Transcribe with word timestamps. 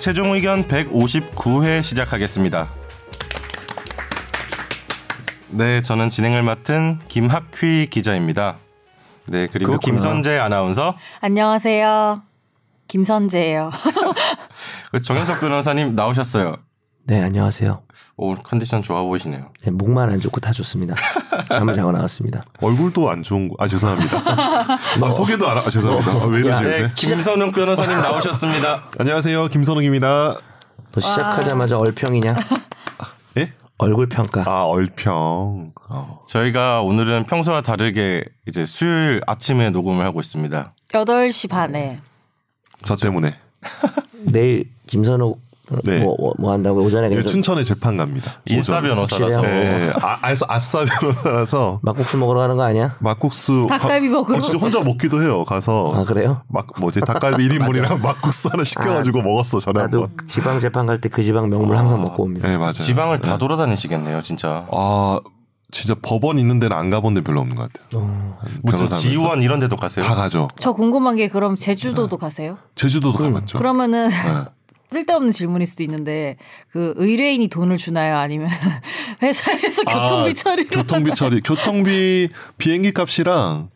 최종 0.00 0.32
의견 0.32 0.64
159회 0.66 1.82
시작하겠습니다. 1.82 2.70
네, 5.50 5.82
저는 5.82 6.08
진행을 6.08 6.42
맡은 6.42 6.98
김학휘 7.06 7.88
기자입니다. 7.90 8.56
네, 9.26 9.46
그리고 9.46 9.72
그렇구나. 9.72 9.78
김선재 9.78 10.38
아나운서, 10.38 10.96
안녕하세요. 11.20 12.22
김선재예요. 12.88 13.70
그리고 14.90 15.02
정현석 15.04 15.40
변호사님 15.40 15.94
나오셨어요. 15.94 16.56
네, 17.04 17.22
안녕하세요. 17.22 17.82
오, 18.22 18.34
컨디션 18.36 18.82
좋아 18.82 19.02
보이시네요. 19.02 19.46
네, 19.64 19.70
목만 19.70 20.10
안 20.10 20.20
좋고 20.20 20.40
다 20.40 20.52
좋습니다. 20.52 20.94
잠을 21.48 21.74
자고 21.74 21.90
나왔습니다. 21.90 22.42
얼굴도 22.60 23.08
안 23.08 23.22
좋은 23.22 23.48
거. 23.48 23.56
아 23.58 23.66
죄송합니다. 23.66 24.18
아, 25.02 25.10
소개도 25.10 25.48
안. 25.48 25.56
하- 25.56 25.60
아, 25.62 25.70
죄송합니다. 25.70 26.12
아, 26.12 26.26
왜 26.26 26.40
이러지 26.40 26.62
네, 26.64 26.68
요새? 26.82 26.92
김선욱 26.96 27.54
변호사님 27.54 27.98
나오셨습니다. 27.98 28.84
안녕하세요, 29.00 29.48
김선욱입니다. 29.48 30.36
너 30.92 31.00
시작하자마자 31.00 31.78
얼평이냐? 31.78 32.36
예? 33.38 33.46
얼굴 33.78 34.06
평가. 34.10 34.44
아 34.46 34.64
얼평. 34.64 35.72
어. 35.88 36.22
저희가 36.28 36.82
오늘은 36.82 37.24
평소와 37.24 37.62
다르게 37.62 38.24
이제 38.46 38.66
수요일 38.66 39.22
아침에 39.26 39.70
녹음을 39.70 40.04
하고 40.04 40.20
있습니다. 40.20 40.72
8시 40.92 41.48
반에. 41.48 42.00
저 42.84 42.96
때문에. 42.96 43.38
내일 44.26 44.68
김선욱 44.86 45.40
네. 45.84 46.00
뭐, 46.00 46.16
뭐, 46.18 46.32
뭐 46.38 46.52
한다고 46.52 46.82
오전에 46.82 47.22
춘천에 47.22 47.62
재판 47.64 47.96
갑니다. 47.96 48.30
인사 48.46 48.78
오전. 48.78 48.82
변호사라서 48.90 49.40
확실해요. 49.40 49.86
예, 49.86 49.92
아, 50.02 50.18
아싸, 50.22 50.46
아싸 50.48 50.84
변호사라서 50.84 51.80
막국수 51.82 52.16
먹으러 52.18 52.40
가는 52.40 52.56
거 52.56 52.62
아니야? 52.64 52.96
막국수. 53.00 53.66
닭갈비 53.70 54.08
가- 54.08 54.14
먹으러. 54.14 54.38
어, 54.38 54.40
진짜 54.40 54.58
혼자 54.58 54.82
먹기도 54.82 55.22
해요. 55.22 55.44
가서. 55.44 55.92
아 55.94 56.04
그래요? 56.04 56.42
막 56.48 56.66
뭐지 56.78 57.00
닭갈비 57.00 57.46
1인분이랑 57.48 58.00
막국수 58.00 58.48
하나 58.50 58.64
시켜가지고 58.64 59.22
먹었어 59.22 59.60
전에 59.60 59.80
나도 59.80 60.02
한번. 60.04 60.26
지방 60.26 60.58
재판 60.60 60.86
갈 60.86 60.98
때 61.00 61.08
그 61.08 61.22
지방 61.22 61.48
명물 61.48 61.76
항상 61.76 62.00
먹고 62.02 62.24
옵니다. 62.24 62.48
네 62.48 62.56
맞아요. 62.56 62.72
지방을 62.72 63.20
다 63.20 63.38
돌아다니시겠네요, 63.38 64.22
진짜. 64.22 64.66
아 64.72 65.18
진짜 65.72 65.94
법원 66.02 66.38
있는 66.40 66.58
데는 66.58 66.76
안 66.76 66.90
가본 66.90 67.14
데 67.14 67.20
별로 67.20 67.40
없는 67.40 67.54
것 67.54 67.68
같아요. 67.72 68.02
무슨 68.62 68.78
변호사면서. 68.86 68.96
지원 68.96 69.40
이런 69.42 69.60
데도 69.60 69.76
가세요? 69.76 70.04
다 70.04 70.16
가죠. 70.16 70.48
저 70.58 70.72
궁금한 70.72 71.14
게 71.14 71.28
그럼 71.28 71.54
제주도도 71.56 72.16
가세요? 72.18 72.58
제주도도 72.74 73.18
가봤죠. 73.18 73.58
그러면은 73.58 74.08
네. 74.08 74.14
쓸데없는 74.92 75.32
질문일 75.32 75.66
수도 75.66 75.82
있는데 75.84 76.36
그 76.72 76.94
의뢰인이 76.96 77.46
돈을 77.48 77.76
주나요? 77.76 78.16
아니면 78.16 78.48
회사에서 79.22 79.82
교통비 79.84 80.34
처리를 80.34 80.70
교통비 80.70 81.14
처리, 81.14 81.40
교통비 81.40 82.28
비행기 82.58 82.92
값이랑 82.92 83.68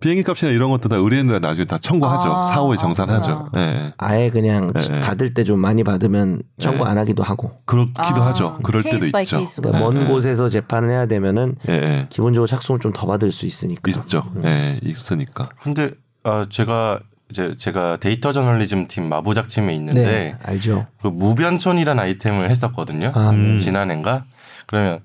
비행기 0.00 0.24
값이나 0.24 0.50
이런 0.50 0.68
것도 0.70 0.88
다 0.88 0.96
의뢰인들한테 0.96 1.46
나중에 1.46 1.64
다 1.64 1.78
청구하죠. 1.78 2.28
아, 2.36 2.42
사후에 2.42 2.74
아, 2.76 2.80
정산하죠. 2.80 3.50
예. 3.56 3.92
아예 3.98 4.30
그냥 4.30 4.72
네. 4.72 5.00
받을 5.00 5.32
때 5.32 5.44
좀 5.44 5.60
많이 5.60 5.84
받으면 5.84 6.42
청구 6.58 6.84
안 6.84 6.98
하기도 6.98 7.22
하고. 7.22 7.52
그렇기도 7.64 8.00
아, 8.02 8.26
하죠. 8.28 8.58
그럴 8.64 8.82
때도 8.82 8.98
case 8.98 9.12
by 9.12 9.22
있죠. 9.22 9.46
그러니까 9.62 9.78
먼 9.78 10.00
네. 10.00 10.06
곳에서 10.06 10.48
재판을 10.48 10.90
해야 10.90 11.06
되면은 11.06 11.54
예, 11.68 11.72
예. 11.72 12.06
기본적으로 12.10 12.48
착수를 12.48 12.80
좀더 12.80 13.06
받을 13.06 13.30
수 13.30 13.46
있으니까. 13.46 13.80
있죠. 13.90 14.24
예, 14.44 14.80
있으니까. 14.82 15.48
근데 15.62 15.92
아, 16.24 16.46
제가 16.50 16.98
이제 17.32 17.54
제가 17.56 17.96
데이터 17.96 18.30
저널리즘 18.34 18.88
팀 18.88 19.08
마부작침에 19.08 19.74
있는데 19.76 20.02
네, 20.04 20.36
알죠. 20.42 20.86
그 21.00 21.08
무변촌이라는 21.08 22.02
아이템을 22.02 22.50
했었거든요. 22.50 23.10
아, 23.14 23.30
음. 23.30 23.56
지난해인가? 23.56 24.24
그러면 24.66 25.00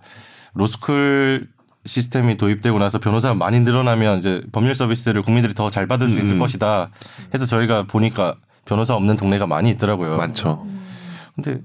로스쿨 0.53 1.47
시스템이 1.85 2.35
도입되고 2.35 2.77
나서 2.79 2.99
변호사가 2.99 3.33
많이 3.33 3.61
늘어나면 3.61 4.19
이제 4.19 4.41
법률 4.51 4.75
서비스를 4.75 5.21
국민들이 5.21 5.53
더 5.53 5.69
잘 5.69 5.87
받을 5.87 6.09
수 6.09 6.17
있을 6.19 6.33
음. 6.35 6.39
것이다. 6.39 6.89
해서 7.33 7.45
저희가 7.45 7.83
보니까 7.83 8.35
변호사 8.65 8.93
없는 8.95 9.15
동네가 9.15 9.47
많이 9.47 9.69
있더라고요. 9.71 10.17
많죠. 10.17 10.65
근데 11.35 11.61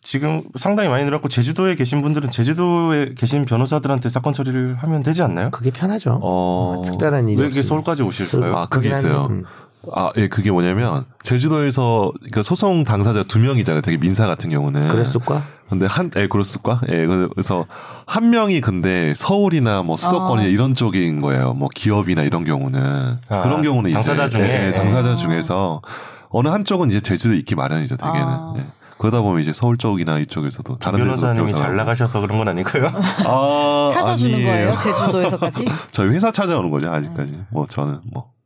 지금 0.00 0.42
상당히 0.54 0.88
많이 0.88 1.04
늘었고 1.04 1.28
제주도에 1.28 1.74
계신 1.74 2.02
분들은 2.02 2.30
제주도에 2.30 3.14
계신 3.16 3.44
변호사들한테 3.44 4.08
사건 4.10 4.32
처리를 4.32 4.76
하면 4.76 5.02
되지 5.02 5.22
않나요? 5.22 5.50
그게 5.50 5.70
편하죠. 5.70 6.20
어. 6.22 6.82
특별한 6.86 7.24
일이 7.28 7.36
왜 7.36 7.46
이렇게 7.46 7.58
없으면. 7.58 7.64
서울까지 7.64 8.02
오실까요? 8.04 8.56
아, 8.56 8.66
그게 8.66 8.90
있어요. 8.90 9.26
음. 9.28 9.44
아, 9.94 10.10
예, 10.16 10.28
그게 10.28 10.50
뭐냐면 10.50 11.04
제주도에서 11.22 12.12
그러니까 12.18 12.42
소송 12.42 12.84
당사자 12.84 13.22
두 13.22 13.38
명이잖아요. 13.38 13.82
되게 13.82 13.96
민사 13.96 14.26
같은 14.26 14.50
경우는. 14.50 14.88
그랬을까? 14.88 15.42
근데 15.68 15.86
한, 15.86 16.10
예, 16.16 16.26
그렇을까? 16.26 16.80
예, 16.88 17.06
그래서 17.06 17.66
한 18.06 18.30
명이 18.30 18.60
근데 18.60 19.12
서울이나 19.14 19.82
뭐 19.82 19.96
수도권이나 19.96 20.48
이런 20.48 20.74
쪽인 20.74 21.20
거예요. 21.20 21.52
뭐 21.52 21.68
기업이나 21.74 22.22
이런 22.22 22.44
경우는. 22.44 23.18
아, 23.28 23.42
그런 23.42 23.62
경우는 23.62 23.92
당사자 23.92 24.26
이제, 24.26 24.38
중에? 24.38 24.48
예, 24.48 24.66
예, 24.68 24.72
당사자 24.74 25.14
중에서 25.16 25.82
어느 26.30 26.48
한쪽은 26.48 26.90
이제 26.90 27.00
제주도 27.00 27.34
있기 27.34 27.54
마련이죠, 27.54 27.96
대개는. 27.96 28.26
아. 28.26 28.54
예. 28.58 28.66
그러다 28.98 29.20
보면 29.20 29.40
이제 29.42 29.52
서울 29.52 29.78
쪽이나 29.78 30.18
이쪽에서도 30.18 30.74
다른 30.76 30.98
변호사님이 30.98 31.54
잘 31.54 31.76
나가셔서 31.76 32.20
그런 32.20 32.38
건 32.38 32.48
아니고요. 32.48 32.90
아, 33.26 33.90
찾아주는 33.92 34.34
아니에요. 34.34 34.50
거예요? 34.50 34.74
제주도에서까지? 34.76 35.66
저희 35.92 36.08
회사 36.08 36.32
찾아오는 36.32 36.68
거죠, 36.70 36.90
아직까지. 36.90 37.32
뭐 37.50 37.64
저는 37.66 38.00
뭐, 38.12 38.30
예. 38.32 38.37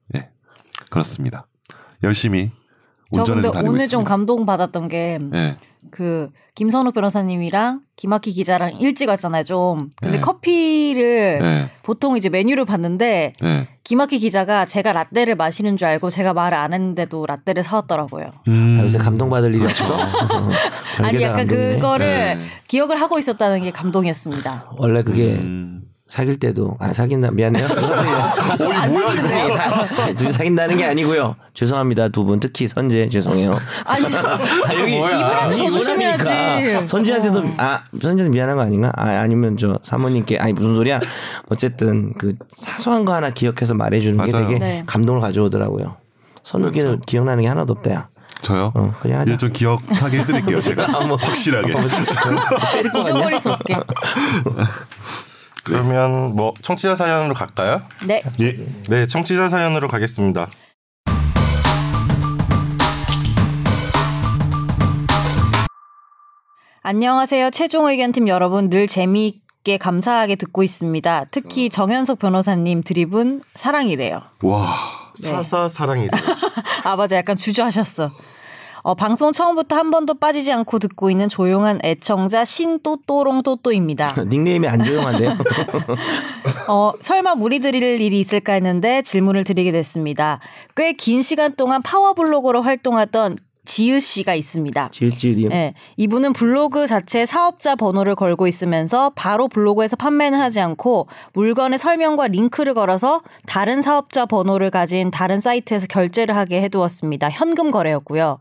그렇습니다. 0.92 1.46
열심히 2.04 2.50
저 3.14 3.24
근데 3.24 3.32
운전해서 3.48 3.60
오늘 3.60 3.80
있습니다. 3.82 3.86
좀 3.88 4.04
감동 4.04 4.46
받았던 4.46 4.88
게 4.88 5.18
예. 5.34 5.56
그 5.90 6.28
김선욱 6.54 6.94
변호사님이랑 6.94 7.80
김학희 7.96 8.32
기자랑 8.32 8.76
일찍 8.78 9.08
왔잖아요, 9.08 9.42
좀. 9.44 9.78
근데 10.00 10.16
네. 10.18 10.20
커피를 10.20 11.40
예. 11.42 11.70
보통 11.82 12.16
이제 12.16 12.28
메뉴를 12.28 12.64
봤는데 12.66 13.32
예. 13.42 13.68
김학희 13.84 14.18
기자가 14.18 14.66
제가 14.66 14.92
라떼를 14.92 15.34
마시는 15.34 15.76
줄 15.76 15.88
알고 15.88 16.10
제가 16.10 16.34
말을 16.34 16.56
안 16.58 16.72
했는데도 16.74 17.24
라떼를 17.26 17.62
사왔더라고요. 17.62 18.30
음. 18.48 18.78
아, 18.80 18.84
요새 18.84 18.98
감동 18.98 19.30
받을 19.30 19.54
일이 19.54 19.64
없어. 19.64 19.94
어, 19.94 19.98
아니 21.02 21.22
약간 21.22 21.46
감동이네. 21.46 21.74
그거를 21.76 22.06
네. 22.06 22.38
기억을 22.68 23.00
하고 23.00 23.18
있었다는 23.18 23.62
게 23.62 23.70
감동이었습니다. 23.70 24.72
원래 24.76 25.02
그게 25.02 25.34
음. 25.34 25.82
사귈 26.08 26.38
때도 26.38 26.76
아 26.78 26.92
사귄다 26.92 27.30
미안해요. 27.30 27.66
어이 28.60 28.88
뭐야 28.88 29.14
이거? 29.14 30.14
둘이 30.16 30.32
사귄다는 30.32 30.76
게 30.76 30.84
아니고요. 30.84 31.36
죄송합니다 31.54 32.08
두 32.08 32.24
분 32.24 32.40
특히 32.40 32.66
선재 32.68 33.08
죄송해요. 33.08 33.56
아니 33.84 34.08
저 34.10 34.20
아, 34.24 34.38
여기 34.78 34.96
이분한테 34.96 35.56
더 35.56 35.70
조심해야지. 35.70 36.86
선재한테도 36.86 37.42
아 37.58 37.82
선재는 38.00 38.30
미안한 38.30 38.56
거 38.56 38.62
아닌가? 38.62 38.90
아 38.96 39.08
아니면 39.20 39.56
저 39.56 39.78
사모님께 39.82 40.38
아니 40.38 40.52
무슨 40.52 40.74
소리야? 40.74 41.00
어쨌든 41.48 42.14
그 42.14 42.34
사소한 42.56 43.04
거 43.04 43.14
하나 43.14 43.30
기억해서 43.30 43.74
말해주는 43.74 44.24
게 44.24 44.32
맞아요. 44.32 44.46
되게 44.48 44.58
네. 44.58 44.82
감동을 44.86 45.20
가져오더라고요. 45.20 45.96
선욱이는 46.44 47.00
기억나는 47.06 47.42
게 47.42 47.48
하나도 47.48 47.72
없다야. 47.74 48.08
저요? 48.42 48.72
어, 48.74 48.92
그냥 49.00 49.20
하자. 49.20 49.30
이제 49.30 49.36
좀 49.38 49.52
기억하게 49.52 50.18
해드릴게요 50.18 50.60
제가 50.60 50.84
확실하게. 50.90 51.74
때릴 52.72 52.90
거 52.92 53.04
같냐? 53.04 53.10
잊어버릴 53.12 53.38
수 53.40 53.52
없게. 53.52 53.74
그러면 55.64 56.34
뭐 56.34 56.54
청취자 56.62 56.96
사연으로 56.96 57.34
갈까요? 57.34 57.82
네. 58.06 58.22
예. 58.40 58.56
네, 58.88 59.06
청취자 59.06 59.48
사연으로 59.48 59.88
가겠습니다. 59.88 60.48
안녕하세요. 66.82 67.50
최종 67.50 67.86
의견팀 67.86 68.26
여러분 68.26 68.68
늘 68.68 68.88
재미있게 68.88 69.78
감사하게 69.78 70.34
듣고 70.34 70.64
있습니다. 70.64 71.26
특히 71.30 71.70
정현석 71.70 72.18
변호사님 72.18 72.82
드립은 72.82 73.42
사랑이래요. 73.54 74.20
와. 74.42 74.74
사사 75.14 75.68
사랑이래. 75.68 76.10
아 76.84 76.96
맞아 76.96 77.16
약간 77.16 77.36
주저하셨어. 77.36 78.10
어, 78.82 78.94
방송 78.94 79.30
처음부터 79.32 79.76
한 79.76 79.90
번도 79.90 80.14
빠지지 80.14 80.50
않고 80.52 80.78
듣고 80.80 81.08
있는 81.10 81.28
조용한 81.28 81.80
애청자 81.84 82.44
신또또롱또또입니다. 82.44 84.14
닉네임이 84.28 84.66
안 84.66 84.82
조용한데요? 84.82 85.36
어, 86.68 86.92
설마 87.00 87.36
무리 87.36 87.60
드릴 87.60 87.82
일이 88.00 88.18
있을까 88.20 88.54
했는데 88.54 89.02
질문을 89.02 89.44
드리게 89.44 89.70
됐습니다. 89.72 90.40
꽤 90.76 90.92
긴 90.94 91.22
시간 91.22 91.54
동안 91.56 91.80
파워블로거로 91.82 92.62
활동하던 92.62 93.36
지으 93.64 94.00
씨가 94.00 94.34
있습니다. 94.34 94.88
지읒지읒이 94.90 95.48
네, 95.48 95.74
이분은 95.96 96.32
블로그 96.32 96.86
자체 96.86 97.24
사업자 97.24 97.76
번호를 97.76 98.16
걸고 98.16 98.48
있으면서 98.48 99.12
바로 99.14 99.46
블로그에서 99.48 99.94
판매는 99.96 100.38
하지 100.38 100.60
않고 100.60 101.06
물건의 101.32 101.78
설명과 101.78 102.28
링크를 102.28 102.74
걸어서 102.74 103.22
다른 103.46 103.80
사업자 103.80 104.26
번호를 104.26 104.70
가진 104.70 105.10
다른 105.10 105.40
사이트에서 105.40 105.86
결제를 105.86 106.34
하게 106.34 106.60
해두었습니다. 106.62 107.30
현금 107.30 107.70
거래였고요. 107.70 108.40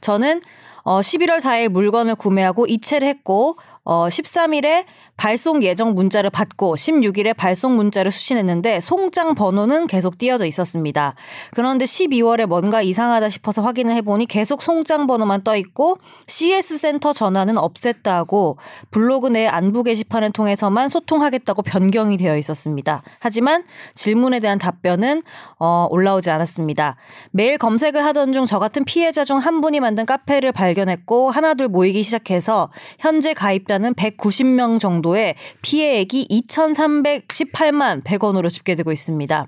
저는 0.00 0.40
어, 0.84 1.00
11월 1.00 1.38
4일 1.38 1.68
물건을 1.68 2.16
구매하고 2.16 2.66
이체를 2.66 3.06
했고 3.06 3.56
어, 3.84 4.06
13일에 4.08 4.84
발송 5.16 5.62
예정 5.62 5.94
문자를 5.94 6.30
받고 6.30 6.76
16일에 6.76 7.36
발송 7.36 7.76
문자를 7.76 8.10
수신했는데 8.10 8.80
송장 8.80 9.34
번호는 9.34 9.86
계속 9.86 10.18
띄어져 10.18 10.46
있었습니다. 10.46 11.14
그런데 11.52 11.84
12월에 11.84 12.46
뭔가 12.46 12.80
이상하다 12.82 13.28
싶어서 13.28 13.62
확인을 13.62 13.94
해보니 13.96 14.26
계속 14.26 14.62
송장 14.62 15.06
번호만 15.06 15.42
떠 15.42 15.56
있고 15.56 15.98
CS 16.28 16.78
센터 16.78 17.12
전화는 17.12 17.56
없앴다고 17.56 18.56
블로그 18.90 19.28
내 19.28 19.46
안부 19.46 19.82
게시판을 19.82 20.32
통해서만 20.32 20.88
소통하겠다고 20.88 21.62
변경이 21.62 22.16
되어 22.16 22.36
있었습니다. 22.36 23.02
하지만 23.20 23.64
질문에 23.94 24.40
대한 24.40 24.58
답변은 24.58 25.22
어, 25.58 25.86
올라오지 25.90 26.30
않았습니다. 26.30 26.96
매일 27.32 27.58
검색을 27.58 28.04
하던 28.04 28.32
중 28.32 28.42
저 28.46 28.58
같은 28.58 28.84
피해자 28.84 29.24
중 29.24 29.38
한 29.42 29.60
분이 29.60 29.80
만든 29.80 30.04
카페를 30.06 30.52
발견했고 30.52 31.30
하나둘 31.30 31.68
모이기 31.68 32.02
시작해서 32.02 32.70
현재 32.98 33.34
가입 33.34 33.66
자는 33.72 33.94
190명 33.94 34.78
정도의 34.78 35.34
피해액이 35.62 36.28
2,318만 36.28 38.04
100원으로 38.04 38.50
집계되고 38.50 38.92
있습니다. 38.92 39.46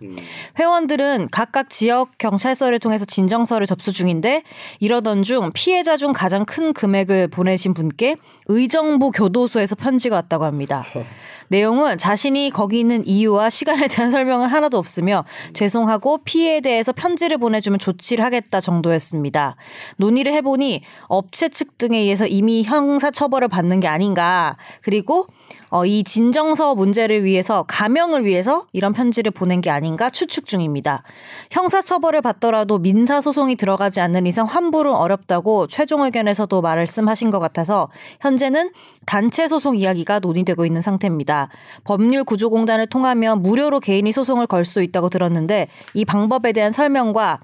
회원들은 0.59 1.29
각각 1.31 1.69
지역 1.69 2.17
경찰서를 2.17 2.79
통해서 2.79 3.05
진정서를 3.05 3.67
접수 3.67 3.93
중인데 3.93 4.43
이러던 4.81 5.25
중 5.25 5.51
피해자 5.53 5.99
중 5.99 6.15
가장 6.15 6.47
큰 6.47 6.73
금액을 6.73 7.29
보내신 7.29 7.75
분께 7.75 8.17
의정부 8.47 9.11
교도소에서 9.11 9.75
편지가 9.75 10.17
왔다고 10.17 10.45
합니다. 10.45 10.85
내용은 11.49 11.99
자신이 11.99 12.51
거기 12.51 12.81
있는 12.81 13.07
이유와 13.07 13.51
시간에 13.51 13.87
대한 13.87 14.11
설명은 14.11 14.49
하나도 14.49 14.79
없으며 14.79 15.25
죄송하고 15.53 16.19
피해에 16.25 16.61
대해서 16.61 16.93
편지를 16.93 17.39
보내주면 17.39 17.79
조치를 17.79 18.25
하겠다 18.25 18.61
정도였습니다. 18.61 19.57
논의를 19.97 20.33
해보니 20.33 20.83
업체 21.09 21.49
측 21.49 21.79
등에 21.79 21.99
의해서 21.99 22.27
이미 22.27 22.63
형사 22.63 23.11
처벌을 23.11 23.49
받는 23.49 23.81
게 23.81 23.89
아닌가. 23.89 24.57
그리고 24.83 25.27
어, 25.71 25.87
이 25.87 26.05
진정서 26.05 26.75
문제를 26.75 27.25
위해서 27.25 27.65
가명을 27.69 28.25
위해서 28.25 28.67
이런 28.73 28.93
편지를 28.93 29.31
보낸 29.31 29.61
게 29.61 29.71
아닌가 29.71 30.11
추측 30.11 30.47
중입니다. 30.47 31.03
형사처벌을 31.51 32.21
받더라도 32.21 32.79
민사소송이 32.79 33.57
들어가지 33.57 34.01
않는 34.01 34.27
이상 34.27 34.47
환불은 34.47 34.93
어렵다고 34.93 35.67
최종 35.69 36.03
의견에서도 36.03 36.61
말씀하신 36.61 37.31
것 37.31 37.39
같아서 37.39 37.89
현재는 38.21 38.71
단체 39.07 39.47
소송 39.47 39.77
이야기가 39.77 40.19
논의되고 40.19 40.67
있는 40.67 40.81
상태입니다. 40.81 41.49
법률 41.85 42.25
구조공단을 42.25 42.87
통하면 42.89 43.43
무료로 43.43 43.81
개인이 43.81 44.11
소송을 44.11 44.47
걸 44.49 44.65
수 44.65 44.83
있다고 44.83 45.09
들었는데 45.11 45.69
이 45.93 46.05
방법에 46.05 46.53
대한 46.53 46.73
설명과 46.73 47.41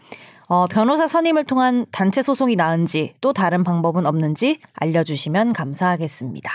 어, 0.49 0.67
변호사 0.67 1.06
선임을 1.06 1.45
통한 1.45 1.87
단체 1.93 2.23
소송이 2.23 2.56
나은지 2.56 3.15
또 3.21 3.33
다른 3.33 3.63
방법은 3.63 4.06
없는지 4.06 4.59
알려주시면 4.75 5.53
감사하겠습니다. 5.53 6.51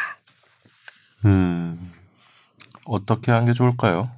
음, 1.24 1.78
어떻게 2.86 3.32
하는 3.32 3.46
게 3.48 3.54
좋을까요? 3.54 4.10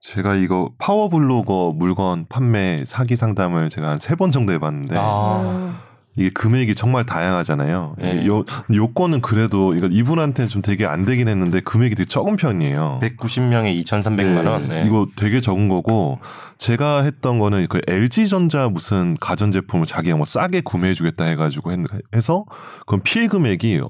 제가 0.00 0.36
이거 0.36 0.70
파워 0.78 1.08
블로거 1.08 1.74
물건 1.76 2.26
판매 2.28 2.84
사기 2.86 3.16
상담을 3.16 3.68
제가 3.70 3.88
한 3.90 3.96
세 3.98 4.14
번 4.14 4.30
정도 4.30 4.52
해봤는데 4.52 4.94
아, 4.96 5.74
이게 6.14 6.30
금액이 6.30 6.76
정말 6.76 7.04
다양하잖아요. 7.04 7.96
예. 8.02 8.10
이게 8.12 8.26
요 8.28 8.44
요건은 8.72 9.20
그래도 9.20 9.74
이거 9.74 9.88
이분한테는 9.88 10.48
좀 10.48 10.62
되게 10.62 10.86
안 10.86 11.04
되긴 11.04 11.26
했는데 11.26 11.58
금액이 11.60 11.96
되게 11.96 12.06
적은 12.08 12.36
편이에요. 12.36 13.00
190명에 13.02 13.82
2,300만 13.84 14.46
원. 14.46 14.68
네. 14.68 14.84
이거 14.86 15.08
되게 15.16 15.40
적은 15.40 15.68
거고 15.68 16.20
제가 16.58 17.02
했던 17.02 17.40
거는 17.40 17.66
그 17.68 17.80
LG 17.88 18.28
전자 18.28 18.68
무슨 18.68 19.16
가전 19.20 19.50
제품을 19.50 19.86
자기가 19.86 20.16
뭐 20.16 20.24
싸게 20.24 20.60
구매해 20.60 20.94
주겠다 20.94 21.24
해 21.24 21.34
가지고 21.34 21.72
했- 21.72 21.80
해서 22.14 22.44
그럼 22.86 23.00
피해 23.02 23.26
금액이 23.26 23.80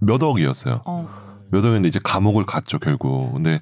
몇 0.00 0.22
억이었어요. 0.22 0.82
어. 0.84 1.08
몇 1.50 1.64
억인데 1.64 1.88
이제 1.88 1.98
감옥을 2.02 2.44
갔죠 2.46 2.78
결국. 2.78 3.32
근데 3.34 3.60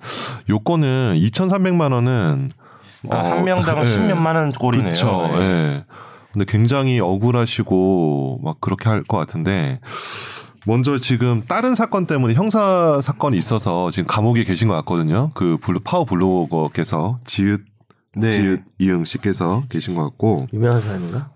요건은 0.49 1.15
2,300만 1.19 1.93
원은 1.93 2.51
아, 3.11 3.17
한 3.17 3.45
명당 3.45 3.79
예. 3.79 3.83
10몇만 3.85 4.35
원 4.35 4.53
꼴이네요. 4.53 4.93
그렇죠. 4.93 5.29
네. 5.39 5.41
예. 5.41 5.85
근데 6.33 6.45
굉장히 6.47 7.01
억울하시고 7.01 8.41
막 8.43 8.61
그렇게 8.61 8.89
할 8.89 9.03
것 9.05 9.17
같은데 9.17 9.81
먼저 10.67 10.99
지금 10.99 11.43
다른 11.47 11.75
사건 11.77 12.07
때문에 12.07 12.35
형사 12.35 13.01
사건이 13.01 13.39
있어서 13.39 13.91
지금 13.93 14.07
감옥에 14.09 14.43
계신 14.45 14.67
것 14.69 14.75
같거든요. 14.75 15.31
그 15.35 15.57
블루, 15.63 15.81
파워 15.85 16.05
블로거께서 16.05 17.21
지읒 17.25 17.61
네. 18.17 18.31
지읒 18.31 18.65
이응 18.81 19.05
씨께서 19.05 19.63
계신 19.69 19.95
것 19.95 20.03
같고 20.03 20.49
유명한 20.53 20.83
사람인가? 20.83 21.31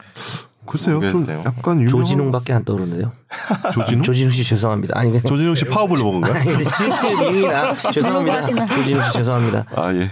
글쎄요 0.66 1.00
좀. 1.10 1.26
약간 1.28 1.80
유명한 1.80 1.86
조진웅밖에 1.88 2.52
안 2.52 2.64
떠오르는데요. 2.64 3.12
조진웅 3.74 4.02
조진웅 4.04 4.30
씨 4.30 4.44
죄송합니다. 4.44 4.98
아니 4.98 5.10
그냥 5.10 5.22
조진웅 5.24 5.54
씨 5.54 5.64
파워 5.64 5.86
블로거인가요? 5.88 6.34
아니 6.34 6.64
진짜 6.64 7.08
링이나 7.08 7.74
죄송합니다. 7.92 8.66
조진웅 8.66 9.02
씨 9.04 9.12
죄송합니다. 9.12 9.66
아 9.74 9.92
예. 9.94 10.10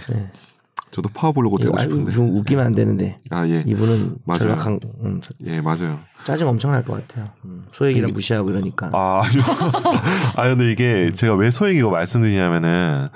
저도 0.91 1.09
파워 1.13 1.31
블로거 1.33 1.57
되고 1.57 1.77
싶은데. 1.77 2.11
좀 2.11 2.35
웃기면 2.35 2.65
안 2.65 2.73
되는데 2.73 3.15
아 3.29 3.47
예. 3.47 3.63
이분은 3.65 4.17
맞아요. 4.25 4.39
전략한 4.39 4.79
음, 5.03 5.21
예 5.45 5.61
맞아요. 5.61 5.99
짜증 6.25 6.47
엄청 6.47 6.71
날 6.71 6.83
것 6.83 7.07
같아요. 7.07 7.29
음, 7.45 7.65
소액이랑 7.71 8.11
무시하고 8.11 8.49
이러니까. 8.49 8.89
아, 8.93 9.21
아니요. 9.23 9.41
아, 10.35 10.47
근데 10.49 10.71
이게 10.71 11.11
제가 11.13 11.35
왜 11.35 11.51
소액이고 11.51 11.89
말씀드리냐면은 11.91 13.07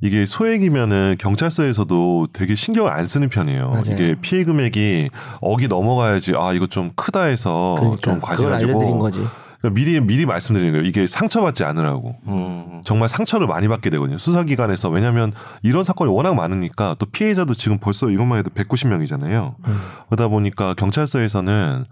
이게 0.00 0.26
소액이면은 0.26 1.16
경찰서에서도 1.18 2.28
되게 2.32 2.54
신경을 2.54 2.90
안 2.92 3.06
쓰는 3.06 3.28
편이에요. 3.30 3.68
맞아요. 3.70 3.82
이게 3.90 4.14
피해 4.20 4.44
금액이 4.44 5.08
억이 5.40 5.68
넘어가야지 5.68 6.34
아, 6.36 6.52
이거 6.52 6.66
좀 6.66 6.90
크다 6.94 7.22
해서 7.24 7.74
그러니까 7.78 8.12
좀 8.12 8.20
과신하시고 8.20 8.98
거지. 8.98 9.20
그러니까 9.62 9.74
미리 9.80 10.00
미리 10.00 10.26
말씀드리는 10.26 10.72
거예요. 10.72 10.84
이게 10.86 11.06
상처받지 11.06 11.64
않으라고. 11.64 12.14
음. 12.26 12.82
정말 12.84 13.08
상처를 13.08 13.46
많이 13.46 13.68
받게 13.68 13.90
되거든요. 13.90 14.18
수사기관에서. 14.18 14.88
왜냐하면 14.90 15.32
이런 15.62 15.84
사건이 15.84 16.10
워낙 16.12 16.34
많으니까 16.34 16.96
또 16.98 17.06
피해자도 17.06 17.54
지금 17.54 17.78
벌써 17.78 18.10
이것만 18.10 18.40
해도 18.40 18.50
190명이잖아요. 18.50 19.54
음. 19.66 19.80
그러다 20.08 20.28
보니까 20.28 20.74
경찰서에서는 20.74 21.84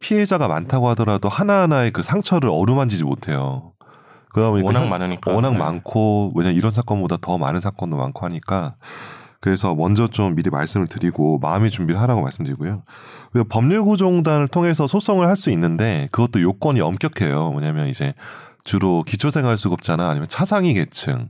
피해자가 0.00 0.48
많다고 0.48 0.88
하더라도 0.90 1.28
하나하나의 1.30 1.90
그 1.92 2.02
상처를 2.02 2.50
어루만지지 2.50 3.04
못해요. 3.04 3.72
그러다 4.32 4.50
보니까 4.50 4.66
워낙 4.66 4.80
현- 4.82 4.90
많으니까. 4.90 5.32
워낙 5.32 5.52
네. 5.52 5.58
많고 5.58 6.32
왜냐 6.34 6.48
면 6.50 6.56
이런 6.58 6.70
사건보다 6.70 7.16
더 7.22 7.38
많은 7.38 7.60
사건도 7.60 7.96
많고 7.96 8.26
하니까 8.26 8.74
그래서 9.44 9.74
먼저 9.74 10.08
좀 10.08 10.34
미리 10.34 10.48
말씀을 10.48 10.86
드리고 10.86 11.38
마음의 11.38 11.70
준비를 11.70 12.00
하라고 12.00 12.22
말씀드리고요. 12.22 12.82
그리고 13.30 13.46
법률구조공단을 13.48 14.48
통해서 14.48 14.86
소송을 14.86 15.28
할 15.28 15.36
수 15.36 15.50
있는데 15.50 16.08
그것도 16.12 16.40
요건이 16.40 16.80
엄격해요. 16.80 17.50
뭐냐면 17.52 17.88
이제 17.88 18.14
주로 18.64 19.02
기초생활수급자나 19.02 20.08
아니면 20.08 20.28
차상위 20.30 20.72
계층 20.72 21.28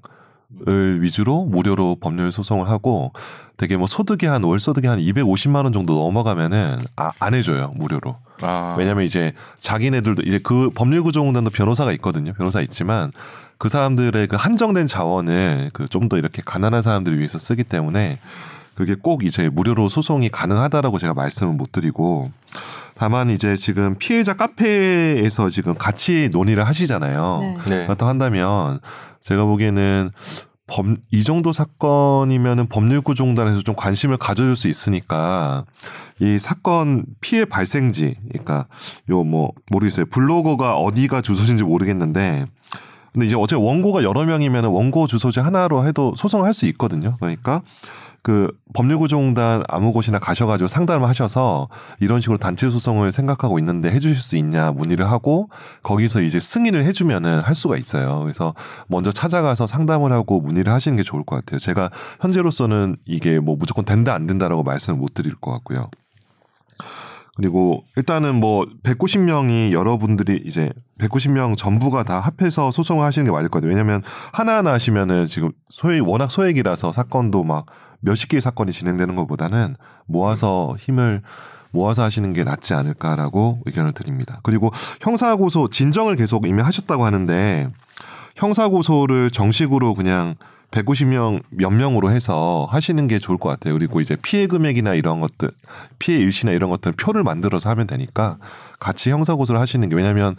을 0.69 1.03
위주로 1.03 1.45
무료로 1.47 1.97
법률 2.01 2.31
소송을 2.31 2.69
하고 2.69 3.13
되게 3.57 3.77
뭐 3.77 3.89
소득이 3.89 4.27
한 4.27 4.45
월 4.45 4.61
소득이 4.61 4.87
한 4.87 5.01
250만 5.01 5.65
원 5.65 5.73
정도 5.73 5.95
넘어가면은 5.95 6.79
아, 6.95 7.11
안 7.19 7.35
해줘요 7.35 7.73
무료로. 7.75 8.17
아. 8.43 8.77
왜냐면 8.79 9.03
이제 9.05 9.33
자기네들도 9.59 10.23
이제 10.23 10.39
그 10.39 10.71
법률구조공단도 10.77 11.51
변호사가 11.51 11.91
있거든요. 11.95 12.33
변호사 12.35 12.61
있지만 12.61 13.11
그 13.59 13.69
사람들의 13.69 14.27
그 14.29 14.37
한정된 14.37 14.87
자원을 14.87 15.71
그 15.73 15.87
좀 15.89 16.09
더 16.09 16.17
이렇게 16.19 16.43
가난한 16.45 16.83
사람들을 16.83 17.19
위해서 17.19 17.39
쓰기 17.39 17.65
때문에 17.65 18.19
그게 18.75 18.95
꼭 19.01 19.25
이제 19.25 19.49
무료로 19.49 19.89
소송이 19.89 20.29
가능하다라고 20.31 20.99
제가 20.99 21.15
말씀을 21.15 21.53
못 21.55 21.71
드리고 21.73 22.31
다만 22.97 23.31
이제 23.31 23.57
지금 23.57 23.97
피해자 23.99 24.35
카페에서 24.35 25.49
지금 25.51 25.75
같이 25.75 26.29
논의를 26.33 26.67
하시잖아요. 26.67 27.39
네. 27.41 27.57
네. 27.69 27.85
그렇다고 27.87 28.09
한다면 28.09 28.81
제가 29.21 29.45
보기에는 29.45 30.11
법, 30.67 30.87
이 31.11 31.23
정도 31.25 31.53
사건이면은 31.53 32.69
법률구조공단에서 32.69 33.63
좀 33.63 33.75
관심을 33.77 34.17
가져줄 34.17 34.57
수 34.57 34.69
있으니까 34.69 35.65
이 36.21 36.39
사건 36.39 37.05
피해 37.21 37.45
발생지, 37.45 38.17
그러니까 38.29 38.67
요 39.11 39.25
뭐 39.25 39.53
모르겠어요. 39.71 40.07
블로거가 40.07 40.77
어디가 40.77 41.21
주소지인지 41.21 41.65
모르겠는데 41.65 42.47
근데 43.15 43.27
이제 43.27 43.37
어제 43.39 43.55
원고가 43.55 44.03
여러 44.03 44.25
명이면 44.25 44.65
원고 44.67 45.07
주소지 45.07 45.41
하나로 45.41 45.87
해도 45.87 46.13
소송을 46.17 46.45
할수 46.45 46.67
있거든요. 46.67 47.17
그러니까 47.21 47.63
그 48.25 48.51
법률구조공단 48.73 49.63
아무 49.69 49.93
곳이나 49.93 50.19
가셔가지고 50.19 50.67
상담을 50.67 51.07
하셔서 51.09 51.69
이런 52.01 52.21
식으로 52.21 52.39
단체 52.39 52.69
소송을 52.71 53.13
생각하고 53.13 53.59
있는데 53.59 53.91
해주실 53.91 54.17
수 54.17 54.37
있냐 54.39 54.73
문의를 54.73 55.09
하고 55.09 55.51
거기서 55.83 56.23
이제 56.23 56.41
승인을 56.41 56.85
해주면은 56.87 57.41
할 57.41 57.55
수가 57.55 57.77
있어요. 57.77 58.21
그래서 58.21 58.55
먼저 58.89 59.13
찾아가서 59.13 59.67
상담을 59.67 60.11
하고 60.11 60.41
문의를 60.41 60.73
하시는 60.73 60.97
게 60.97 61.03
좋을 61.03 61.23
것 61.23 61.37
같아요. 61.37 61.59
제가 61.61 61.91
현재로서는 62.21 62.97
이게 63.07 63.39
뭐 63.39 63.57
무조건 63.57 63.85
된다 63.85 64.15
안 64.15 64.27
된다라고 64.27 64.63
말씀을 64.65 64.99
못 64.99 65.13
드릴 65.15 65.35
것 65.35 65.53
같고요. 65.53 65.91
그리고 67.37 67.85
일단은 67.97 68.37
뭐 68.37 68.65
190명이 68.85 69.73
여러분들이 69.73 70.43
이제 70.45 70.71
190명 71.01 71.57
전부가 71.57 72.05
다 72.05 72.21
합해서 72.21 72.71
소송을 72.71 73.05
하시는 73.05 73.25
게 73.25 73.33
맞을 73.33 73.49
거예요. 73.49 73.69
왜냐하면 73.69 74.03
하나하나 74.33 74.73
하시면은 74.73 75.27
지금 75.27 75.51
소액 75.69 76.07
워낙 76.09 76.31
소액이라서 76.31 76.93
사건도 76.93 77.43
막 77.43 77.67
몇십 78.01 78.29
개의 78.29 78.41
사건이 78.41 78.71
진행되는 78.71 79.17
것보다는 79.17 79.77
모아서 80.07 80.77
힘을 80.79 81.23
모아서 81.73 82.05
하시는 82.05 82.33
게 82.33 82.45
낫지 82.45 82.73
않을까라고 82.75 83.63
의견을 83.67 83.93
드립니다. 83.93 84.39
그리고 84.45 84.71
형사고소 85.01 85.69
진정을 85.69 86.15
계속 86.15 86.47
이미 86.47 86.63
하셨다고 86.63 87.05
하는데 87.05 87.69
형사 88.37 88.69
고소를 88.69 89.31
정식으로 89.31 89.95
그냥 89.95 90.37
190명 90.75 91.43
몇 91.51 91.71
명으로 91.71 92.11
해서 92.11 92.67
하시는 92.71 93.07
게 93.07 93.19
좋을 93.19 93.39
것 93.39 93.49
같아요. 93.49 93.75
그리고 93.75 94.01
이제 94.01 94.17
피해 94.21 94.47
금액이나 94.47 94.95
이런 94.95 95.21
것들, 95.21 95.51
피해 95.99 96.19
일시나 96.19 96.53
이런 96.53 96.71
것들 96.71 96.93
표를 96.93 97.23
만들어서 97.23 97.71
하면 97.71 97.87
되니까 97.87 98.39
같이 98.81 99.11
형사 99.11 99.35
고소를 99.35 99.61
하시는 99.61 99.89
게 99.89 99.95
왜냐하면 99.95 100.37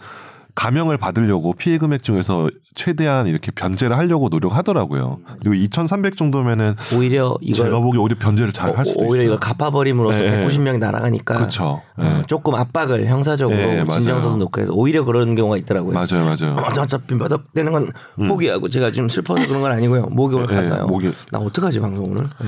감형을 0.56 0.96
받으려고 0.96 1.52
피해 1.52 1.76
금액 1.78 2.02
중에서 2.02 2.48
최대한 2.74 3.26
이렇게 3.26 3.50
변제를 3.52 3.96
하려고 3.96 4.28
노력하더라고요. 4.30 5.18
그리고 5.40 5.54
2,300 5.54 6.16
정도면은 6.16 6.74
오히려 6.96 7.36
이걸 7.42 7.66
제가 7.66 7.78
보기에 7.80 8.00
오히려 8.00 8.16
변제를 8.18 8.52
잘 8.52 8.76
할 8.76 8.84
수도 8.84 9.00
오- 9.00 9.02
오히려 9.10 9.22
있어요. 9.24 9.34
이걸 9.34 9.38
갚아버림으로써 9.38 10.18
네, 10.18 10.46
190명이 10.46 10.78
날아가니까 10.78 11.36
그렇죠. 11.36 11.64
어, 11.96 12.02
네. 12.02 12.22
조금 12.26 12.54
압박을 12.54 13.06
형사적으로 13.06 13.56
네. 13.56 13.84
진정서도 13.84 14.36
놓고 14.38 14.60
해서 14.62 14.72
오히려 14.74 15.04
그런 15.04 15.34
경우가 15.34 15.58
있더라고요. 15.58 15.92
맞아요, 15.94 16.24
맞아요. 16.24 16.56
어, 16.56 16.80
어차피 16.82 17.14
몇억 17.14 17.52
되는 17.54 17.70
건 17.72 17.90
포기하고 18.16 18.68
제가 18.68 18.90
지금 18.90 19.08
슬퍼서 19.08 19.46
그런 19.46 19.60
건 19.62 19.72
아니고요. 19.72 20.06
목이 20.10 20.34
오늘 20.36 20.46
네, 20.48 20.54
가서요. 20.56 20.86
목이- 20.86 21.12
나 21.32 21.38
어떡하지 21.38 21.80
방송 21.80 22.10
오늘? 22.10 22.24
네. 22.24 22.46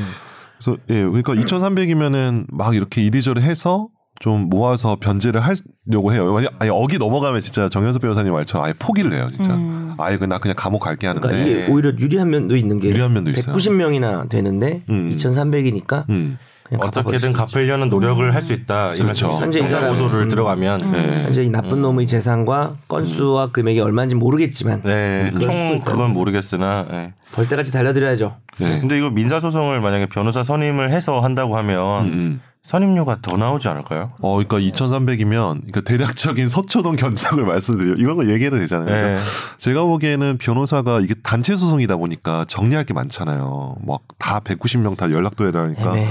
그래서 0.58 0.76
예, 0.90 1.02
그러니까 1.04 1.34
2,300이면은 1.34 2.46
막 2.48 2.74
이렇게 2.74 3.02
이리저리 3.02 3.42
해서 3.42 3.88
좀 4.20 4.48
모아서 4.48 4.96
변제를 4.96 5.40
하려고 5.40 6.12
해요. 6.12 6.32
만약 6.32 6.52
아니 6.58 6.70
억이 6.70 6.98
넘어가면 6.98 7.40
진짜 7.40 7.68
정현석 7.68 8.02
변호사님 8.02 8.32
말처럼 8.32 8.66
아예 8.66 8.72
포기를 8.78 9.12
해요, 9.12 9.28
진짜. 9.34 9.56
아예 9.98 10.16
그나 10.16 10.38
그냥 10.38 10.56
감옥 10.58 10.80
갈게 10.80 11.06
하는데. 11.06 11.26
그러니까 11.26 11.48
이게 11.50 11.66
오히려 11.72 11.92
유리한 11.98 12.30
면도 12.30 12.56
있는 12.56 12.80
게 12.80 12.88
유리한 12.88 13.12
면도 13.12 13.30
있어요. 13.30 13.54
190명이나 13.54 14.28
되는데 14.28 14.82
음. 14.90 15.10
2,300이니까 15.12 16.08
음. 16.10 16.36
그냥 16.64 16.80
갚아버릴 16.82 17.16
어떻게든. 17.18 17.32
갚으려는 17.32 17.88
노력을 17.90 18.34
할 18.34 18.42
수 18.42 18.52
있다. 18.52 18.92
이 18.94 18.98
그렇죠. 18.98 19.38
현재 19.38 19.60
이 19.60 19.62
형사 19.62 19.80
사람은- 19.80 19.88
고소를 19.90 20.22
음. 20.24 20.28
들어가면 20.28 20.92
네. 20.92 21.22
현재 21.24 21.44
이 21.44 21.48
나쁜 21.50 21.80
놈의 21.80 22.06
재산과 22.08 22.74
건수와 22.88 23.50
금액이 23.52 23.80
얼마인지 23.80 24.16
모르겠지만 24.16 24.82
네, 24.82 25.30
총. 25.40 25.80
그건 25.84 26.12
모르겠으나. 26.12 26.86
네. 26.90 27.14
벌떼같이 27.32 27.72
달려드려야죠. 27.72 28.36
네. 28.58 28.80
근데 28.80 28.98
이거 28.98 29.10
민사 29.10 29.38
소송을 29.40 29.80
만약에 29.80 30.06
변호사 30.06 30.42
선임을 30.42 30.90
해서 30.92 31.20
한다고 31.20 31.56
하면 31.56 32.04
음, 32.06 32.12
음. 32.12 32.40
선임료가 32.68 33.20
더 33.22 33.38
나오지 33.38 33.66
않을까요? 33.68 34.12
어, 34.20 34.34
그러니까 34.34 34.58
2,300이면 34.58 35.30
그러니까 35.56 35.80
대략적인 35.80 36.50
서초동 36.50 36.96
견적을 36.96 37.46
말씀드려 37.48 37.94
이런 37.94 38.18
거 38.18 38.26
얘기해도 38.28 38.58
되잖아요. 38.58 38.86
네. 38.86 39.14
그죠? 39.14 39.26
제가 39.56 39.84
보기에는 39.84 40.36
변호사가 40.36 41.00
이게 41.00 41.14
단체 41.22 41.56
소송이다 41.56 41.96
보니까 41.96 42.44
정리할 42.44 42.84
게 42.84 42.92
많잖아요. 42.92 43.76
막 43.86 44.00
다 44.18 44.40
190명 44.40 44.98
다 44.98 45.10
연락도 45.10 45.44
해야 45.44 45.52
하니까 45.54 45.90
애매해. 45.96 46.06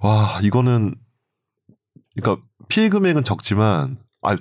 와 0.00 0.40
이거는 0.42 0.96
그러니까 2.16 2.44
피해 2.68 2.88
금액은 2.88 3.22
적지만 3.22 3.98
아 4.22 4.36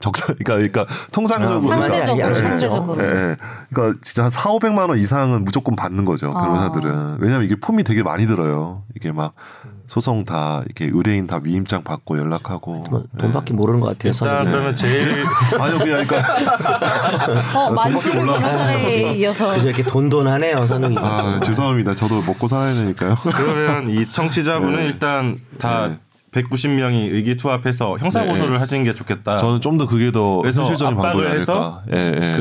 적다 0.00 0.26
그러니까 0.34 0.54
그러니까 0.54 0.86
통상적으로 1.12 1.58
아, 1.58 1.60
그러니까 1.60 1.88
상대적으로 1.88 2.26
알겠죠. 2.26 2.42
상대적으로. 2.68 3.02
예, 3.04 3.08
예. 3.08 3.36
그러니까 3.70 4.00
진짜 4.02 4.22
한 4.24 4.30
4, 4.30 4.50
500만 4.50 4.88
원 4.88 4.98
이상은 4.98 5.44
무조건 5.44 5.74
받는 5.76 6.04
거죠. 6.04 6.32
아. 6.34 6.42
변호사들은. 6.42 7.16
왜냐면 7.20 7.44
이게 7.44 7.56
폼이 7.56 7.84
되게 7.84 8.02
많이 8.02 8.26
들어요. 8.26 8.82
이게 8.96 9.10
막 9.12 9.32
소송 9.88 10.24
다 10.24 10.62
이렇게 10.66 10.90
의뢰인 10.92 11.26
다 11.26 11.40
위임장 11.42 11.82
받고 11.82 12.18
연락하고. 12.18 12.84
뭐 12.90 13.04
돈밖에 13.18 13.54
모르는 13.54 13.80
것 13.80 13.98
같아요. 13.98 14.12
일단. 14.12 14.44
그러면 14.50 14.74
제일 14.74 15.24
아니요, 15.58 15.78
그냥 15.78 16.06
그러니까 16.06 16.18
어, 17.58 17.70
만수르 17.72 18.20
올라가는 18.20 18.50
변호사에 18.50 19.12
이어서 19.14 19.48
그저 19.54 19.66
이렇게 19.68 19.82
돈돈하네요 19.82 20.66
선웅이. 20.66 20.96
아, 20.98 21.38
죄송합니다. 21.42 21.94
저도 21.94 22.22
먹고 22.22 22.46
살아야 22.46 22.72
되니까요. 22.74 23.16
그러면 23.34 23.90
이 23.90 24.06
청취자분은 24.06 24.84
일단 24.84 25.40
다 25.58 25.88
네. 25.88 25.98
190명이 26.42 27.12
의기투합해서 27.12 27.98
형사 27.98 28.24
네. 28.24 28.30
고소를 28.30 28.60
하시는 28.60 28.84
게 28.84 28.94
좋겠다. 28.94 29.38
저는 29.38 29.60
좀 29.60 29.78
더 29.78 29.86
그게 29.86 30.10
더 30.10 30.38
그래서 30.38 30.62
현실적인 30.62 30.96
방법이 30.96 31.22
압박을 31.24 31.40
해서 31.40 31.82
아닐까. 31.86 31.96
예, 31.96 32.34
예. 32.34 32.36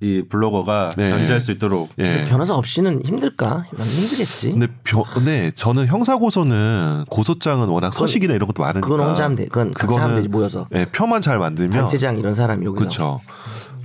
그이 0.00 0.22
블로거가 0.28 0.92
네. 0.96 1.10
변제할 1.10 1.40
수 1.40 1.52
있도록 1.52 1.90
예. 1.98 2.24
변호사 2.26 2.54
없이는 2.54 3.02
힘들까? 3.04 3.64
난 3.70 3.86
힘들겠지. 3.86 4.52
근데 4.52 4.68
벼, 4.84 5.02
근데 5.02 5.50
저는 5.50 5.86
형사 5.86 6.16
고소는 6.16 7.04
고소장은 7.10 7.68
워낙 7.68 7.92
서식이나 7.92 8.32
이런 8.34 8.46
것도 8.46 8.62
많으니까. 8.62 8.86
그건 8.88 9.08
혼자 9.08 9.24
하면 9.24 9.36
돼. 9.36 9.44
그건 9.46 9.72
같이 9.74 9.98
하면 9.98 10.16
되지 10.16 10.28
모여서. 10.28 10.66
예, 10.74 10.86
표만 10.86 11.20
잘 11.20 11.38
만들면 11.38 11.72
단체장 11.72 12.16
이런 12.16 12.32
사람이 12.32 12.64
여기서. 12.64 12.78
그렇죠. 12.78 13.20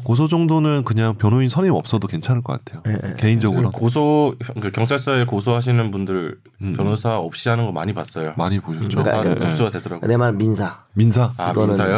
고소 0.03 0.27
정도는 0.27 0.83
그냥 0.83 1.15
변호인 1.15 1.49
선임 1.49 1.73
없어도 1.73 2.07
괜찮을 2.07 2.41
것 2.41 2.63
같아요. 2.63 2.81
예, 2.87 3.15
개인적으로 3.15 3.71
고소 3.71 4.35
그 4.61 4.71
경찰서에 4.71 5.25
고소하시는 5.25 5.91
분들 5.91 6.37
음. 6.61 6.73
변호사 6.75 7.17
없이 7.17 7.49
하는 7.49 7.65
거 7.65 7.71
많이 7.71 7.93
봤어요. 7.93 8.33
많이 8.37 8.59
보셨죠. 8.59 8.87
그러니까 8.89 9.11
다 9.11 9.23
그- 9.23 9.39
접수가 9.39 9.71
되더라고요. 9.71 10.07
내 10.07 10.17
말은 10.17 10.37
민사. 10.37 10.83
민사. 10.95 11.31
아 11.37 11.53
민사요? 11.53 11.95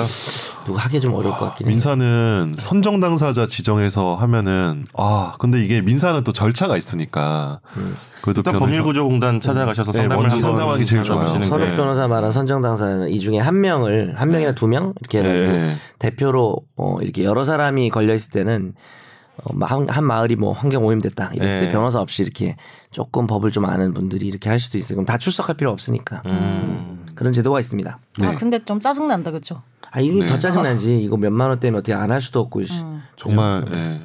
누구 0.66 0.80
하기 0.80 1.00
좀 1.02 1.14
어려울 1.14 1.34
것 1.38 1.46
같긴 1.48 1.68
해. 1.68 1.72
민사는 1.72 2.56
선정 2.58 3.00
당사자 3.00 3.46
지정해서 3.46 4.16
하면은 4.16 4.86
아 4.98 5.34
근데 5.38 5.62
이게 5.64 5.82
민사는 5.82 6.24
또 6.24 6.32
절차가 6.32 6.76
있으니까 6.78 7.60
그래도 8.22 8.40
일단 8.40 8.54
변호사- 8.54 8.60
법률구조공단 8.60 9.42
찾아가셔서 9.42 9.92
네, 9.92 10.00
상담을 10.00 10.28
먼저 10.30 10.78
게 10.78 10.84
제일 10.86 11.04
좋아요. 11.04 11.40
게 11.40 11.76
변호사 11.76 12.08
말한 12.08 12.32
선정 12.32 12.62
당사자는 12.62 13.10
이 13.10 13.20
중에 13.20 13.38
한 13.38 13.62
명을 13.62 14.16
한 14.20 14.30
명이나 14.32 14.54
두명 14.56 14.94
이렇게 15.02 15.22
네. 15.22 15.76
대표로 16.00 16.56
어 16.78 16.98
이렇게 17.02 17.24
여러 17.26 17.44
사람이 17.44 17.90
걸려 17.92 18.16
있을 18.16 18.32
때는 18.32 18.74
어, 19.44 19.54
마- 19.54 19.68
한, 19.68 19.88
한 19.90 20.04
마을이 20.06 20.38
뭐 20.38 20.54
환경 20.54 20.86
오염됐다 20.86 21.32
이랬을 21.34 21.60
네. 21.60 21.66
때 21.68 21.72
변호사 21.72 22.00
없이 22.00 22.24
이렇게 22.24 22.56
조금 22.90 23.28
법을 23.28 23.52
좀 23.52 23.66
아는 23.66 23.94
분들이 23.94 24.26
이렇게 24.28 24.50
할 24.50 24.60
수도 24.60 24.78
있어요. 24.80 24.96
그럼 24.96 25.06
다 25.06 25.18
출석할 25.20 25.58
필요 25.58 25.70
없으니까 25.72 26.22
음. 26.26 26.95
그런 27.16 27.34
제도가 27.34 27.60
있습니다. 27.60 28.00
네. 28.20 28.28
아 28.28 28.36
근데 28.36 28.64
좀 28.64 28.80
짜증 28.80 29.08
난다 29.08 29.32
그렇죠? 29.32 29.62
아 29.92 30.00
이게 30.02 30.20
네. 30.22 30.28
더 30.28 30.38
짜증 30.38 30.64
나지. 30.64 30.98
이거 31.02 31.18
몇만 31.18 31.50
원 31.50 31.60
때문에 31.60 31.80
어떻게 31.80 31.94
안 31.94 32.12
할 32.12 32.22
수도 32.22 32.40
없고. 32.42 32.64
씨. 32.66 32.82
음. 32.82 33.02
정말 33.18 33.66
예. 33.72 34.02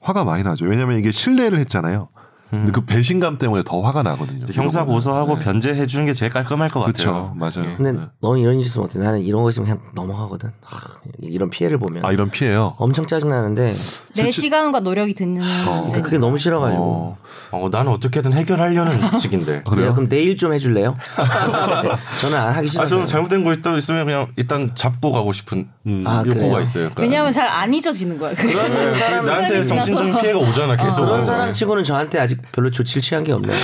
화가 0.00 0.24
많이 0.24 0.42
나죠. 0.42 0.64
왜냐하면 0.66 0.98
이게 0.98 1.10
신뢰를 1.10 1.58
했잖아요. 1.60 2.08
근데 2.50 2.72
그 2.72 2.80
배신감 2.82 3.38
때문에 3.38 3.62
더 3.64 3.80
화가 3.82 4.02
나거든요. 4.02 4.46
형사. 4.52 4.84
고소하고 4.84 5.38
네. 5.38 5.44
변제해 5.44 5.86
주는 5.86 6.06
게 6.06 6.14
제일 6.14 6.32
깔끔할 6.32 6.70
것 6.70 6.80
그렇죠, 6.80 7.12
같아요. 7.12 7.32
맞아요. 7.36 7.70
예. 7.70 7.74
근데 7.74 7.92
네. 7.92 8.06
너는 8.20 8.40
이런 8.40 8.54
일 8.54 8.60
있으면 8.64 8.86
어때? 8.86 8.98
나는 8.98 9.20
이런 9.20 9.42
거 9.42 9.50
있으면 9.50 9.68
그냥 9.68 9.82
넘어가거든. 9.94 10.50
하, 10.64 10.78
이런 11.20 11.50
피해를 11.50 11.78
보면 11.78 12.04
아 12.06 12.12
이런 12.12 12.30
피해요. 12.30 12.74
엄청 12.78 13.06
짜증 13.06 13.28
나는데 13.28 13.74
내 14.16 14.30
시간과 14.30 14.80
노력이 14.80 15.14
드는 15.14 15.42
문제. 15.80 16.00
그게 16.00 16.16
너무 16.18 16.38
싫어가지고. 16.38 16.82
어, 16.82 17.16
어, 17.52 17.68
나는 17.70 17.92
어떻게든 17.92 18.32
해결하려는 18.32 18.98
식인데. 19.18 19.62
그래요? 19.64 19.94
그럼 19.94 20.08
내일 20.08 20.38
좀 20.38 20.54
해줄래요? 20.54 20.94
네, 21.82 21.90
저는 22.20 22.36
안 22.38 22.54
하기 22.54 22.66
아, 22.68 22.70
싫어요. 22.70 22.86
좀 22.86 23.06
잘못된 23.06 23.44
거 23.44 23.52
있다 23.52 23.76
있으면 23.76 24.06
그냥 24.06 24.28
일단 24.36 24.74
잡고 24.74 25.12
가고 25.12 25.32
싶은 25.32 25.68
아, 26.06 26.18
욕구가 26.26 26.34
그래요? 26.34 26.60
있어요. 26.60 26.82
그러니까. 26.90 27.02
왜냐하면 27.02 27.32
잘 27.32 27.48
안 27.48 27.72
잊어지는 27.74 28.18
거야. 28.18 28.34
그게. 28.34 28.52
그런 28.52 28.94
사람 28.94 29.24
나한테 29.26 29.64
정신적인 29.64 30.10
지나서. 30.12 30.20
피해가 30.22 30.38
오잖아 30.38 30.76
계속. 30.76 31.00
그런 31.06 31.24
사람 31.24 31.52
치고는 31.52 31.82
저한테 31.84 32.20
아직 32.20 32.40
별로 32.52 32.70
조치를 32.70 33.02
취한 33.02 33.24
게 33.24 33.32
없네요. 33.32 33.56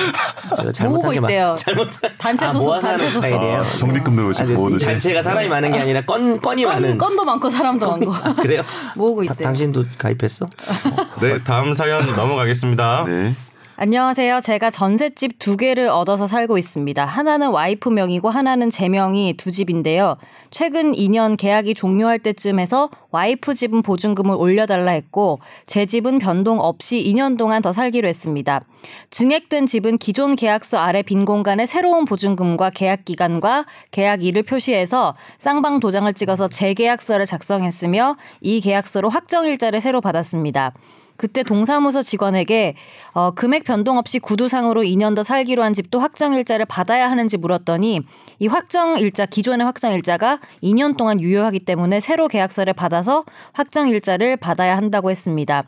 제가 0.56 0.72
잘못한 0.72 0.88
모으고 0.88 1.10
게 1.10 1.16
있대요. 1.18 1.48
많. 1.48 1.56
잘못한 1.56 2.10
단체 2.18 2.46
아, 2.46 2.52
소속, 2.52 2.66
모아서 2.66 2.86
하는 2.88 2.98
단체 2.98 3.12
소속. 3.12 3.34
아, 3.42 3.76
적립금 3.76 4.16
들고 4.16 4.32
아니, 4.38 4.52
모으듯이. 4.54 4.86
단체가 4.86 5.22
사람이 5.22 5.48
많은 5.48 5.72
게 5.72 5.78
아니라 5.80 6.00
건 6.02 6.40
건이 6.40 6.64
많은. 6.64 6.96
건, 6.96 7.08
건도 7.08 7.24
많고 7.24 7.48
사람도 7.50 7.88
많고 7.88 8.34
그래요? 8.42 8.62
모으고 8.96 9.24
다- 9.26 9.34
있대. 9.34 9.44
당신도 9.44 9.84
가입했어? 9.98 10.46
네, 11.20 11.38
다음 11.40 11.74
사연 11.74 12.04
넘어가겠습니다. 12.16 13.04
네. 13.06 13.34
안녕하세요. 13.76 14.40
제가 14.40 14.70
전셋집 14.70 15.40
두 15.40 15.56
개를 15.56 15.88
얻어서 15.88 16.28
살고 16.28 16.58
있습니다. 16.58 17.04
하나는 17.04 17.48
와이프 17.48 17.88
명이고 17.88 18.30
하나는 18.30 18.70
제 18.70 18.88
명이 18.88 19.34
두 19.36 19.50
집인데요. 19.50 20.16
최근 20.52 20.92
2년 20.92 21.36
계약이 21.36 21.74
종료할 21.74 22.20
때쯤 22.20 22.60
해서 22.60 22.88
와이프 23.10 23.52
집은 23.52 23.82
보증금을 23.82 24.36
올려달라 24.36 24.92
했고 24.92 25.40
제 25.66 25.86
집은 25.86 26.20
변동 26.20 26.60
없이 26.60 27.02
2년 27.04 27.36
동안 27.36 27.62
더 27.62 27.72
살기로 27.72 28.06
했습니다. 28.06 28.60
증액된 29.10 29.66
집은 29.66 29.98
기존 29.98 30.36
계약서 30.36 30.78
아래 30.78 31.02
빈 31.02 31.24
공간에 31.24 31.66
새로운 31.66 32.04
보증금과 32.04 32.70
계약 32.70 33.04
기간과 33.04 33.66
계약일을 33.90 34.44
표시해서 34.44 35.16
쌍방 35.38 35.80
도장을 35.80 36.12
찍어서 36.14 36.46
재계약서를 36.46 37.26
작성했으며 37.26 38.16
이 38.40 38.60
계약서로 38.60 39.10
확정일자를 39.10 39.80
새로 39.80 40.00
받았습니다. 40.00 40.74
그때 41.24 41.42
동사무소 41.42 42.02
직원에게 42.02 42.74
어, 43.14 43.30
금액 43.30 43.64
변동 43.64 43.96
없이 43.96 44.18
구두상으로 44.18 44.82
2년 44.82 45.16
더 45.16 45.22
살기로 45.22 45.62
한 45.62 45.72
집도 45.72 45.98
확정 45.98 46.34
일자를 46.34 46.66
받아야 46.66 47.10
하는지 47.10 47.38
물었더니 47.38 48.02
이 48.40 48.46
확정 48.46 48.98
일자 48.98 49.24
기존의 49.24 49.64
확정 49.64 49.94
일자가 49.94 50.38
2년 50.62 50.98
동안 50.98 51.22
유효하기 51.22 51.60
때문에 51.60 52.00
새로 52.00 52.28
계약서를 52.28 52.74
받아서 52.74 53.24
확정 53.54 53.88
일자를 53.88 54.36
받아야 54.36 54.76
한다고 54.76 55.10
했습니다. 55.10 55.62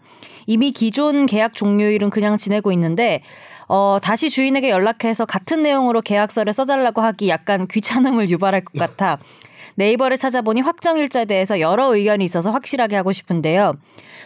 이미 0.46 0.72
기존 0.72 1.24
계약 1.24 1.54
종료일은 1.54 2.10
그냥 2.10 2.36
지내고 2.36 2.70
있는데 2.72 3.22
어, 3.66 3.98
다시 4.02 4.28
주인에게 4.28 4.68
연락해서 4.68 5.24
같은 5.24 5.62
내용으로 5.62 6.02
계약서를 6.02 6.52
써달라고 6.52 7.00
하기 7.00 7.30
약간 7.30 7.66
귀찮음을 7.66 8.28
유발할 8.28 8.62
것 8.62 8.78
같아 8.78 9.18
네이버를 9.76 10.16
찾아보니 10.16 10.60
확정일자에 10.62 11.24
대해서 11.26 11.60
여러 11.60 11.94
의견이 11.94 12.24
있어서 12.24 12.50
확실하게 12.50 12.96
하고 12.96 13.12
싶은데요. 13.12 13.72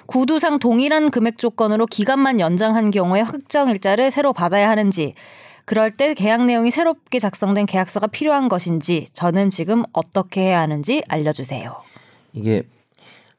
구두상 0.07 0.59
동일한 0.59 1.11
금액 1.11 1.38
조건으로 1.38 1.87
기간만 1.87 2.40
연장한 2.40 2.90
경우에 2.90 3.21
확정일자를 3.21 4.11
새로 4.11 4.33
받아야 4.33 4.69
하는지, 4.71 5.14
그럴 5.64 5.90
때 5.90 6.14
계약 6.14 6.47
내용이 6.47 6.71
새롭게 6.71 7.19
작성된 7.19 7.66
계약서가 7.66 8.09
필요한 8.09 8.49
것인지, 8.49 9.07
저는 9.12 9.50
지금 9.50 9.85
어떻게 9.92 10.40
해야 10.40 10.61
하는지 10.61 11.02
알려주세요. 11.09 11.75
이게 12.33 12.62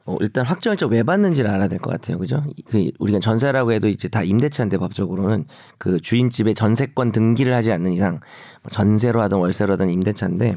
어, 0.06 0.18
일단 0.20 0.46
확정일자 0.46 0.88
왜 0.88 1.04
받는지를 1.04 1.50
알아야 1.50 1.68
될 1.68 1.78
것 1.80 1.92
같아요. 1.92 2.18
그죠? 2.18 2.44
그 2.66 2.90
우리가 3.00 3.20
전세라고 3.20 3.72
해도 3.72 3.88
이제 3.88 4.08
다 4.08 4.24
임대차인데 4.24 4.78
법적으로는 4.78 5.46
그 5.78 6.00
주인집에 6.00 6.54
전세권 6.56 7.12
등기를 7.12 7.54
하지 7.54 7.72
않는 7.72 7.92
이상 7.92 8.20
뭐 8.64 8.72
전세로 8.72 9.22
하든 9.22 9.38
월세로 9.38 9.74
하든 9.74 9.92
임대차인데 9.92 10.56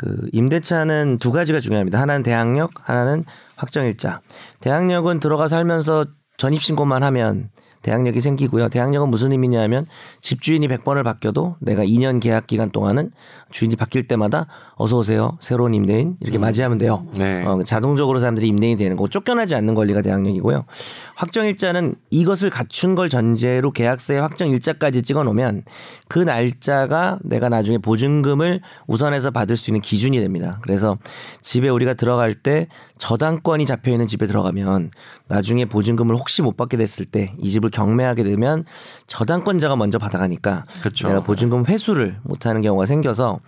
그 0.00 0.16
임대차는 0.32 1.18
두 1.18 1.30
가지가 1.30 1.60
중요합니다. 1.60 2.00
하나는 2.00 2.22
대항력, 2.22 2.70
하나는 2.88 3.26
확정일자. 3.56 4.22
대항력은 4.60 5.18
들어가 5.18 5.46
살면서 5.46 6.06
전입신고만 6.38 7.02
하면 7.02 7.50
대항력이 7.82 8.22
생기고요. 8.22 8.70
대항력은 8.70 9.10
무슨 9.10 9.32
의미냐면 9.32 9.84
집주인이 10.20 10.68
100번을 10.68 11.02
바뀌어도 11.02 11.56
내가 11.60 11.84
2년 11.84 12.20
계약 12.20 12.46
기간 12.46 12.70
동안은 12.70 13.10
주인이 13.50 13.74
바뀔 13.76 14.06
때마다 14.06 14.46
어서 14.76 14.98
오세요. 14.98 15.36
새로운 15.40 15.74
임대인 15.74 16.16
이렇게 16.20 16.38
맞이하면 16.38 16.78
돼요. 16.78 17.06
네. 17.16 17.44
어, 17.44 17.62
자동적으로 17.64 18.18
사람들이 18.18 18.46
임대인이 18.48 18.76
되는 18.76 18.96
거고 18.96 19.08
쫓겨나지 19.08 19.54
않는 19.54 19.74
권리가 19.74 20.02
대항력이고요. 20.02 20.64
확정일자는 21.16 21.94
이것을 22.10 22.50
갖춘 22.50 22.94
걸 22.94 23.08
전제로 23.08 23.72
계약서에 23.72 24.18
확정일자까지 24.18 25.02
찍어 25.02 25.24
놓으면 25.24 25.64
그 26.08 26.18
날짜가 26.18 27.18
내가 27.22 27.48
나중에 27.48 27.78
보증금을 27.78 28.60
우선해서 28.86 29.30
받을 29.30 29.56
수 29.56 29.70
있는 29.70 29.80
기준이 29.80 30.18
됩니다. 30.20 30.58
그래서 30.62 30.96
집에 31.42 31.68
우리가 31.68 31.94
들어갈 31.94 32.34
때 32.34 32.68
저당권이 32.98 33.64
잡혀 33.66 33.90
있는 33.90 34.06
집에 34.06 34.26
들어가면 34.26 34.90
나중에 35.28 35.64
보증금을 35.64 36.14
혹시 36.16 36.42
못 36.42 36.56
받게 36.56 36.76
됐을 36.76 37.04
때 37.06 37.34
이 37.38 37.50
집을 37.50 37.70
경매하게 37.70 38.24
되면 38.24 38.64
저당권자가 39.06 39.76
먼저 39.76 39.98
받 39.98 40.09
아가니까 40.14 40.64
그쵸. 40.82 41.08
내가 41.08 41.20
보증금 41.22 41.64
회수를 41.66 42.18
못하는 42.22 42.62
경우가 42.62 42.86
생겨서 42.86 43.40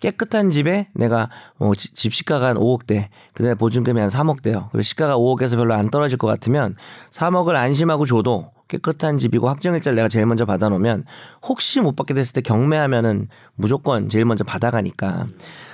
깨끗한 0.00 0.50
집에 0.50 0.88
내가 0.94 1.28
어, 1.58 1.74
지- 1.74 1.92
집 1.94 2.14
시가가 2.14 2.48
한 2.48 2.56
5억대, 2.56 3.08
그다음에 3.34 3.54
보증금이 3.54 4.00
한 4.00 4.08
3억대요. 4.08 4.68
그리고 4.70 4.82
시가가 4.82 5.16
5억에서 5.16 5.56
별로 5.56 5.74
안 5.74 5.90
떨어질 5.90 6.16
것 6.18 6.26
같으면 6.26 6.74
3억을 7.12 7.54
안심하고 7.56 8.06
줘도 8.06 8.50
깨끗한 8.68 9.18
집이고 9.18 9.48
확정일자를 9.48 9.96
내가 9.96 10.08
제일 10.08 10.26
먼저 10.26 10.44
받아놓으면 10.46 11.04
혹시 11.46 11.80
못 11.80 11.96
받게 11.96 12.14
됐을 12.14 12.32
때 12.34 12.40
경매하면은 12.40 13.28
무조건 13.56 14.08
제일 14.08 14.24
먼저 14.24 14.44
받아가니까. 14.44 15.26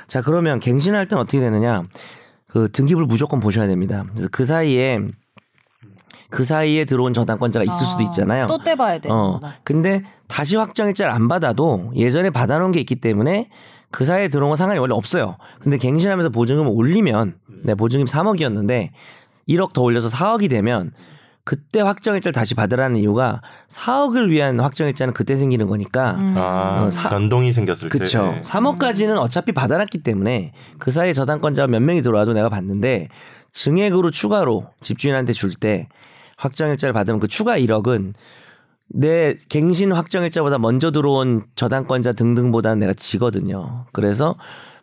자 0.09 0.23
그러면 0.23 0.61
갱신할 0.61 1.07
땐 1.09 1.19
어떻게 1.19 1.39
되느냐? 1.41 1.83
그 2.49 2.69
등기부를 2.73 3.07
무조건 3.07 3.39
보셔야 3.41 3.67
됩니다. 3.67 4.05
그래서 4.13 4.29
그 4.33 4.45
사이에 4.47 5.01
그 6.31 6.45
사이에 6.45 6.85
들어온 6.85 7.13
저당권자가 7.13 7.65
있을 7.65 7.87
수도 7.87 8.03
있잖아요. 8.03 8.47
또 8.49 8.59
떼봐야 8.59 8.99
돼. 8.99 9.09
어. 9.11 9.41
근데 9.65 10.03
다시 10.29 10.57
확정일자를 10.57 11.13
안 11.13 11.29
받아도 11.29 11.91
예전에 11.95 12.31
받아놓은 12.31 12.73
게 12.73 12.81
있기 12.81 12.97
때문에 12.97 13.49
그 13.91 14.05
사이에 14.05 14.29
들어온 14.29 14.51
건 14.51 14.57
상관이 14.57 14.79
원래 14.81 14.95
없어요. 14.95 15.37
근데 15.61 15.79
갱신하면서 15.79 16.31
보증금을 16.31 16.71
올리면 16.75 17.37
내 17.65 17.75
보증금 17.75 18.07
3억이었는데 18.07 18.91
1억 19.49 19.73
더 19.73 19.83
올려서 19.83 20.09
4억이 20.09 20.51
되면 20.51 20.91
그때 21.45 21.81
확정일자를 21.81 22.33
다시 22.33 22.57
받으라는 22.57 22.97
이유가 22.97 23.41
4억을 23.69 24.31
위한 24.31 24.59
확정일자는 24.59 25.15
그때 25.15 25.37
생기는 25.37 25.69
거니까 25.69 26.19
아, 26.35 26.83
어, 26.87 26.91
사- 26.91 27.09
변동이 27.09 27.53
생겼을 27.53 27.89
때. 27.89 27.99
그쵸. 27.99 28.35
3억까지는 28.43 29.17
어차피 29.17 29.53
받아놨기 29.53 29.99
때문에 29.99 30.51
그 30.81 30.91
사이에 30.91 31.13
저당권자가 31.13 31.69
몇 31.69 31.81
명이 31.81 32.03
들어와도 32.03 32.33
내가 32.33 32.49
받는데 32.49 33.07
증액으로 33.53 34.11
추가로 34.11 34.67
집주인한테 34.83 35.33
줄 35.33 35.55
때 35.55 35.87
확정일자를 36.37 36.93
받으면 36.93 37.21
그 37.21 37.29
추가 37.29 37.59
1억은 37.59 38.15
내 38.89 39.35
갱신 39.49 39.93
확정일자보다 39.93 40.59
먼저 40.59 40.91
들어온 40.93 41.45
저당권자 41.57 42.13
등등보다는 42.13 42.79
내가 42.79 42.93
지거든요. 42.95 43.87
그래서 43.93 44.37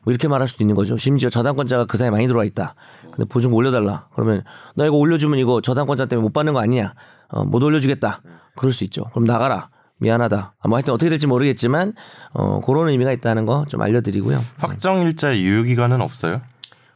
뭐 0.04 0.12
이렇게 0.12 0.28
말할 0.28 0.48
수도 0.48 0.64
있는 0.64 0.76
거죠. 0.76 0.98
심지어 0.98 1.30
저당권자가 1.30 1.86
그 1.86 1.98
사이에 1.98 2.10
많이 2.10 2.28
들어와 2.28 2.44
있다. 2.44 2.76
근데 3.12 3.24
보증금 3.26 3.56
올려달라. 3.56 4.08
그러면 4.14 4.44
나 4.76 4.86
이거 4.86 4.98
올려주면 4.98 5.40
이거 5.40 5.62
저당권자 5.62 6.08
때문에 6.08 6.24
못 6.24 6.34
받는 6.34 6.54
거 6.54 6.60
아니냐. 6.60 6.94
어, 7.30 7.46
못 7.46 7.64
올려주겠다. 7.64 8.22
그럴 8.58 8.74
수 8.74 8.84
있죠. 8.84 9.04
그럼 9.12 9.24
나가라. 9.24 9.70
미안하다. 10.00 10.56
아, 10.60 10.68
뭐 10.68 10.76
하여튼 10.78 10.94
어떻게 10.94 11.10
될지 11.10 11.26
모르겠지만 11.28 11.94
어, 12.34 12.60
그런 12.60 12.90
의미가 12.90 13.14
있다는 13.14 13.46
거 13.46 13.64
좀 13.70 13.82
알려드리고요. 13.82 14.42
확정일자 14.58 15.38
유효 15.38 15.64
기간은 15.64 16.02
없어요? 16.02 16.42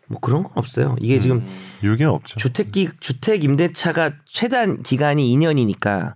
뭐 0.07 0.19
그런 0.19 0.43
건 0.43 0.51
없어요. 0.55 0.95
이게 0.99 1.19
지금 1.19 1.45
유게 1.83 2.05
없죠. 2.05 2.37
주택기 2.37 2.89
주택 2.99 3.43
임대차가 3.43 4.11
최단 4.25 4.81
기간이 4.81 5.23
2년이니까 5.35 6.13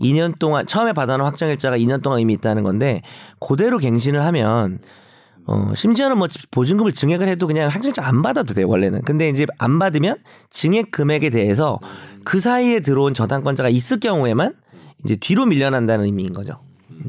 2년 0.00 0.38
동안 0.38 0.66
처음에 0.66 0.92
받아놓은 0.92 1.26
확정일자가 1.26 1.76
2년 1.76 2.02
동안 2.02 2.20
이미 2.20 2.32
있다는 2.34 2.62
건데 2.62 3.02
그대로 3.40 3.78
갱신을 3.78 4.24
하면 4.24 4.78
어 5.46 5.72
심지어는 5.74 6.18
뭐 6.18 6.28
보증금을 6.52 6.92
증액을 6.92 7.26
해도 7.26 7.48
그냥 7.48 7.68
확정일자 7.68 8.06
안 8.06 8.22
받아도 8.22 8.54
돼요 8.54 8.68
원래는. 8.68 9.02
근데 9.02 9.28
이제 9.28 9.46
안 9.58 9.78
받으면 9.78 10.18
증액 10.50 10.92
금액에 10.92 11.30
대해서 11.30 11.80
그 12.24 12.40
사이에 12.40 12.80
들어온 12.80 13.12
저당권자가 13.12 13.68
있을 13.68 13.98
경우에만 13.98 14.54
이제 15.04 15.16
뒤로 15.16 15.46
밀려난다는 15.46 16.04
의미인 16.04 16.32
거죠. 16.32 16.60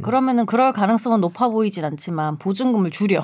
그러면은 0.01 0.47
그럴 0.47 0.73
가능성은 0.73 1.21
높아 1.21 1.49
보이진 1.49 1.85
않지만 1.85 2.39
보증금을 2.39 2.89
줄여. 2.89 3.23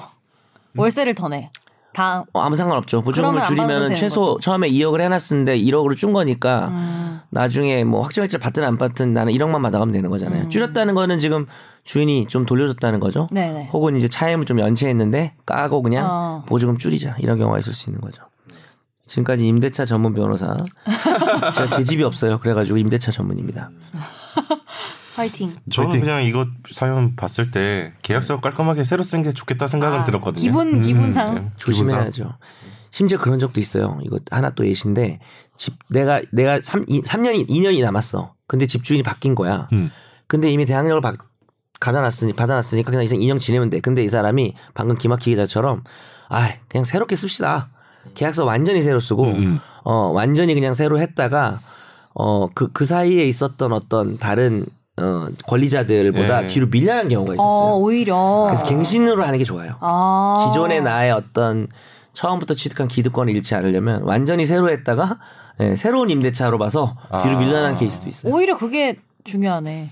월세를 0.76 1.15
더 1.15 1.28
내. 1.30 1.50
다 1.93 2.23
어, 2.34 2.41
아무 2.41 2.56
상관없죠. 2.56 3.02
보증금을 3.02 3.41
받아도 3.41 3.56
줄이면 3.56 3.95
최소. 3.95 4.38
처음에 4.39 4.69
2억을 4.69 5.02
해놨었는데 5.02 5.58
1억으로 5.58 5.95
준 5.95 6.13
거니까 6.13 6.67
음. 6.69 7.19
나중에 7.32 7.84
뭐 7.84 8.02
확정일자 8.02 8.38
받든 8.38 8.63
안 8.63 8.78
받든 8.78 9.13
나는 9.13 9.34
1억만 9.34 9.62
받아가면 9.62 9.91
되는 9.91 10.10
거잖아요. 10.10 10.43
음. 10.43 10.49
줄였다는 10.49 10.95
거는 10.95 11.17
지금 11.17 11.45
주인이 11.84 12.28
좀 12.28 12.45
돌려줬다는 12.45 12.99
거죠. 12.99 13.28
네네. 13.32 13.69
혹은 13.73 13.95
이제 13.95 14.08
차임을 14.08 14.45
좀 14.45 14.60
연체했는데 14.60 15.34
까고 15.45 15.82
그냥 15.82 16.08
어. 16.10 16.43
보증금 16.47 16.78
줄이자 16.78 17.15
이런 17.19 17.38
경우가 17.38 17.60
있을 17.60 17.73
수 17.73 17.89
있는 17.89 18.02
거죠. 18.02 18.23
지금까지 19.08 19.47
임대차 19.47 19.86
전문 19.86 20.13
변호사. 20.13 20.56
제가 21.56 21.67
제 21.69 21.84
집이 21.84 22.04
없어요. 22.04 22.38
그래가지고 22.38 22.78
임대차 22.78 23.12
전문입니다. 23.12 23.71
화이팅. 25.20 25.52
저는 25.72 25.90
화이팅. 25.92 26.06
그냥 26.06 26.24
이거 26.24 26.46
사연 26.72 27.16
봤을 27.16 27.52
때 27.52 27.94
계약서 28.02 28.40
깔끔하게 28.42 28.84
새로 28.84 29.04
쓴 29.04 29.22
게 29.24 29.32
좋겠다 29.32 29.68
생각은 29.68 30.00
아, 30.00 30.04
들었거든요. 30.04 30.42
기분 30.42 30.82
기분상. 30.82 31.52
조심해야죠. 31.58 32.34
심지어 32.92 33.20
그런 33.20 33.38
적도 33.40 33.60
있어요. 33.60 34.00
이거 34.04 34.18
하나 34.32 34.50
또 34.50 34.66
예시인데 34.68 35.20
집 35.56 35.76
내가 35.90 36.22
내가 36.32 36.60
3, 36.60 36.86
3년이 36.86 37.48
2년이 37.50 37.84
남았어. 37.84 38.34
근데 38.48 38.66
집주인이 38.66 39.04
바뀐 39.04 39.36
거야. 39.36 39.68
음. 39.74 39.92
근데 40.28 40.50
이미 40.50 40.66
대항력을 40.66 41.00
받, 41.02 41.16
받아놨으니 41.80 42.34
받아놨으니까 42.34 42.90
그냥 42.90 43.04
이상 43.04 43.20
2년 43.20 43.40
지내면 43.40 43.70
돼. 43.70 43.80
근데 43.80 44.04
이 44.04 44.10
사람이 44.10 44.54
방금 44.74 44.98
김학기 44.98 45.32
기자처럼 45.32 45.84
아 46.30 46.50
그냥 46.68 46.84
새롭게 46.84 47.16
씁시다. 47.16 47.70
계약서 48.16 48.46
완전히 48.46 48.82
새로 48.82 49.00
쓰고 49.00 49.24
음. 49.26 49.60
어 49.84 49.94
완전히 50.08 50.54
그냥 50.56 50.74
새로 50.74 51.00
했다가 51.00 51.60
어그그 52.14 52.86
사이에 52.86 53.24
있었던 53.26 53.72
어떤 53.72 54.18
다른 54.18 54.66
어 55.00 55.28
권리자들보다 55.48 56.44
예. 56.44 56.48
뒤로 56.48 56.68
밀려난 56.68 57.08
경우가 57.10 57.32
어 57.32 57.36
있었어요. 57.36 57.76
오히려. 57.78 58.48
그래서 58.50 58.66
갱신으로 58.66 59.24
하는 59.26 59.38
게 59.40 59.44
좋아요. 59.46 59.76
아. 59.80 60.48
기존의 60.48 60.82
나의 60.82 61.12
어떤 61.12 61.68
처음부터 62.14 62.54
취득한 62.56 62.88
기득권을 62.88 63.34
잃지 63.36 63.56
않으려면 63.56 64.04
완전히 64.04 64.46
새로 64.46 64.70
했다가 64.70 65.20
예, 65.62 65.76
새로운 65.76 66.10
임대차로 66.10 66.58
봐서 66.58 66.96
뒤로 67.24 67.38
아. 67.38 67.40
밀려난 67.40 67.76
케이스도 67.76 68.10
있어요. 68.10 68.34
오히려 68.34 68.58
그게 68.58 68.98
중요하네. 69.24 69.92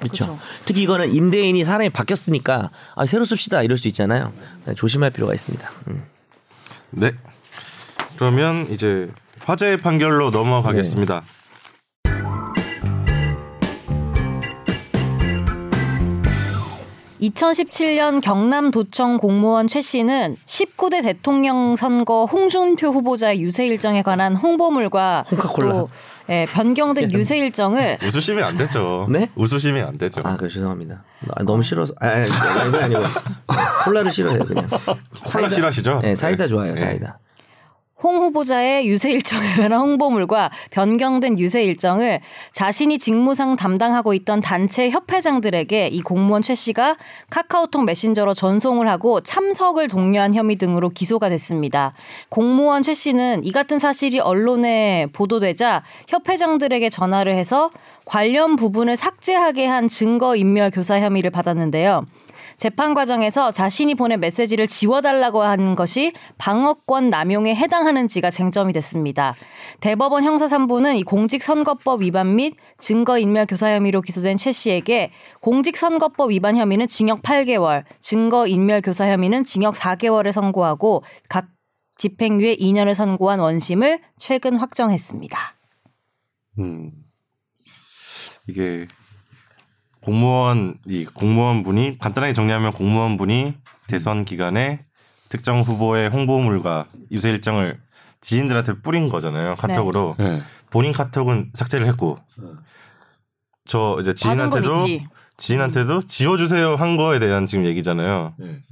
그렇죠. 0.00 0.38
특히 0.64 0.82
이거는 0.82 1.12
임대인이 1.12 1.64
사람이 1.64 1.90
바뀌었으니까 1.90 2.70
아, 2.94 3.06
새로 3.06 3.24
씁시다 3.24 3.62
이럴 3.62 3.78
수 3.78 3.88
있잖아요. 3.88 4.32
네, 4.64 4.74
조심할 4.74 5.10
필요가 5.10 5.34
있습니다. 5.34 5.68
음. 5.88 6.04
네. 6.90 7.12
그러면 8.16 8.66
이제 8.70 9.10
화제의 9.40 9.78
판결로 9.78 10.30
넘어가겠습니다. 10.30 11.22
(2017년) 17.30 18.20
경남도청 18.20 19.18
공무원 19.18 19.68
최 19.68 19.80
씨는 19.80 20.36
(19대) 20.46 21.02
대통령 21.02 21.76
선거 21.76 22.24
홍준표 22.24 22.88
후보자의 22.88 23.40
유세 23.40 23.66
일정에 23.66 24.02
관한 24.02 24.36
홍보물과 24.36 25.24
홍카콜라. 25.30 25.72
또 25.72 25.88
예, 26.28 26.44
변경된 26.52 27.12
유세 27.12 27.38
일정을 27.38 27.98
웃으시면 28.02 28.42
안 28.44 28.56
되죠. 28.56 29.06
네? 29.08 29.30
웃으시면 29.36 29.86
안 29.86 29.96
되죠. 29.96 30.20
아, 30.24 30.36
그 30.36 30.48
죄송합니다. 30.48 31.04
아, 31.32 31.42
너무 31.44 31.62
싫어서 31.62 31.94
아, 32.00 32.08
아니, 32.08 32.30
아니, 32.30 32.70
그게 32.72 32.84
아니고 32.84 33.00
콜라를 33.84 34.10
싫어해요 34.10 34.44
그냥. 34.44 34.68
콜라 35.24 35.48
싫어하시죠? 35.48 36.00
네, 36.02 36.14
사이다 36.16 36.48
좋아해요 36.48 36.74
네. 36.74 36.80
사이다. 36.80 37.18
홍 38.02 38.18
후보자의 38.18 38.86
유세 38.86 39.10
일정에 39.10 39.54
관한 39.54 39.80
홍보물과 39.80 40.50
변경된 40.70 41.38
유세 41.38 41.64
일정을 41.64 42.20
자신이 42.52 42.98
직무상 42.98 43.56
담당하고 43.56 44.12
있던 44.12 44.42
단체 44.42 44.90
협회장들에게 44.90 45.88
이 45.88 46.02
공무원 46.02 46.42
최 46.42 46.54
씨가 46.54 46.98
카카오톡 47.30 47.84
메신저로 47.84 48.34
전송을 48.34 48.86
하고 48.86 49.22
참석을 49.22 49.88
독려한 49.88 50.34
혐의 50.34 50.56
등으로 50.56 50.90
기소가 50.90 51.30
됐습니다. 51.30 51.94
공무원 52.28 52.82
최 52.82 52.92
씨는 52.92 53.44
이 53.44 53.52
같은 53.52 53.78
사실이 53.78 54.20
언론에 54.20 55.06
보도되자 55.14 55.82
협회장들에게 56.08 56.90
전화를 56.90 57.34
해서 57.34 57.70
관련 58.04 58.56
부분을 58.56 58.96
삭제하게 58.96 59.64
한 59.64 59.88
증거 59.88 60.36
인멸 60.36 60.70
교사 60.70 61.00
혐의를 61.00 61.30
받았는데요. 61.30 62.04
재판 62.56 62.94
과정에서 62.94 63.50
자신이 63.50 63.94
보낸 63.94 64.20
메시지를 64.20 64.66
지워달라고 64.66 65.42
한 65.42 65.74
것이 65.74 66.12
방어권 66.38 67.10
남용에 67.10 67.54
해당하는지가 67.54 68.30
쟁점이 68.30 68.72
됐습니다. 68.72 69.34
대법원 69.80 70.24
형사 70.24 70.46
3부는 70.46 70.96
이 70.98 71.02
공직선거법 71.02 72.02
위반 72.02 72.36
및 72.36 72.54
증거인멸 72.78 73.46
교사 73.46 73.74
혐의로 73.74 74.00
기소된 74.00 74.36
최 74.36 74.52
씨에게 74.52 75.10
공직선거법 75.40 76.30
위반 76.30 76.56
혐의는 76.56 76.88
징역 76.88 77.22
8개월, 77.22 77.84
증거인멸 78.00 78.82
교사 78.82 79.10
혐의는 79.10 79.44
징역 79.44 79.74
4개월을 79.74 80.32
선고하고 80.32 81.04
각 81.28 81.48
집행유예 81.98 82.56
2년을 82.56 82.94
선고한 82.94 83.40
원심을 83.40 84.00
최근 84.18 84.56
확정했습니다. 84.56 85.56
음. 86.58 86.92
이게 88.48 88.86
공무원 90.06 90.78
이 90.86 91.04
공무원 91.04 91.64
분이 91.64 91.98
간단하게 91.98 92.32
정리하면 92.32 92.72
공무원 92.72 93.16
분이 93.16 93.54
대선 93.88 94.24
기간에 94.24 94.84
특정 95.28 95.62
후보의 95.62 96.10
홍보물과 96.10 96.86
유세 97.10 97.30
일정을 97.30 97.80
지인들한테 98.20 98.82
뿌린 98.82 99.08
거잖아요 99.08 99.56
카톡으로 99.56 100.14
네. 100.16 100.40
본인 100.70 100.92
카톡은 100.92 101.50
삭제를 101.54 101.88
했고 101.88 102.18
저 103.64 103.98
이제 104.00 104.14
지인한테도. 104.14 104.86
지인한테도 105.38 106.02
지워주세요 106.06 106.76
한 106.76 106.96
거에 106.96 107.18
대한 107.18 107.46
지금 107.46 107.66
얘기잖아요. 107.66 108.34
네. 108.38 108.62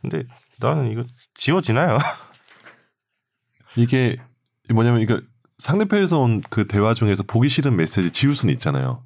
근데 0.00 0.22
나는 0.60 0.90
이거 0.90 1.02
지워지나요? 1.34 1.98
이게 3.76 4.16
뭐냐면 4.72 5.00
이거 5.02 5.20
상대편에서 5.58 6.20
온 6.20 6.40
그 6.48 6.66
대화 6.66 6.94
중에서 6.94 7.22
보기 7.24 7.48
싫은 7.50 7.76
메시지 7.76 8.12
지울 8.12 8.34
수는 8.34 8.54
있잖아요. 8.54 9.02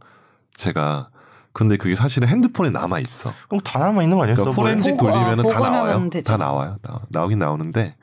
제가 0.57 1.09
근데 1.55 1.77
그게 1.77 1.95
사실은 1.95 2.27
핸드폰에 2.29 2.71
남아 2.71 2.99
있어. 2.99 3.33
그럼 3.49 3.61
다 3.61 3.79
남아 3.79 4.03
있는 4.03 4.19
거 4.19 4.25
아니었어? 4.25 4.43
그러니까 4.43 4.61
포렌식 4.61 4.97
돌리면은 4.97 5.47
어, 5.47 5.51
다 5.51 5.61
나와요. 5.61 6.11
되죠. 6.11 6.31
다 6.31 6.37
나와요. 6.37 6.77
나, 6.83 7.01
나오 7.09 7.29
긴 7.29 7.39
나오는데 7.39 7.95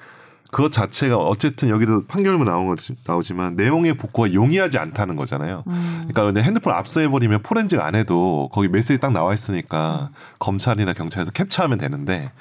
그것 0.52 0.72
자체가 0.72 1.18
어쨌든 1.18 1.70
여기도 1.70 2.06
판결문 2.08 2.46
나온 2.46 2.68
거 2.68 2.76
나오지만 3.06 3.56
내용의 3.58 3.96
복구가 3.96 4.34
용이하지 4.34 4.78
않다는 4.78 5.18
거잖아요. 5.18 5.64
음. 5.68 5.96
그러니까 6.10 6.24
근데 6.24 6.42
핸드폰 6.42 6.74
압수해 6.74 7.10
버리면 7.10 7.42
포렌식 7.42 7.80
안 7.82 7.96
해도 7.96 8.50
거기 8.54 8.70
메시지 8.70 9.00
딱 9.00 9.12
나와 9.12 9.34
있으니까 9.34 10.12
검찰이나 10.40 10.94
경찰에서 10.94 11.32
캡처하면 11.32 11.78
되는데 11.78 12.32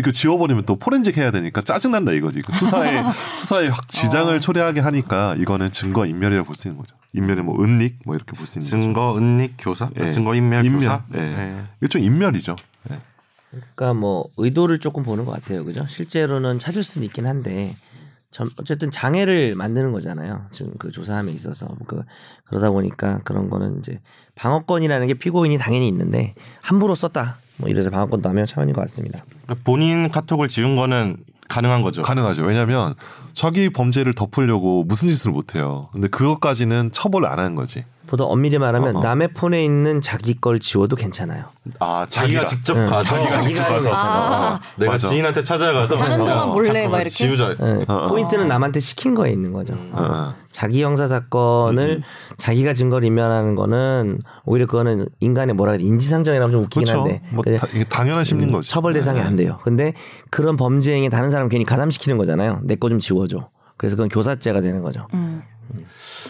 이거 0.00 0.10
지워버리면 0.10 0.64
또 0.66 0.76
포렌식 0.76 1.16
해야 1.18 1.30
되니까 1.30 1.60
짜증난다 1.60 2.12
이거지. 2.12 2.40
그 2.42 2.52
수사에 2.52 3.02
수사에 3.36 3.68
확 3.68 3.86
지장을 3.88 4.34
어. 4.34 4.38
초래하게 4.40 4.80
하니까 4.80 5.34
이거는 5.38 5.70
증거 5.72 6.06
인멸이라고 6.06 6.46
볼 6.46 6.56
수 6.56 6.68
있는 6.68 6.78
거죠. 6.78 6.96
인멸이 7.12 7.42
뭐 7.42 7.62
은닉 7.62 7.98
뭐 8.06 8.14
이렇게 8.16 8.34
볼 8.36 8.46
수 8.46 8.58
있는 8.58 8.70
거죠. 8.70 8.82
증거 8.82 9.16
은닉 9.18 9.54
교사, 9.58 9.90
예. 10.00 10.10
증거 10.10 10.34
인멸, 10.34 10.64
인멸. 10.64 10.80
교사. 10.80 11.04
예. 11.14 11.20
예. 11.20 11.56
일종 11.82 12.02
인멸이죠. 12.02 12.56
예. 12.90 12.98
그러니까 13.50 13.94
뭐 13.94 14.26
의도를 14.36 14.78
조금 14.78 15.02
보는 15.02 15.24
것 15.24 15.32
같아요, 15.32 15.64
그죠? 15.64 15.86
실제로는 15.88 16.58
찾을 16.58 16.82
수는 16.84 17.04
있긴 17.06 17.26
한데 17.26 17.76
전 18.30 18.48
어쨌든 18.58 18.90
장애를 18.92 19.56
만드는 19.56 19.90
거잖아요. 19.92 20.46
지금 20.52 20.72
그 20.78 20.92
조사함에 20.92 21.32
있어서 21.32 21.66
그 21.86 22.02
그러다 22.44 22.70
보니까 22.70 23.18
그런 23.24 23.50
거는 23.50 23.80
이제 23.80 24.00
방어권이라는 24.36 25.06
게 25.08 25.14
피고인이 25.14 25.58
당연히 25.58 25.88
있는데 25.88 26.34
함부로 26.62 26.94
썼다. 26.94 27.38
뭐 27.60 27.68
이래서 27.68 27.90
방어권도 27.90 28.28
하면 28.28 28.46
차원인 28.46 28.74
것 28.74 28.80
같습니다. 28.82 29.20
그러니까 29.44 29.62
본인 29.64 30.10
카톡을 30.10 30.48
지운 30.48 30.76
거는 30.76 31.18
가능한 31.48 31.82
거죠. 31.82 32.02
가능하죠. 32.02 32.42
왜냐하면 32.42 32.94
자기 33.34 33.70
범죄를 33.70 34.14
덮으려고 34.14 34.84
무슨 34.84 35.08
짓을 35.08 35.32
못 35.32 35.54
해요. 35.54 35.88
근데 35.92 36.08
그것까지는 36.08 36.90
처벌을 36.92 37.28
안 37.28 37.38
하는 37.38 37.54
거지. 37.54 37.84
보다 38.10 38.24
엄밀히 38.24 38.58
말하면 38.58 38.96
어, 38.96 38.98
어. 38.98 39.02
남의 39.02 39.28
폰에 39.34 39.64
있는 39.64 40.00
자기 40.00 40.34
걸 40.40 40.58
지워도 40.58 40.96
괜찮아요. 40.96 41.44
아 41.78 42.04
자기가, 42.08 42.40
자기가. 42.40 42.46
직접 42.46 42.76
응. 42.76 42.86
가서 42.86 43.14
자기가 43.14 43.40
직접 43.40 43.62
가서. 43.68 43.90
아. 43.94 44.54
어, 44.54 44.60
내가 44.76 44.92
맞아. 44.92 45.08
지인한테 45.08 45.44
찾아가서 45.44 45.94
자는 45.94 46.18
동안 46.18 46.38
어, 46.40 46.46
몰래 46.48 46.88
막 46.88 46.96
이렇게? 46.96 47.10
지우자. 47.10 47.50
예, 47.60 47.84
어, 47.86 47.94
어. 47.94 48.08
포인트는 48.08 48.48
남한테 48.48 48.80
시킨 48.80 49.14
거에 49.14 49.30
있는 49.30 49.52
거죠. 49.52 49.74
어, 49.92 50.02
어. 50.02 50.34
자기 50.50 50.82
형사 50.82 51.06
사건을 51.06 52.02
자기가 52.36 52.74
증거를 52.74 53.06
인멸하는 53.06 53.54
거는 53.54 54.18
오히려 54.44 54.66
그거는 54.66 55.06
인간의 55.20 55.54
뭐라 55.54 55.72
그래 55.72 55.84
인지상정이라면 55.84 56.50
좀 56.50 56.62
웃기긴 56.64 56.86
그렇죠. 56.86 57.00
한데 57.02 57.22
뭐 57.30 57.44
다, 57.44 57.66
이게 57.72 57.84
당연한 57.84 58.24
심리인 58.24 58.50
거지. 58.50 58.68
처벌 58.68 58.92
대상이 58.92 59.20
네. 59.20 59.24
안 59.24 59.36
돼요. 59.36 59.58
근데 59.62 59.92
그런 60.30 60.56
범죄 60.56 60.92
행위 60.94 61.08
다른 61.08 61.30
사람 61.30 61.48
괜히 61.48 61.64
가담시키는 61.64 62.18
거잖아요. 62.18 62.58
내 62.64 62.74
거 62.74 62.88
좀 62.88 62.98
지워줘. 62.98 63.48
그래서 63.76 63.94
그건 63.94 64.08
교사죄가 64.08 64.60
되는 64.60 64.82
거죠. 64.82 65.06
음. 65.14 65.42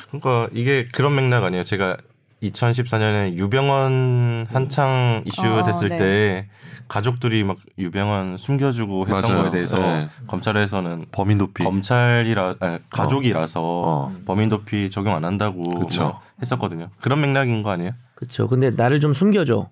그러니까 0.08 0.48
이게 0.52 0.86
그런 0.92 1.14
맥락 1.14 1.44
아니에요. 1.44 1.64
제가 1.64 1.96
2014년에 2.42 3.34
유병원 3.34 4.46
한창 4.50 5.22
이슈 5.26 5.42
어, 5.46 5.64
됐을 5.64 5.90
네. 5.90 5.96
때 5.98 6.48
가족들이 6.88 7.44
막 7.44 7.58
유병원 7.78 8.36
숨겨주고 8.38 9.06
했던 9.06 9.20
맞아요. 9.20 9.42
거에 9.42 9.50
대해서 9.50 9.78
네. 9.78 10.08
검찰에서는 10.26 11.06
범인 11.12 11.38
도피. 11.38 11.62
검찰이라 11.62 12.56
아니, 12.60 12.78
가족이라서 12.90 13.60
어. 13.62 14.12
범인 14.26 14.48
도피 14.48 14.90
적용 14.90 15.14
안 15.14 15.24
한다고 15.24 15.62
그쵸. 15.80 16.02
뭐 16.02 16.20
했었거든요. 16.40 16.88
그런 17.00 17.20
맥락인 17.20 17.62
거 17.62 17.70
아니에요? 17.70 17.92
그렇죠. 18.14 18.48
근데 18.48 18.70
나를 18.70 19.00
좀 19.00 19.12
숨겨줘. 19.12 19.68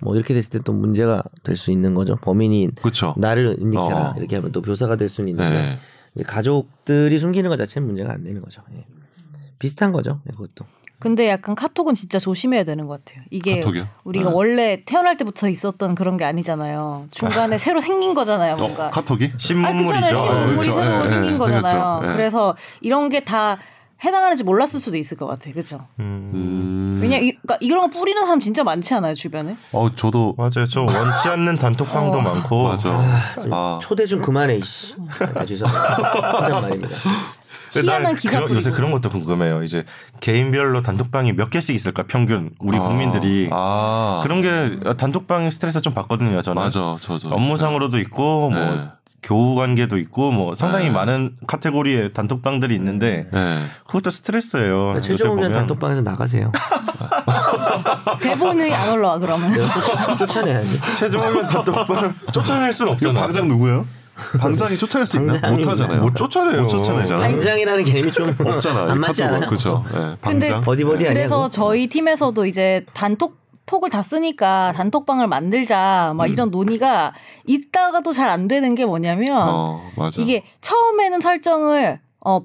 뭐 0.00 0.14
이렇게 0.14 0.34
됐을 0.34 0.50
때 0.50 0.58
또 0.64 0.72
문제가 0.72 1.22
될 1.42 1.56
수 1.56 1.70
있는 1.70 1.94
거죠. 1.94 2.16
범인이 2.16 2.70
그렇죠. 2.82 3.14
나를 3.16 3.56
인닉해라 3.60 4.10
어. 4.10 4.14
이렇게 4.18 4.36
하면 4.36 4.52
또 4.52 4.60
교사가 4.60 4.96
될 4.96 5.08
수는 5.08 5.28
있는데 5.30 5.78
네. 6.14 6.22
가족들이 6.24 7.18
숨기는 7.18 7.48
것 7.48 7.56
자체는 7.56 7.86
문제가 7.86 8.12
안 8.12 8.24
되는 8.24 8.40
거죠. 8.42 8.62
예. 8.74 8.84
비슷한 9.58 9.92
거죠. 9.92 10.20
예, 10.28 10.32
그것도. 10.32 10.64
근데 10.98 11.28
약간 11.28 11.54
카톡은 11.54 11.94
진짜 11.94 12.18
조심해야 12.18 12.64
되는 12.64 12.86
것 12.86 13.04
같아요. 13.04 13.22
이게 13.30 13.60
카톡이요? 13.60 13.86
우리가 14.04 14.30
네. 14.30 14.34
원래 14.34 14.82
태어날 14.86 15.18
때부터 15.18 15.48
있었던 15.50 15.94
그런 15.94 16.16
게 16.16 16.24
아니잖아요. 16.24 17.08
중간에 17.10 17.58
새로 17.58 17.80
생긴 17.80 18.14
거잖아요, 18.14 18.56
뭔가. 18.56 18.86
어, 18.86 18.88
카톡이? 18.88 19.26
아, 19.26 19.36
신문물이죠. 19.36 19.86
그렇잖아요. 19.88 20.14
신문물이 20.16 20.68
그렇죠. 20.70 20.82
새로 20.82 21.04
예, 21.04 21.08
생긴 21.08 21.34
예, 21.34 21.38
거잖아요. 21.38 22.00
예. 22.04 22.12
그래서 22.12 22.56
이런 22.80 23.08
게 23.10 23.20
다 23.24 23.58
해당하는지 24.04 24.44
몰랐을 24.44 24.78
수도 24.78 24.96
있을 24.98 25.16
것 25.16 25.26
같아요. 25.26 25.54
그렇죠? 25.54 25.80
음. 26.00 26.98
왜냐, 27.00 27.16
이, 27.16 27.32
그러니까 27.32 27.56
이런 27.60 27.90
거 27.90 27.98
뿌리는 27.98 28.20
사람 28.22 28.40
진짜 28.40 28.62
많지 28.62 28.92
않아요, 28.94 29.14
주변에? 29.14 29.56
어 29.72 29.88
저도 29.94 30.34
맞아요. 30.36 30.66
저 30.70 30.82
원치 30.82 31.28
않는 31.28 31.56
단톡방도 31.58 32.18
어. 32.18 32.20
많고 32.22 32.62
맞아. 32.64 32.90
아, 33.50 33.78
초대 33.80 34.04
좀 34.04 34.20
그만해. 34.20 34.56
이씨. 34.56 34.94
아, 35.34 35.44
죄송합니다. 35.46 36.88
난 37.82 37.96
희한한 38.00 38.16
기사 38.16 38.40
그런- 38.40 38.54
요새. 38.54 38.70
그런 38.70 38.90
것도 38.90 39.10
궁금해요. 39.10 39.62
이제 39.62 39.84
개인별로 40.20 40.82
단톡방이 40.82 41.32
몇 41.32 41.50
개씩 41.50 41.74
있을까 41.74 42.04
평균 42.06 42.50
우리 42.58 42.78
국민들이 42.78 43.48
아, 43.52 44.20
그런 44.22 44.42
게 44.42 44.78
단톡방 44.96 45.50
스트레스 45.50 45.80
좀 45.80 45.92
받거든요. 45.94 46.42
저는 46.42 46.62
맞아. 46.62 46.96
저, 47.00 47.18
저 47.18 47.28
업무상으로도 47.28 47.98
있고 48.00 48.50
뭐 48.50 48.58
네. 48.60 48.88
교우 49.22 49.54
관계도 49.56 49.98
있고 49.98 50.30
뭐 50.30 50.54
상당히 50.54 50.86
네. 50.86 50.90
많은 50.92 51.36
카테고리의 51.48 52.12
단톡방들이 52.12 52.74
있는데 52.76 53.26
네. 53.32 53.58
그것도 53.86 54.10
스트레스예요. 54.10 54.90
요새 54.96 55.08
최종 55.08 55.38
의견. 55.38 55.52
단톡방에서 55.52 56.02
나가세요. 56.02 56.52
대본이 58.22 58.72
안 58.72 58.90
올라와, 58.92 59.18
그러면. 59.18 59.52
쫓- 59.54 60.16
쫓아내야지. 60.18 60.80
최종 60.98 61.22
의견 61.24 61.46
단톡방을 61.46 62.14
쫓아낼 62.32 62.72
수는 62.72 62.92
없잖아. 62.92 63.20
방장 63.20 63.48
누구예요? 63.48 63.86
방장이 64.40 64.76
쫓아낼 64.76 65.06
수 65.06 65.16
있나? 65.18 65.34
못 65.50 65.66
하잖아요. 65.66 66.00
못 66.02 66.14
쫓아내요. 66.16 66.62
못 66.62 66.68
쫓아내잖아. 66.68 67.22
방장이라는 67.22 67.84
개념이 67.84 68.10
좀 68.12 68.26
없잖아. 68.38 68.90
안 68.92 69.00
맞지 69.00 69.22
않아요? 69.24 69.48
그죠. 69.48 69.84
네, 69.86 69.92
근데 69.98 70.16
방장. 70.48 70.60
버디 70.62 70.84
버디 70.84 71.04
아니야? 71.04 71.12
그래서 71.14 71.36
그거? 71.36 71.48
저희 71.50 71.86
팀에서도 71.88 72.46
이제 72.46 72.84
단톡 72.94 73.36
톡을 73.66 73.90
다 73.90 74.00
쓰니까 74.02 74.72
단톡방을 74.76 75.26
만들자 75.26 76.12
막 76.16 76.28
이런 76.28 76.50
논의가 76.50 77.12
있다가도 77.46 78.12
잘 78.12 78.28
안 78.28 78.46
되는 78.48 78.74
게 78.76 78.84
뭐냐면 78.86 79.36
어, 79.38 79.90
맞아. 79.96 80.22
이게 80.22 80.44
처음에는 80.60 81.20
설정을 81.20 81.98
어 82.24 82.40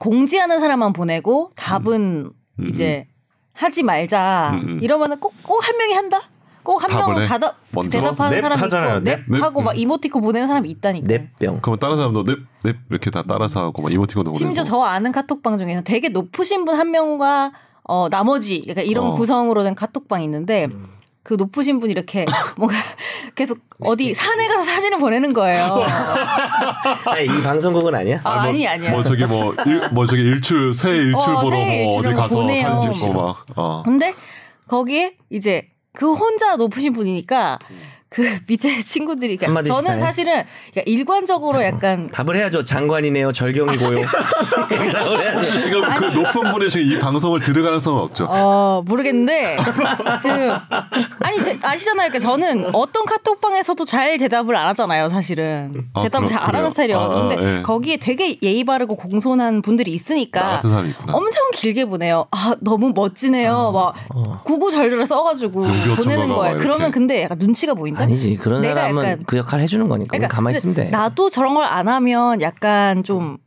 공지하는 0.00 0.60
사람만 0.60 0.92
보내고 0.94 1.50
답은 1.56 2.30
음, 2.60 2.66
이제 2.68 3.06
하지 3.52 3.82
말자 3.82 4.52
음, 4.54 4.68
음. 4.68 4.78
이러면은 4.82 5.20
꼭 5.20 5.34
꼭 5.42 5.60
한 5.68 5.76
명이 5.76 5.92
한다. 5.92 6.22
꼭 6.64 6.82
한 6.82 6.90
명은 6.90 7.22
해? 7.22 7.28
대답? 7.28 7.56
대답하는 7.90 8.40
사람이 8.40 8.60
하잖아요. 8.62 8.96
있고 8.96 9.04
넵. 9.04 9.20
넵 9.28 9.42
하고 9.42 9.60
넵. 9.60 9.64
막 9.66 9.78
이모티콘 9.78 10.22
보내는 10.22 10.48
사람이 10.48 10.68
있다니까. 10.70 11.06
냅병. 11.06 11.60
그러면 11.60 11.78
다른 11.78 11.96
사람도 11.96 12.24
넵, 12.24 12.38
넵 12.64 12.76
이렇게 12.90 13.10
다 13.10 13.22
따라서 13.28 13.64
하고 13.66 13.82
막 13.82 13.92
이모티콘도 13.92 14.32
보내고. 14.32 14.38
심지어 14.38 14.64
저 14.64 14.80
아는 14.80 15.12
카톡방 15.12 15.58
중에서 15.58 15.82
되게 15.82 16.08
높으신 16.08 16.64
분 16.64 16.74
한 16.74 16.90
명과 16.90 17.52
어 17.84 18.08
나머지 18.10 18.64
약간 18.66 18.84
이런 18.86 19.08
어. 19.08 19.14
구성으로 19.14 19.62
된 19.62 19.74
카톡방이 19.74 20.24
있는데 20.24 20.68
그 21.22 21.34
높으신 21.34 21.80
분이 21.80 21.92
이렇게 21.92 22.24
뭔가 22.56 22.76
계속 23.34 23.58
어디 23.80 24.12
산에 24.14 24.46
가서 24.48 24.62
사진을 24.62 24.98
보내는 24.98 25.32
거예요. 25.34 25.82
아니, 27.06 27.24
이 27.24 27.42
방송국은 27.42 27.94
아니야? 27.94 28.20
아, 28.24 28.34
뭐, 28.36 28.42
아니 28.44 28.66
아니야. 28.66 28.90
뭐 28.90 29.02
저기 29.02 29.24
뭐, 29.26 29.54
일, 29.66 29.80
뭐 29.92 30.06
저기 30.06 30.22
일출 30.22 30.72
새해 30.74 30.96
일출 30.96 31.34
어, 31.34 31.40
보러 31.40 31.56
새해 31.56 31.84
뭐 31.84 31.98
어디 31.98 32.12
가서 32.14 32.36
보내요. 32.36 32.66
사진 32.68 32.92
찍고 32.92 33.12
막. 33.14 33.44
어. 33.56 33.82
근데 33.84 34.14
거기에 34.68 35.16
이제 35.30 35.68
그 35.94 36.12
혼자 36.12 36.56
높으신 36.56 36.92
분이니까 36.92 37.58
그 38.14 38.22
밑에 38.46 38.82
친구들이 38.84 39.36
그러니까 39.36 39.62
저는 39.64 39.96
해. 39.96 39.98
사실은 40.00 40.42
그러니까 40.70 40.82
일관적으로 40.86 41.62
약간 41.64 42.08
답을 42.08 42.36
해야죠. 42.36 42.64
장관이네요. 42.64 43.32
절경이 43.32 43.76
고요. 43.76 44.02
답을 44.68 45.20
해야죠. 45.20 45.56
지금 45.58 45.82
그 45.82 46.04
높은 46.06 46.52
분이 46.52 46.70
지금 46.70 46.86
이 46.86 46.98
방송을 46.98 47.40
들을 47.40 47.62
가능성은 47.62 48.02
없죠. 48.02 48.26
어 48.28 48.82
모르겠는데 48.86 49.56
그 50.22 50.50
아니 51.20 51.42
제- 51.42 51.58
아시잖아요. 51.62 52.08
그러니까 52.10 52.18
저는 52.20 52.74
어떤 52.74 53.04
카톡방에서도 53.04 53.84
잘 53.84 54.16
대답을 54.18 54.54
안 54.56 54.68
하잖아요. 54.68 55.08
사실은 55.08 55.72
아, 55.94 56.02
대답을 56.02 56.28
잘 56.28 56.42
안? 56.42 56.54
하는 56.54 56.70
스타일이어서 56.70 57.12
아, 57.12 57.18
아, 57.24 57.28
근데 57.28 57.58
예. 57.58 57.62
거기에 57.62 57.96
되게 57.96 58.38
예의 58.42 58.64
바르고 58.64 58.96
공손한 58.96 59.60
분들이 59.62 59.90
나 59.90 59.94
있으니까. 59.94 60.60
엄청 61.12 61.42
길게 61.54 61.84
보내요. 61.86 62.26
아 62.30 62.54
너무 62.60 62.92
멋지네요. 62.94 63.72
막 63.72 63.94
구구절절을 64.44 65.06
써가지고 65.06 65.66
용비어 65.66 65.94
보내는 65.96 66.28
거예요. 66.28 66.54
막 66.56 66.62
그러면. 66.62 66.90
근데 66.90 67.22
약간 67.22 67.38
눈치가 67.38 67.74
보인다. 67.74 68.03
아니지. 68.04 68.36
그런 68.36 68.62
사람은 68.62 69.02
약간- 69.04 69.24
그 69.26 69.36
역할 69.36 69.60
해주는 69.60 69.88
거니까. 69.88 70.16
그냥 70.16 70.28
가만히 70.30 70.56
있으면 70.56 70.74
돼. 70.74 70.84
나도 70.90 71.30
저런 71.30 71.54
걸 71.54 71.64
안 71.64 71.88
하면 71.88 72.40
약간 72.40 73.02
좀 73.02 73.38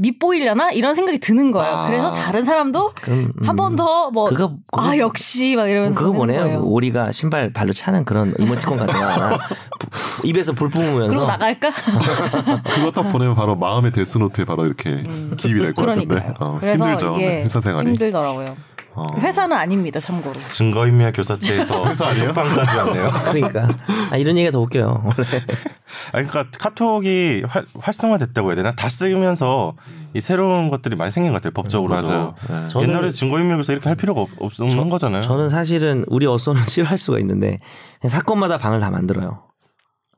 밉보이려나 0.00 0.70
이런 0.70 0.94
생각이 0.94 1.18
드는 1.18 1.50
거예요. 1.50 1.74
아. 1.74 1.86
그래서 1.86 2.12
다른 2.12 2.44
사람도 2.44 2.92
음. 3.08 3.32
한번 3.44 3.74
더 3.74 4.10
뭐 4.12 4.30
아 4.72 4.96
역시 4.96 5.56
막 5.56 5.68
이러면서 5.68 5.98
그거. 5.98 6.12
거예요. 6.24 6.60
그 6.60 6.64
오리가 6.66 7.10
신발 7.10 7.52
발로 7.52 7.72
차는 7.72 8.04
그런 8.04 8.32
이모티콘 8.38 8.76
같은 8.78 8.94
거 9.00 9.38
입에서 10.22 10.52
불 10.52 10.68
뿜으면서. 10.68 11.08
그러고 11.08 11.26
나갈까? 11.26 11.70
그거 12.74 12.90
딱 12.92 13.10
보내면 13.10 13.34
바로 13.34 13.56
마음의 13.56 13.90
데스노트에 13.92 14.44
바로 14.44 14.66
이렇게 14.66 15.04
기입이 15.36 15.60
될 15.60 15.74
것 15.74 15.86
같은데. 15.86 16.14
음. 16.16 16.34
어, 16.40 16.58
힘들죠. 16.62 17.14
이게 17.16 17.42
회사 17.42 17.60
생활이. 17.60 17.88
힘들더라고요. 17.88 18.56
어. 18.98 19.18
회사는 19.18 19.56
아닙니다, 19.56 20.00
참고로. 20.00 20.34
증거인멸 20.40 21.12
교사체에서 21.12 21.84
회사 21.88 22.08
아니에요? 22.08 22.32
빵까지 22.32 22.76
왔네요. 22.76 23.10
그러니까. 23.32 23.68
아, 24.10 24.16
이런 24.16 24.36
얘기가 24.36 24.50
더 24.50 24.60
웃겨요. 24.60 25.02
원래. 25.04 25.14
아니, 26.12 26.26
그러니까 26.26 26.46
카톡이 26.58 27.44
활, 27.48 27.64
활성화됐다고 27.78 28.48
해야 28.48 28.56
되나? 28.56 28.72
다 28.72 28.88
쓰면서 28.88 29.74
이 30.14 30.20
새로운 30.20 30.68
것들이 30.70 30.96
많이 30.96 31.10
생긴 31.12 31.32
것 31.32 31.40
같아요. 31.42 31.52
법적으로. 31.52 31.94
맞아요. 31.94 32.34
네. 32.48 32.68
저는- 32.68 32.82
옛날에 32.88 33.12
증거인멸 33.12 33.56
교사 33.58 33.72
이렇게 33.72 33.88
할 33.88 33.96
필요가 33.96 34.22
없, 34.22 34.30
없는 34.60 34.88
거잖아요. 34.90 35.22
저는 35.22 35.48
사실은 35.48 36.04
우리 36.08 36.26
어쏘는 36.26 36.64
싫어할 36.64 36.98
수가 36.98 37.18
있는데 37.20 37.60
그냥 38.00 38.10
사건마다 38.10 38.58
방을 38.58 38.80
다 38.80 38.90
만들어요. 38.90 39.42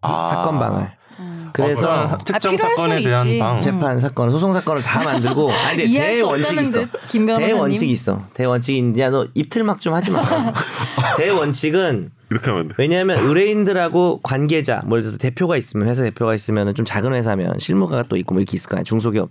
아. 0.03 0.31
사건 0.35 0.59
방을. 0.59 0.91
그래서 1.53 1.91
어, 1.91 2.07
그런 2.07 2.19
특정 2.25 2.55
아, 2.55 2.57
사건에 2.59 3.03
대한 3.03 3.27
있지. 3.27 3.39
방. 3.39 3.61
재판 3.61 3.99
사건, 4.01 4.31
소송 4.31 4.53
사건을 4.53 4.83
다 4.83 5.03
만들고 5.05 5.51
아니 5.53 5.83
근데 5.85 6.15
수 6.15 6.23
대원칙이 6.23 6.61
있어. 6.63 6.87
대원칙이 7.39 7.93
있어. 7.93 8.27
대원칙이 8.35 9.01
야너 9.01 9.27
입틀막 9.35 9.81
좀 9.81 9.95
하지 9.95 10.11
마. 10.11 10.23
대원칙은 11.17 12.11
이렇게 12.31 12.51
하면 12.51 12.69
돼. 12.69 12.75
왜냐하면 12.79 13.25
의뢰인들하고 13.27 14.21
관계자, 14.23 14.83
뭐 14.85 14.97
예를 14.99 15.03
들어서 15.03 15.19
대표가 15.19 15.57
있으면 15.57 15.89
회사 15.89 16.03
대표가 16.03 16.35
있으면 16.35 16.75
좀 16.75 16.85
작은 16.87 17.13
회사면 17.13 17.59
실무가가 17.59 18.05
또 18.05 18.17
있고 18.17 18.35
뭐 18.35 18.41
이렇게 18.41 18.55
있을 18.57 18.71
거야 18.71 18.83
중소기업 18.85 19.31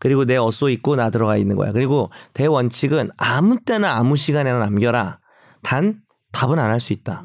그리고 0.00 0.24
내 0.24 0.36
어쏘 0.36 0.68
있고 0.70 0.96
나 0.96 1.10
들어가 1.10 1.36
있는 1.36 1.54
거야 1.56 1.72
그리고 1.72 2.10
대원칙은 2.34 3.10
아무 3.16 3.58
때나 3.64 3.94
아무 3.96 4.16
시간에나 4.16 4.58
남겨라 4.58 5.18
단 5.62 6.00
답은 6.32 6.58
안 6.58 6.70
할 6.70 6.80
수 6.80 6.92
있다 6.92 7.24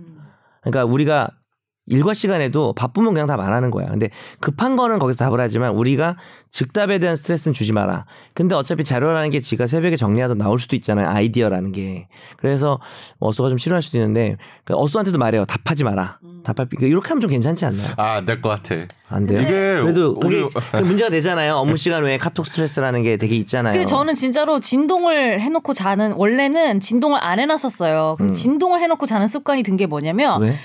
그러니까 0.61 0.85
우리가 0.85 1.29
일과 1.87 2.13
시간에도 2.15 2.73
바쁘면 2.73 3.13
그냥 3.13 3.27
답 3.27 3.39
안 3.39 3.53
하는 3.53 3.69
거야. 3.69 3.87
근데 3.87 4.09
급한 4.39 4.75
거는 4.75 4.97
거기서 4.97 5.23
답을 5.25 5.39
하지만 5.39 5.71
우리가 5.71 6.17
즉답에 6.49 6.97
대한 6.99 7.15
스트레스는 7.15 7.53
주지 7.53 7.73
마라. 7.73 8.05
근데 8.33 8.55
어차피 8.55 8.83
자료라는 8.83 9.29
게 9.29 9.39
지가 9.39 9.67
새벽에 9.67 9.95
정리하다 9.97 10.35
나올 10.35 10.57
수도 10.57 10.75
있잖아요. 10.77 11.07
아이디어라는 11.09 11.73
게. 11.73 12.07
그래서 12.37 12.79
어쏘가 13.19 13.49
좀 13.49 13.57
싫어할 13.57 13.81
수도 13.83 13.97
있는데 13.97 14.37
그 14.63 14.73
어쏘한테도 14.75 15.17
말해요. 15.19 15.45
답하지 15.45 15.83
마라. 15.83 16.17
답할 16.43 16.67
그 16.75 16.85
이렇게 16.85 17.09
하면 17.09 17.21
좀 17.21 17.29
괜찮지 17.29 17.65
않나요? 17.65 17.93
아, 17.97 18.13
안 18.15 18.25
될 18.25 18.41
것 18.41 18.49
같아. 18.49 18.75
안 19.09 19.27
돼요. 19.27 19.41
이게 19.41 19.49
그래도 19.51 20.17
그게 20.19 20.41
우리- 20.41 20.49
그게 20.49 20.83
문제가 20.83 21.09
되잖아요. 21.11 21.55
업무 21.55 21.75
시간 21.75 22.03
외에 22.03 22.17
카톡 22.17 22.45
스트레스라는 22.47 23.03
게 23.03 23.17
되게 23.17 23.35
있잖아요. 23.35 23.73
근데 23.73 23.85
저는 23.85 24.15
진짜로 24.15 24.59
진동을 24.59 25.41
해놓고 25.41 25.73
자는 25.73 26.13
원래는 26.13 26.79
진동을 26.79 27.19
안 27.21 27.39
해놨었어요. 27.39 28.15
그럼 28.17 28.33
진동을 28.33 28.79
해놓고 28.81 29.05
자는 29.05 29.27
습관이 29.27 29.61
든 29.63 29.75
게 29.77 29.85
뭐냐면 29.87 30.41
왜? 30.41 30.55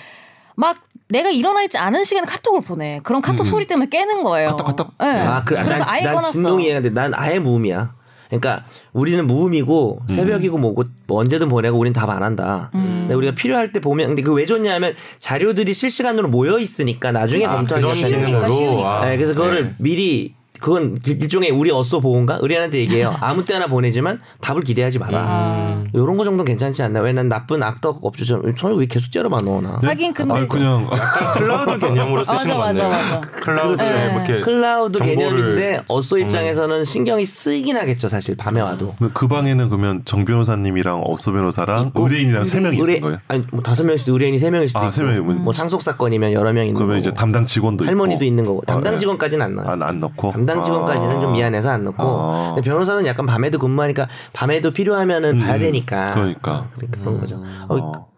막 0.54 0.76
내가 1.11 1.31
일어나 1.31 1.62
있지 1.62 1.77
않은 1.79 2.05
시간에 2.05 2.27
카톡을 2.27 2.61
보내. 2.62 3.01
그럼 3.03 3.20
카톡 3.23 3.46
소리 3.46 3.66
때문에 3.66 3.88
깨는 3.90 4.23
거예요. 4.23 4.51
카톡, 4.51 4.64
카톡. 4.64 4.92
네. 5.01 5.07
아, 5.07 5.42
그, 5.44 5.55
그래서 5.55 5.70
난, 5.70 5.83
아예 5.88 6.03
난 6.03 6.14
꺼놨어. 6.14 6.33
진동이 6.33 6.64
얘기하는데 6.64 6.90
난 6.94 7.12
아예 7.14 7.38
무음이야. 7.38 7.94
그러니까 8.29 8.64
우리는 8.92 9.27
무음이고 9.27 10.03
새벽이고 10.09 10.57
뭐고 10.57 10.85
뭐 11.09 11.18
언제든 11.20 11.49
보내고 11.49 11.77
우린 11.79 11.92
답 11.92 12.09
안 12.11 12.23
한다. 12.23 12.70
음. 12.75 12.99
근데 13.01 13.14
우리가 13.14 13.35
필요할 13.35 13.73
때 13.73 13.81
보면 13.81 14.07
근데 14.09 14.23
그 14.23 14.33
왜 14.33 14.46
좋냐면 14.46 14.94
자료들이 15.18 15.75
실시간으로 15.75 16.29
모여 16.29 16.59
있으니까 16.61 17.11
나중에 17.11 17.44
아, 17.44 17.57
검토하기 17.57 17.83
그런 17.83 17.96
쉬우니까, 17.96 18.27
기능으로. 18.27 18.53
쉬우니까. 18.53 19.01
아, 19.03 19.05
네, 19.07 19.16
그래서 19.16 19.35
그거를 19.35 19.64
네. 19.64 19.75
미리 19.79 20.35
그건 20.61 20.99
일종의 21.07 21.51
우리 21.51 21.70
asso 21.70 22.00
보호인가? 22.01 22.38
의뢰인한테 22.40 22.79
얘기해요. 22.81 23.16
아무 23.20 23.44
때나 23.44 23.66
보내지만 23.66 24.20
답을 24.40 24.62
기대하지 24.62 24.99
마라. 24.99 25.81
이런 25.94 26.16
거 26.16 26.25
정도는 26.25 26.44
괜찮지 26.44 26.83
않나? 26.83 27.01
왜 27.01 27.11
난 27.12 27.29
나쁜 27.29 27.61
악덕 27.62 28.05
업주처럼 28.05 28.55
저는 28.55 28.77
왜 28.77 28.87
계속 28.87 29.11
째려봐 29.11 29.38
너 29.44 29.61
나. 29.61 29.79
하긴 29.83 30.14
근데 30.14 30.33
아 30.35 30.46
그냥 30.46 30.88
클라우드 31.35 31.79
개념으로 31.85 32.25
쓰신 32.25 32.57
맞아. 32.57 32.59
맞아, 32.59 32.88
맞아. 32.88 33.20
클라우드에 33.20 33.88
네. 33.90 34.12
이렇게 34.14 34.40
클라우드 34.42 34.99
개념인데 35.01 35.83
asso 35.88 36.18
입장에서는 36.18 36.85
신경이 36.85 37.27
쓰이긴 37.27 37.77
하겠죠 37.77 38.09
사실 38.09 38.37
밤에 38.37 38.61
와도. 38.61 38.94
그 39.12 39.27
방에는 39.27 39.68
그러면 39.68 40.03
정 40.05 40.25
변호사님이랑 40.25 41.03
asso 41.05 41.33
변호사랑 41.33 41.90
의뢰인이랑 41.94 42.44
세 42.44 42.61
명이 42.61 42.77
있는 42.79 43.01
거예요. 43.01 43.18
아니 43.29 43.44
뭐 43.51 43.61
다섯 43.62 43.83
명일 43.83 43.99
수도 43.99 44.12
의뢰인이 44.12 44.38
세 44.38 44.51
명일 44.51 44.68
수도 44.68 44.79
아, 44.79 44.85
있고 44.85 44.92
세 44.94 45.03
명이면- 45.03 45.40
뭐 45.40 45.53
상속 45.53 45.83
사건이면 45.83 46.33
여러 46.33 46.53
명 46.53 46.64
있는 46.64 46.75
그러면 46.75 46.96
거고 46.96 47.01
이제 47.01 47.12
담당 47.12 47.44
직원도 47.44 47.85
할머니도 47.87 48.25
있고. 48.25 48.25
있는 48.25 48.44
거고 48.44 48.62
담당 48.66 48.90
아, 48.92 48.96
네. 48.96 48.99
직원까지는 48.99 49.44
안 49.44 49.55
넣어요. 49.57 49.68
안, 49.70 49.83
안 49.83 50.01
넣고 50.01 50.31
담당 50.31 50.49
직원까지는 50.62 51.16
아. 51.16 51.20
좀 51.20 51.32
미안해서 51.32 51.70
안 51.70 51.84
넣고 51.84 52.02
아. 52.02 52.52
근데 52.54 52.68
변호사는 52.68 53.06
약간 53.06 53.26
밤에도 53.26 53.58
근무하니까 53.58 54.08
밤에도 54.32 54.70
필요하면은 54.72 55.36
봐야 55.38 55.58
되니까 55.58 56.12
그러니까. 56.14 56.68
그러니까 56.74 56.98
그런 57.00 57.20
거죠. 57.20 57.42
어, 57.68 58.08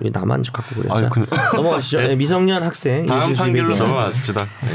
왜 0.00 0.10
나만 0.12 0.42
갖고 0.52 0.74
그래? 0.82 0.88
자, 0.88 1.08
그냥- 1.08 1.28
넘어가시죠. 1.54 2.00
네, 2.00 2.16
미성년 2.16 2.62
학생 2.62 3.06
다음 3.06 3.32
판결로. 3.34 3.76
넘어가십시다. 3.76 4.42
네. 4.42 4.68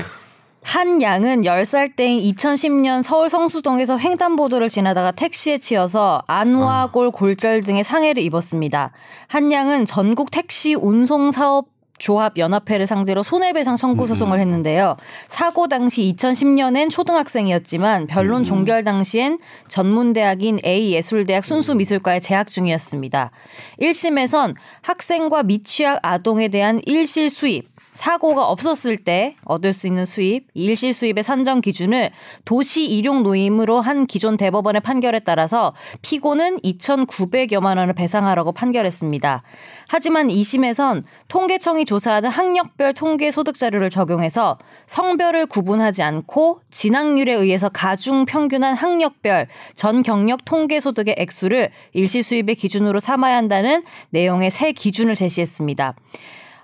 한 0.66 1.02
양은 1.02 1.42
10살 1.42 1.94
때인 1.98 2.22
2010년 2.34 3.04
서울 3.04 3.30
성수동에서 3.30 4.00
횡단보도를 4.00 4.70
지나다가 4.70 5.12
택시에 5.12 5.58
치여서 5.58 6.22
안와골 6.26 7.12
골절 7.12 7.62
등의 7.62 7.84
상해를 7.84 8.24
입었습니다. 8.24 8.92
한 9.28 9.52
양은 9.52 9.86
전국 9.86 10.32
택시 10.32 10.74
운송 10.74 11.32
사업 11.32 11.66
조합 12.00 12.38
연합회를 12.38 12.88
상대로 12.88 13.24
손해배상 13.24 13.76
청구 13.76 14.08
소송을 14.08 14.40
했는데요. 14.40 14.98
사고 15.28 15.68
당시 15.68 16.14
2010년엔 16.16 16.90
초등학생이었지만 16.90 18.08
변론 18.08 18.44
종결 18.44 18.84
당시엔 18.84 19.40
전문대학인 19.68 20.60
A예술대학 20.66 21.46
순수미술과에 21.46 22.20
재학 22.20 22.50
중이었습니다. 22.50 23.32
1심에선 23.80 24.56
학생과 24.82 25.44
미취학 25.44 26.00
아동에 26.02 26.48
대한 26.48 26.82
일실 26.86 27.30
수입, 27.30 27.73
사고가 27.94 28.48
없었을 28.48 28.98
때 28.98 29.36
얻을 29.46 29.74
수 29.74 29.88
있는 29.88 30.06
수입, 30.06 30.48
이 30.54 30.64
일실 30.64 30.94
수입의 30.94 31.24
산정 31.24 31.62
기준을 31.62 32.10
도시 32.46 32.86
일용 32.86 33.22
노임으로 33.24 33.82
한 33.82 34.08
기존 34.08 34.38
대법원의 34.38 34.82
판결에 34.82 35.20
따라서 35.20 35.74
피고는 36.02 36.60
2,900여만 36.62 37.78
원을 37.78 37.94
배상하라고 37.94 38.52
판결했습니다. 38.52 39.44
하지만 39.88 40.28
2심에선 40.30 41.04
통계청이 41.28 41.86
조사하는 41.86 42.30
학력별 42.30 42.94
통계 42.94 43.30
소득 43.32 43.58
자료를 43.58 43.90
적용해서 43.90 44.58
성별을 44.88 45.46
구분하지 45.46 46.02
않고 46.02 46.62
진학률에 46.70 47.34
의해서 47.34 47.70
가중 47.70 48.26
평균한 48.26 48.76
학력별 48.76 49.48
전 49.76 50.02
경력 50.02 50.46
통계 50.46 50.80
소득의 50.80 51.16
액수를 51.18 51.70
일시 51.94 52.24
수입의 52.24 52.56
기준으로 52.56 53.00
삼아야 53.00 53.38
한다는 53.38 53.84
내용의 54.10 54.50
새 54.50 54.72
기준을 54.72 55.16
제시했습니다. 55.16 55.96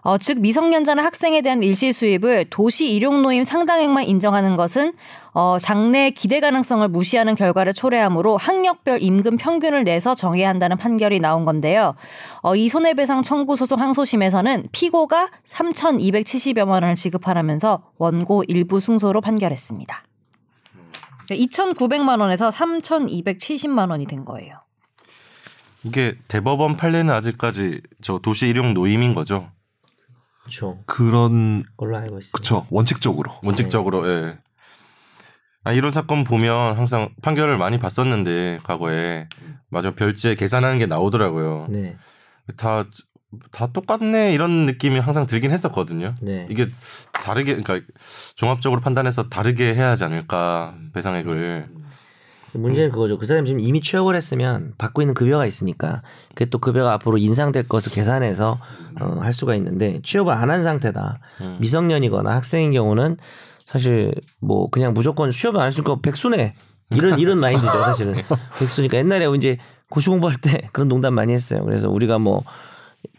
어, 0.01 0.17
즉 0.17 0.39
미성년자나 0.39 1.03
학생에 1.03 1.41
대한 1.41 1.62
일시 1.62 1.91
수입을 1.91 2.45
도시 2.49 2.93
일용 2.93 3.21
노임 3.21 3.43
상당액만 3.43 4.05
인정하는 4.05 4.55
것은 4.55 4.93
어, 5.33 5.57
장래 5.59 6.09
기대 6.09 6.39
가능성을 6.39 6.88
무시하는 6.88 7.35
결과를 7.35 7.73
초래하므로 7.73 8.38
학력별 8.38 9.01
임금 9.01 9.38
평균을 9.38 9.83
내서 9.83 10.15
정해야 10.15 10.49
한다는 10.49 10.77
판결이 10.77 11.19
나온 11.19 11.45
건데요. 11.45 11.95
어, 12.41 12.55
이 12.55 12.69
손해배상 12.69 13.21
청구 13.23 13.55
소송 13.55 13.79
항소심에서는 13.79 14.69
피고가 14.71 15.29
3,270여만 15.49 16.69
원을 16.69 16.95
지급하라면서 16.95 17.83
원고 17.97 18.43
일부 18.47 18.79
승소로 18.79 19.21
판결했습니다. 19.21 20.03
2,900만 21.29 22.21
원에서 22.21 22.49
3,270만 22.49 23.91
원이 23.91 24.05
된 24.07 24.25
거예요. 24.25 24.55
이게 25.83 26.15
대법원 26.27 26.75
판례는 26.75 27.13
아직까지 27.13 27.81
저 28.01 28.19
도시 28.19 28.47
일용 28.47 28.73
노임인 28.73 29.13
거죠. 29.13 29.49
그렇죠. 30.49 30.79
그런 30.85 31.63
걸로 31.77 31.97
알고 31.97 32.19
있어요. 32.19 32.31
그쵸 32.33 32.65
원칙적으로 32.69 33.31
원칙적으로 33.43 34.07
예. 34.09 34.38
아 35.63 35.71
이런 35.71 35.91
사건 35.91 36.23
보면 36.23 36.77
항상 36.77 37.09
판결을 37.21 37.57
많이 37.57 37.79
봤었는데 37.79 38.59
과거에 38.63 39.27
맞아 39.69 39.93
별제 39.93 40.35
계산하는 40.35 40.77
게 40.77 40.85
나오더라고요. 40.85 41.67
네. 41.69 41.95
다 42.57 42.85
다 43.51 43.67
똑같네 43.67 44.33
이런 44.33 44.65
느낌이 44.65 44.99
항상 44.99 45.27
들긴 45.27 45.51
했었거든요. 45.51 46.15
네. 46.21 46.47
이게 46.49 46.67
다르게 47.13 47.55
그러니까 47.62 47.93
종합적으로 48.35 48.81
판단해서 48.81 49.29
다르게 49.29 49.75
해야 49.75 49.89
하지 49.89 50.03
않을까 50.03 50.75
배상액을 50.93 51.67
문제는 52.53 52.91
그거죠. 52.91 53.17
그 53.17 53.25
사람이 53.25 53.47
지금 53.47 53.59
이미 53.62 53.81
취업을 53.81 54.15
했으면 54.15 54.73
받고 54.77 55.01
있는 55.01 55.13
급여가 55.13 55.45
있으니까 55.45 56.01
그게 56.29 56.45
또 56.45 56.57
급여가 56.59 56.93
앞으로 56.93 57.17
인상될 57.17 57.67
것을 57.67 57.91
계산해서 57.91 58.57
어, 59.01 59.17
할 59.21 59.33
수가 59.33 59.55
있는데 59.55 59.99
취업을 60.03 60.33
안 60.33 60.49
한 60.49 60.63
상태다. 60.63 61.19
미성년이거나 61.59 62.31
학생인 62.35 62.71
경우는 62.71 63.17
사실 63.65 64.13
뭐 64.39 64.69
그냥 64.69 64.93
무조건 64.93 65.29
취업을 65.31 65.59
안 65.59 65.67
했으니까 65.67 65.97
백수네. 66.01 66.55
이런 66.95 67.19
이런 67.19 67.38
마인드죠 67.39 67.83
사실은 67.83 68.15
백수니까 68.57 68.97
옛날에 68.97 69.27
이제 69.38 69.57
고시 69.91 70.09
공부할 70.09 70.35
때 70.41 70.69
그런 70.71 70.88
농담 70.88 71.13
많이 71.13 71.33
했어요. 71.33 71.63
그래서 71.63 71.88
우리가 71.89 72.17
뭐 72.17 72.43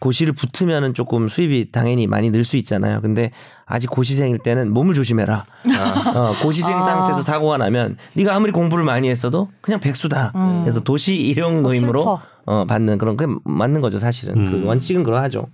고시를 0.01 0.33
붙으면은 0.33 0.93
조금 0.95 1.29
수입이 1.29 1.71
당연히 1.71 2.07
많이 2.07 2.31
늘 2.31 2.43
수 2.43 2.57
있잖아요. 2.57 3.01
근데 3.01 3.31
아직 3.65 3.87
고시생일 3.89 4.39
때는 4.39 4.73
몸을 4.73 4.95
조심해라. 4.95 5.45
어, 6.15 6.35
고시생 6.41 6.75
아. 6.75 6.83
상태에서 6.83 7.21
사고가 7.21 7.57
나면 7.57 7.97
네가 8.15 8.35
아무리 8.35 8.51
공부를 8.51 8.83
많이 8.83 9.09
했어도 9.09 9.49
그냥 9.61 9.79
백수다. 9.79 10.31
음. 10.35 10.61
그래서 10.63 10.79
도시 10.81 11.15
일용 11.15 11.61
노임으로 11.61 11.99
슬퍼. 12.01 12.21
어, 12.47 12.65
받는 12.65 12.97
그런 12.97 13.15
게 13.15 13.27
맞는 13.45 13.79
거죠 13.81 13.99
사실은. 13.99 14.51
그 14.51 14.65
원칙은 14.65 15.03
그러하죠. 15.03 15.45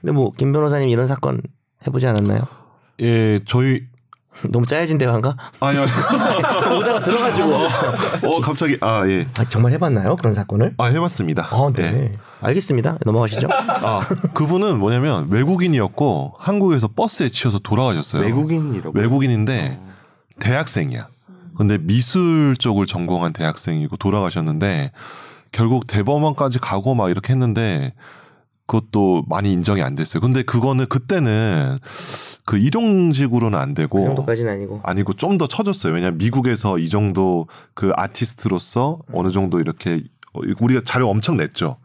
근데 0.00 0.12
뭐 0.12 0.30
김 0.38 0.52
변호사님 0.52 0.88
이런 0.88 1.06
사건 1.08 1.40
해보지 1.86 2.06
않았나요? 2.06 2.42
예, 3.00 3.40
저희 3.46 3.82
너무 4.50 4.66
짜여진 4.66 4.98
대화인가? 4.98 5.36
아니 5.60 5.78
아니. 5.78 5.90
오다가 6.78 7.00
들어가지고 7.00 7.54
어 8.26 8.40
갑자기 8.40 8.76
아 8.80 9.06
예. 9.06 9.26
아, 9.38 9.44
정말 9.48 9.72
해봤나요 9.72 10.16
그런 10.16 10.34
사건을? 10.34 10.74
아 10.78 10.86
해봤습니다. 10.86 11.48
아, 11.50 11.70
네. 11.74 11.82
예. 11.82 12.12
알겠습니다. 12.40 12.98
넘어가시죠. 13.04 13.48
아 13.50 14.00
그분은 14.34 14.78
뭐냐면 14.78 15.28
외국인이었고 15.30 16.34
한국에서 16.38 16.88
버스에 16.88 17.28
치여서 17.28 17.60
돌아가셨어요. 17.60 18.22
외국인이라고 18.22 18.98
외국인인데 18.98 19.78
대학생이야. 20.40 21.08
근데 21.56 21.78
미술 21.78 22.56
쪽을 22.58 22.86
전공한 22.86 23.32
대학생이고 23.32 23.96
돌아가셨는데 23.96 24.90
결국 25.52 25.86
대법원까지 25.86 26.58
가고 26.58 26.94
막 26.94 27.10
이렇게 27.10 27.32
했는데 27.34 27.92
그것도 28.72 29.24
많이 29.28 29.52
인정이 29.52 29.82
안 29.82 29.94
됐어요. 29.94 30.22
근데 30.22 30.42
그거는 30.42 30.86
그때는 30.86 31.78
그 32.46 32.56
일용직으로는 32.56 33.58
안그 33.58 33.74
되고 33.74 34.02
정도까지는 34.02 34.50
아니고. 34.50 34.80
아니고 34.82 35.12
좀 35.12 35.32
더 35.36 35.46
쳐줬어요. 35.46 35.94
왜냐면 35.94 36.18
미국에서 36.18 36.78
이 36.78 36.88
정도 36.90 37.48
그 37.74 37.90
아티스트로서 37.96 39.00
어느 39.12 39.30
정도 39.30 39.60
이렇게 39.60 40.02
어, 40.34 40.40
우리가 40.60 40.82
자료 40.84 41.08
엄청 41.08 41.36
냈죠. 41.36 41.76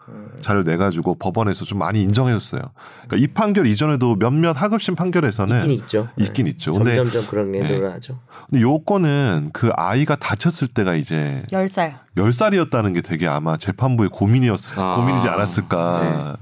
자료 0.41 0.63
내 0.63 0.78
가지고 0.78 1.15
법원에서 1.15 1.65
좀 1.65 1.80
많이 1.80 2.02
인정해줬어요. 2.02 2.62
그러니까 3.08 3.17
이 3.17 3.28
판결 3.28 3.67
이전에도 3.67 4.15
몇몇 4.15 4.54
하급심 4.62 4.95
판결에서는 4.95 5.58
있긴 5.62 5.71
있죠. 5.71 6.08
있긴 6.17 6.45
네. 6.45 6.52
있죠. 6.52 6.73
근데 6.73 6.95
점점점 6.95 7.30
그런 7.30 7.52
게 7.52 7.62
네. 7.62 7.69
늘어나죠. 7.69 8.19
근데 8.50 8.62
요건은 8.62 9.50
그 9.54 9.71
아이가 9.76 10.15
다쳤을 10.15 10.67
때가 10.67 10.95
이제 10.95 11.43
10살. 11.52 11.95
10살이었다는 12.15 12.93
게 12.93 13.02
되게 13.02 13.28
아마 13.28 13.58
재판부의 13.58 14.10
고민이었, 14.12 14.78
아. 14.78 14.95
고민이지 14.95 15.28
않았을까. 15.28 16.38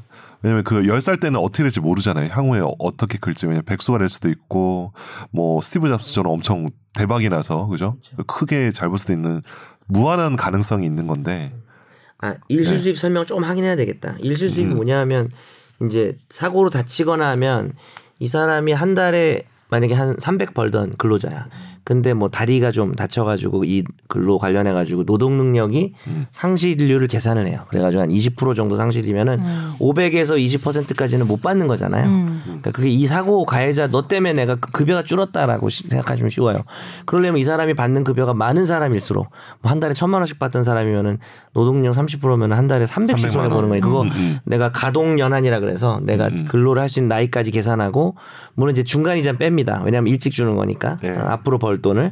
왜냐면 0.46 0.64
그 0.64 0.84
10살 0.84 1.20
때는 1.20 1.40
어떻게 1.40 1.64
될지 1.64 1.80
모르잖아요. 1.80 2.30
향후에 2.32 2.62
어떻게 2.78 3.18
클지. 3.18 3.48
왜냐면 3.48 3.66
백수가 3.66 3.98
될 3.98 4.10
수도 4.10 4.30
있고, 4.30 4.94
뭐, 5.32 5.60
스티브 5.60 5.90
잡스처럼 5.90 6.32
엄청 6.34 6.68
대박이 6.94 7.30
나서, 7.30 7.66
그죠? 7.66 7.98
크게 8.28 8.72
잘 8.72 8.90
볼 8.90 9.00
수도 9.00 9.12
있는 9.12 9.42
무한한 9.88 10.36
가능성이 10.36 10.86
있는 10.86 11.08
건데, 11.08 11.52
아 12.20 12.36
일실 12.48 12.78
수입 12.78 13.00
설명 13.00 13.26
조금 13.26 13.44
하긴 13.44 13.64
해야 13.64 13.76
되겠다. 13.76 14.16
일실 14.20 14.50
수입이 14.52 14.74
뭐냐면 14.76 15.30
이제 15.82 16.16
사고로 16.30 16.70
다치거나 16.70 17.28
하면 17.32 17.74
이 18.20 18.28
사람이 18.28 18.72
한 18.72 18.94
달에 18.94 19.44
만약에 19.72 19.96
한 19.96 20.16
300 20.20 20.54
벌던 20.54 20.96
근로자야. 20.98 21.48
근데 21.86 22.14
뭐 22.14 22.28
다리가 22.30 22.72
좀 22.72 22.94
다쳐가지고 22.96 23.64
이 23.64 23.84
근로 24.10 24.38
관련해가지고 24.40 25.06
노동 25.06 25.38
능력이 25.38 25.94
상실률을 26.32 27.08
계산을 27.08 27.48
해요. 27.48 27.62
그래가지고 27.70 28.02
한 28.02 28.10
20% 28.10 28.56
정도 28.56 28.76
상실이면은 28.76 29.40
500에서 29.80 30.38
20%까지는 30.38 31.28
못 31.28 31.42
받는 31.42 31.68
거잖아요. 31.68 32.08
그러니까 32.44 32.72
그게 32.72 32.90
이 32.90 33.06
사고 33.08 33.46
가해자 33.46 33.88
너 33.88 34.08
때문에 34.08 34.34
내가 34.34 34.56
그 34.56 34.72
급여가 34.72 35.04
줄었다라고 35.04 35.70
시- 35.70 35.88
생각하시면 35.88 36.30
쉬워요. 36.32 36.58
그러려면 37.06 37.40
이 37.40 37.44
사람이 37.44 37.74
받는 37.76 38.04
급여가 38.04 38.34
많은 38.34 38.66
사람일수록 38.66 39.30
뭐 39.62 39.72
한 39.76 39.80
달에 39.80 39.94
천만 39.94 40.22
원씩 40.22 40.40
받던 40.40 40.64
사람이면은 40.64 41.18
노동력 41.54 41.94
30%면 41.96 42.52
한 42.54 42.68
달에 42.68 42.86
300씩 42.86 43.16
300만 43.28 43.30
손해 43.30 43.50
보는 43.50 43.70
거예요. 43.70 43.82
그거 43.82 43.98
원. 44.00 44.08
음, 44.08 44.12
음. 44.16 44.40
내가 44.46 44.72
가동 44.72 45.20
연한이라 45.20 45.60
그래서 45.60 46.00
내가 46.04 46.30
근로를 46.50 46.82
할 46.82 46.90
수 46.90 47.00
있는 47.00 47.10
나이까지 47.10 47.52
계산하고 47.52 48.16
물론 48.56 48.72
이제 48.74 48.84
중간 48.84 49.18
이자 49.18 49.34
뺍니다. 49.34 49.84
왜냐하면 49.84 50.12
일찍 50.14 50.32
주는 50.32 50.56
거니까 50.56 50.98
네. 51.02 51.12
어, 51.12 51.26
앞으로 51.30 51.58
벌 51.60 51.75
돈을 51.82 52.12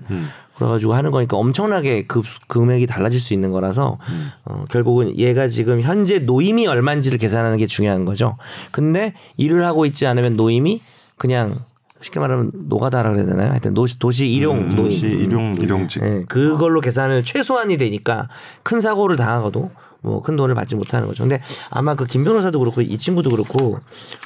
그래가지고 0.56 0.94
하는 0.94 1.12
거니까 1.12 1.38
엄청나게 1.38 2.06
급 2.06 2.26
금액이 2.48 2.86
달라질 2.88 3.20
수 3.20 3.34
있는 3.34 3.52
거라서 3.52 3.98
어, 4.46 4.66
결국은 4.70 5.18
얘가 5.18 5.48
지금 5.48 5.82
현재 5.82 6.20
노임이 6.20 6.68
얼마인지를 6.68 7.18
계산하는 7.18 7.58
게 7.58 7.66
중요한 7.68 8.06
거죠. 8.06 8.38
근데 8.72 9.14
일을 9.38 9.66
하고 9.66 9.86
있지 9.86 10.06
않으면 10.06 10.36
노임이 10.36 10.82
그냥 11.18 11.56
쉽게 12.04 12.20
말하면 12.20 12.52
노가다라 12.68 13.12
그래야 13.12 13.26
되나요? 13.26 13.50
하여튼 13.52 13.74
도시, 13.74 13.98
도시 13.98 14.28
일용 14.32 14.70
노임. 14.70 14.76
도시 14.90 15.08
일용 15.08 15.56
일용직. 15.56 16.04
예, 16.04 16.24
그걸로 16.28 16.82
계산을 16.82 17.24
최소한이 17.24 17.78
되니까 17.78 18.28
큰 18.62 18.82
사고를 18.82 19.16
당하고도 19.16 19.72
뭐 20.02 20.22
큰 20.22 20.36
돈을 20.36 20.54
받지 20.54 20.76
못하는 20.76 21.08
거죠. 21.08 21.24
근데 21.24 21.42
아마 21.70 21.96
그 21.96 22.04
김 22.06 22.26
변호사도 22.26 22.60
그렇고 22.60 22.82
이 22.82 22.98
친구도 22.98 23.30
그렇고 23.30 23.80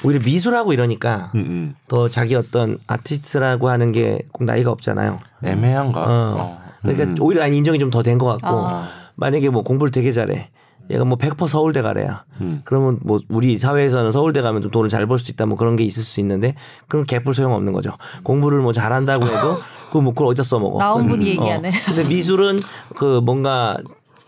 오히려 0.04 0.20
미술하고 0.24 0.72
이러니까 0.72 1.30
음, 1.36 1.40
음. 1.40 1.74
더 1.86 2.08
자기 2.08 2.34
어떤 2.34 2.78
아티스트라고 2.88 3.68
하는 3.68 3.92
게 3.92 4.18
꼭 4.32 4.42
나이가 4.44 4.72
없잖아요. 4.72 5.20
애매한가? 5.44 6.00
어. 6.02 6.06
어. 6.36 6.62
그러니까 6.82 7.14
오히려 7.22 7.44
아니 7.44 7.56
인정이 7.58 7.78
좀 7.78 7.90
더 7.92 8.02
된 8.02 8.18
것 8.18 8.26
같고 8.26 8.46
아. 8.66 8.88
만약에 9.14 9.50
뭐 9.50 9.62
공부를 9.62 9.92
되게 9.92 10.10
잘해. 10.10 10.50
얘가 10.90 11.04
뭐 11.04 11.18
100% 11.18 11.48
서울대 11.48 11.82
가래야. 11.82 12.24
음. 12.40 12.62
그러면 12.64 12.98
뭐 13.02 13.18
우리 13.28 13.58
사회에서는 13.58 14.10
서울대 14.12 14.40
가면 14.40 14.62
좀 14.62 14.70
돈을 14.70 14.88
잘 14.88 15.06
벌 15.06 15.18
수 15.18 15.30
있다 15.30 15.46
뭐 15.46 15.56
그런 15.56 15.76
게 15.76 15.84
있을 15.84 16.02
수 16.02 16.20
있는데 16.20 16.54
그럼 16.88 17.04
개뿔 17.04 17.34
소용 17.34 17.52
없는 17.54 17.72
거죠. 17.72 17.92
공부를 18.22 18.60
뭐 18.60 18.72
잘한다고 18.72 19.24
해도 19.26 19.56
그뭐 19.92 20.12
그걸 20.12 20.28
어디다 20.28 20.42
써먹어. 20.44 20.78
나온 20.78 21.08
분이 21.08 21.24
어. 21.24 21.28
얘기하네. 21.28 21.70
근데 21.86 22.04
미술은 22.04 22.60
그 22.96 23.20
뭔가 23.24 23.76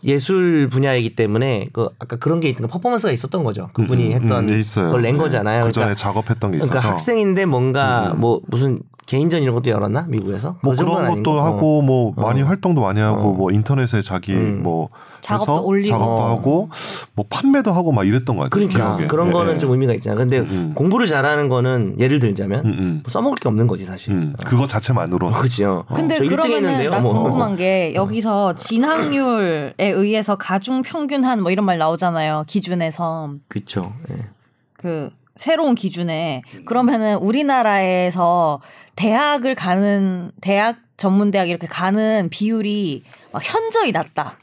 예술 0.02 0.68
분야이기 0.70 1.14
때문에 1.14 1.68
그 1.74 1.90
아까 1.98 2.16
그런 2.16 2.40
게 2.40 2.48
있던 2.48 2.66
거 2.66 2.72
퍼포먼스가 2.72 3.12
있었던 3.12 3.44
거죠. 3.44 3.68
그분이 3.74 4.06
음, 4.06 4.12
했던 4.12 4.44
음, 4.44 4.46
네, 4.50 4.58
있어요. 4.58 4.86
그걸 4.86 5.02
낸 5.02 5.14
네. 5.14 5.18
거잖아요. 5.20 5.64
그 5.64 5.72
전에 5.72 5.84
그러니까 5.84 5.94
작업했던 5.94 6.50
게 6.52 6.56
있어서. 6.56 6.70
그러니까 6.70 6.92
학생인데 6.92 7.44
뭔가 7.44 8.14
뭐 8.16 8.40
무슨 8.46 8.80
개인전 9.10 9.42
이런 9.42 9.56
것도 9.56 9.70
열었나 9.70 10.04
미국에서? 10.06 10.54
뭐그 10.60 10.84
그런 10.84 11.22
것도. 11.24 11.40
하고 11.40 11.82
뭐 11.82 12.12
많이 12.16 12.42
활동도 12.42 12.80
많이 12.80 13.00
하고 13.00 13.30
어. 13.30 13.32
뭐 13.32 13.50
인터넷에 13.50 14.02
자기 14.02 14.34
음. 14.34 14.62
뭐 14.62 14.88
작업도 15.20 15.64
올리고. 15.64 15.88
작업도 15.88 16.22
하고 16.22 16.68
뭐 17.14 17.24
판매도 17.28 17.72
하고 17.72 17.90
막 17.90 18.06
이랬던 18.06 18.36
거 18.36 18.44
같아요. 18.44 18.50
그러니까 18.50 18.94
기억에. 18.94 19.06
그런 19.08 19.28
예, 19.28 19.32
거는 19.32 19.54
예. 19.56 19.58
좀 19.58 19.72
의미가 19.72 19.94
있잖아. 19.94 20.14
근데 20.14 20.38
음. 20.38 20.74
공부를 20.76 21.08
잘하는 21.08 21.48
거는 21.48 21.98
예를 21.98 22.20
들자면 22.20 22.64
음, 22.64 22.70
음. 22.70 23.00
뭐 23.02 23.10
써먹을 23.10 23.38
게 23.38 23.48
없는 23.48 23.66
거지 23.66 23.84
사실. 23.84 24.12
음, 24.12 24.36
그거 24.46 24.68
자체만으로 24.68 25.32
그렇죠. 25.32 25.86
근데 25.92 26.16
저 26.16 26.22
1등 26.22 26.28
그러면은. 26.28 26.90
나 26.92 27.00
뭐. 27.00 27.12
궁금한 27.12 27.56
게 27.56 27.92
여기서 27.96 28.54
진학률에 28.54 29.74
의해서 29.76 30.36
가중 30.36 30.82
평균한 30.82 31.42
뭐 31.42 31.50
이런 31.50 31.66
말 31.66 31.78
나오잖아요. 31.78 32.44
기준에서 32.46 33.32
그렇죠. 33.48 33.92
예. 34.12 34.26
그 34.74 35.10
새로운 35.40 35.74
기준에 35.74 36.42
그러면은 36.66 37.16
우리나라에서 37.16 38.60
대학을 38.94 39.54
가는 39.54 40.30
대학 40.42 40.76
전문 40.98 41.30
대학 41.30 41.48
이렇게 41.48 41.66
가는 41.66 42.28
비율이 42.30 43.02
막 43.32 43.42
현저히 43.42 43.90
낮다. 43.90 44.36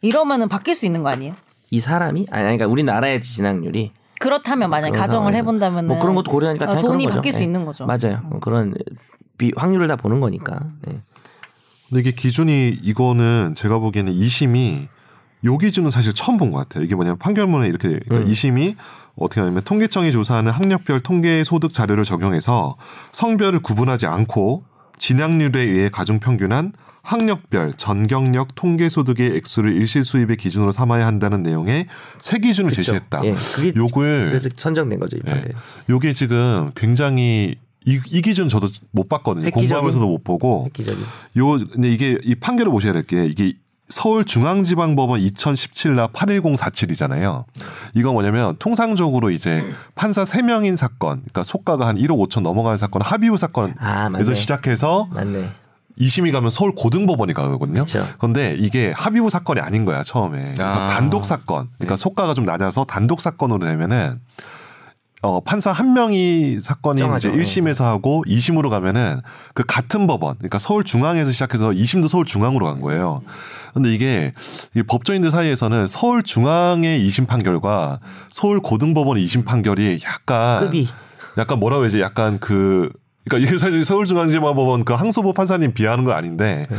이러면은 0.00 0.48
바뀔 0.48 0.74
수 0.76 0.86
있는 0.86 1.02
거 1.02 1.10
아니에요? 1.10 1.34
이 1.70 1.78
사람이 1.78 2.28
아니 2.30 2.42
그러니까 2.42 2.66
우리나라의 2.68 3.20
진학률이 3.20 3.92
그렇다면 4.18 4.70
만약 4.70 4.92
가정을. 4.92 5.34
해본다면 5.34 5.86
뭐 5.86 5.98
그런 5.98 6.14
것도 6.14 6.30
고려하니까 6.30 6.64
다 6.64 6.72
돈이 6.80 7.04
그런 7.04 7.08
거죠. 7.08 7.14
바뀔 7.16 7.32
수 7.34 7.40
예. 7.40 7.44
있는 7.44 7.66
거죠. 7.66 7.84
맞아요. 7.84 8.20
뭐 8.24 8.40
그런 8.40 8.72
비, 9.36 9.52
확률을 9.54 9.88
다 9.88 9.96
보는 9.96 10.20
거니까. 10.20 10.58
예. 10.88 11.02
근데 11.90 12.00
이게 12.00 12.12
기준이 12.12 12.78
이거는 12.82 13.56
제가 13.56 13.76
보기에는 13.78 14.10
2심이 14.14 14.88
요 15.44 15.58
기준은 15.58 15.90
사실 15.90 16.14
처음 16.14 16.38
본 16.38 16.50
것 16.50 16.58
같아요. 16.60 16.82
이게 16.84 16.94
뭐냐면 16.94 17.18
판결문에 17.18 17.66
이렇게 17.68 17.88
그러니까 18.08 18.16
음. 18.20 18.32
2심이 18.32 18.74
어떻게 19.20 19.40
하냐면 19.40 19.62
통계청이 19.62 20.10
조사하는 20.12 20.50
학력별 20.50 21.00
통계 21.00 21.44
소득 21.44 21.72
자료를 21.72 22.04
적용해서 22.04 22.76
성별을 23.12 23.60
구분하지 23.60 24.06
않고 24.06 24.64
진학률에 24.98 25.60
의해 25.60 25.88
가중 25.90 26.18
평균한 26.18 26.72
학력별 27.02 27.74
전경력 27.76 28.54
통계 28.54 28.88
소득의 28.88 29.36
액수를 29.36 29.72
일시 29.74 30.02
수입의 30.02 30.36
기준으로 30.36 30.72
삼아야 30.72 31.06
한다는 31.06 31.42
내용의 31.42 31.86
세 32.18 32.38
기준을 32.38 32.70
그쵸. 32.70 32.82
제시했다. 32.82 33.24
예. 33.24 33.32
그게 33.34 33.72
요걸 33.76 34.28
그래서 34.28 34.48
선정된 34.56 34.98
거죠 35.00 35.16
이 35.16 35.20
네. 35.24 35.32
판결. 35.32 35.52
요게 35.88 36.12
지금 36.12 36.70
굉장히 36.74 37.56
이, 37.86 37.98
이 38.10 38.20
기준 38.20 38.50
저도 38.50 38.68
못 38.90 39.08
봤거든요. 39.08 39.46
획기적인- 39.46 39.54
공부하면서도 39.54 40.06
못 40.06 40.24
보고 40.24 40.64
획기적인. 40.66 41.02
요 41.38 41.56
근데 41.72 41.90
이게 41.90 42.18
이 42.22 42.34
판결을 42.34 42.70
보셔야 42.70 42.92
될 42.92 43.02
게 43.04 43.24
이게 43.24 43.54
서울중앙지방법원 43.90 45.20
2017나 45.20 46.12
81047이잖아요. 46.12 47.44
이건 47.94 48.14
뭐냐면 48.14 48.56
통상적으로 48.58 49.30
이제 49.30 49.62
판사 49.94 50.24
3명인 50.24 50.76
사건, 50.76 51.18
그러니까 51.18 51.42
속가가 51.42 51.86
한 51.86 51.96
1억 51.96 52.16
5천 52.28 52.40
넘어가는 52.42 52.78
사건, 52.78 53.02
합의후 53.02 53.36
사건에서 53.36 53.76
아. 53.78 54.34
시작해서 54.34 55.08
맞네. 55.12 55.50
2심이 56.00 56.32
가면 56.32 56.50
서울 56.50 56.74
고등법원이 56.74 57.34
가거든요. 57.34 57.80
그쵸. 57.80 58.06
근데 58.18 58.56
이게 58.58 58.92
합의후 58.96 59.28
사건이 59.28 59.60
아닌 59.60 59.84
거야 59.84 60.02
처음에. 60.02 60.54
그래서 60.56 60.64
아. 60.64 60.86
단독 60.86 61.26
사건. 61.26 61.64
네. 61.64 61.70
그러니까 61.78 61.96
속가가 61.96 62.32
좀 62.34 62.44
낮아서 62.46 62.84
단독 62.84 63.20
사건으로 63.20 63.66
되면은 63.66 64.20
어 65.22 65.40
판사 65.40 65.70
한 65.70 65.92
명이 65.92 66.60
사건이 66.62 66.98
정하죠. 66.98 67.30
이제 67.30 67.38
1심에서 67.38 67.84
하고 67.84 68.24
2심으로 68.26 68.70
가면은 68.70 69.20
그 69.52 69.64
같은 69.66 70.06
법원. 70.06 70.36
그러니까 70.38 70.58
서울 70.58 70.82
중앙에서 70.82 71.30
시작해서 71.30 71.70
2심도 71.70 72.08
서울 72.08 72.24
중앙으로 72.24 72.64
간 72.64 72.80
거예요. 72.80 73.20
근데 73.74 73.92
이게 73.92 74.32
이 74.74 74.82
법조인들 74.82 75.30
사이에서는 75.30 75.86
서울 75.88 76.22
중앙의 76.22 77.06
2심 77.06 77.26
판결과 77.26 78.00
서울 78.30 78.60
고등법원의 78.60 79.24
2심 79.26 79.44
판결이 79.44 80.00
약간 80.04 80.60
급이. 80.60 80.88
약간 81.36 81.60
뭐라고 81.60 81.82
해야지 81.82 82.00
약간 82.00 82.38
그 82.38 82.90
그러니까 83.28 83.46
이게 83.48 83.58
사실 83.58 83.84
서울중앙지방법원 83.84 84.84
그 84.84 84.94
항소부 84.94 85.34
판사님 85.34 85.74
비하하는 85.74 86.04
건 86.04 86.14
아닌데 86.14 86.66
네. 86.70 86.76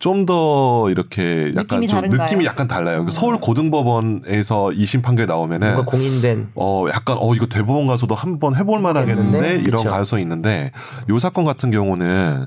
좀 0.00 0.24
더 0.24 0.88
이렇게 0.90 1.52
약간 1.56 1.78
느낌이 1.80 1.88
좀? 1.88 2.00
느낌이 2.00 2.44
약간 2.46 2.66
달라요. 2.66 3.04
그 3.04 3.12
서울 3.12 3.38
고등법원에서 3.38 4.70
2심 4.74 5.02
판결 5.02 5.26
나오면은 5.26 5.74
뭔가 5.74 5.90
공인된 5.90 6.48
어 6.54 6.86
약간 6.90 7.16
어 7.20 7.34
이거 7.34 7.46
대법원 7.46 7.86
가서도 7.86 8.14
한번 8.14 8.56
해볼 8.56 8.80
만하겠는데? 8.80 9.56
이런 9.56 9.76
그쵸. 9.82 9.90
가능성이 9.90 10.22
있는데 10.22 10.72
요 11.10 11.18
사건 11.18 11.44
같은 11.44 11.70
경우는 11.70 12.46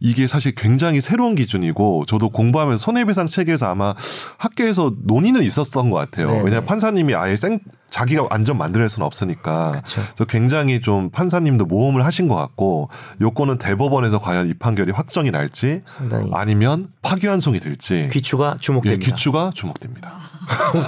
이게 0.00 0.26
사실 0.26 0.52
굉장히 0.56 1.00
새로운 1.00 1.34
기준이고 1.36 2.06
저도 2.06 2.30
공부하면서 2.30 2.82
손해배상 2.82 3.26
체계에서 3.26 3.66
아마 3.66 3.94
학계에서 4.38 4.94
논의는 5.04 5.42
있었던 5.44 5.90
것 5.90 5.96
같아요. 5.98 6.28
네네. 6.28 6.38
왜냐하면 6.44 6.66
판사님이 6.66 7.14
아예 7.14 7.36
생 7.36 7.60
자기가 7.90 8.26
완전 8.30 8.56
만들어낼 8.56 8.88
수는 8.88 9.06
없으니까. 9.06 9.72
그쵸. 9.72 10.00
그래서 10.14 10.24
굉장히 10.26 10.80
좀 10.80 11.10
판사님도 11.10 11.66
모험을 11.66 12.04
하신 12.04 12.28
것 12.28 12.36
같고 12.36 12.88
요거는 13.20 13.58
대법원에서 13.58 14.20
과연 14.20 14.48
이 14.48 14.54
판결이 14.54 14.92
확정이 14.92 15.30
날지 15.30 15.82
상당히 15.96 16.30
아니면 16.32 16.88
파기환송이 17.02 17.60
될지 17.60 18.08
귀추가 18.12 18.54
예, 18.56 18.60
주목됩니다. 18.60 19.04
귀추가 19.04 19.50
주목됩니다. 19.54 20.14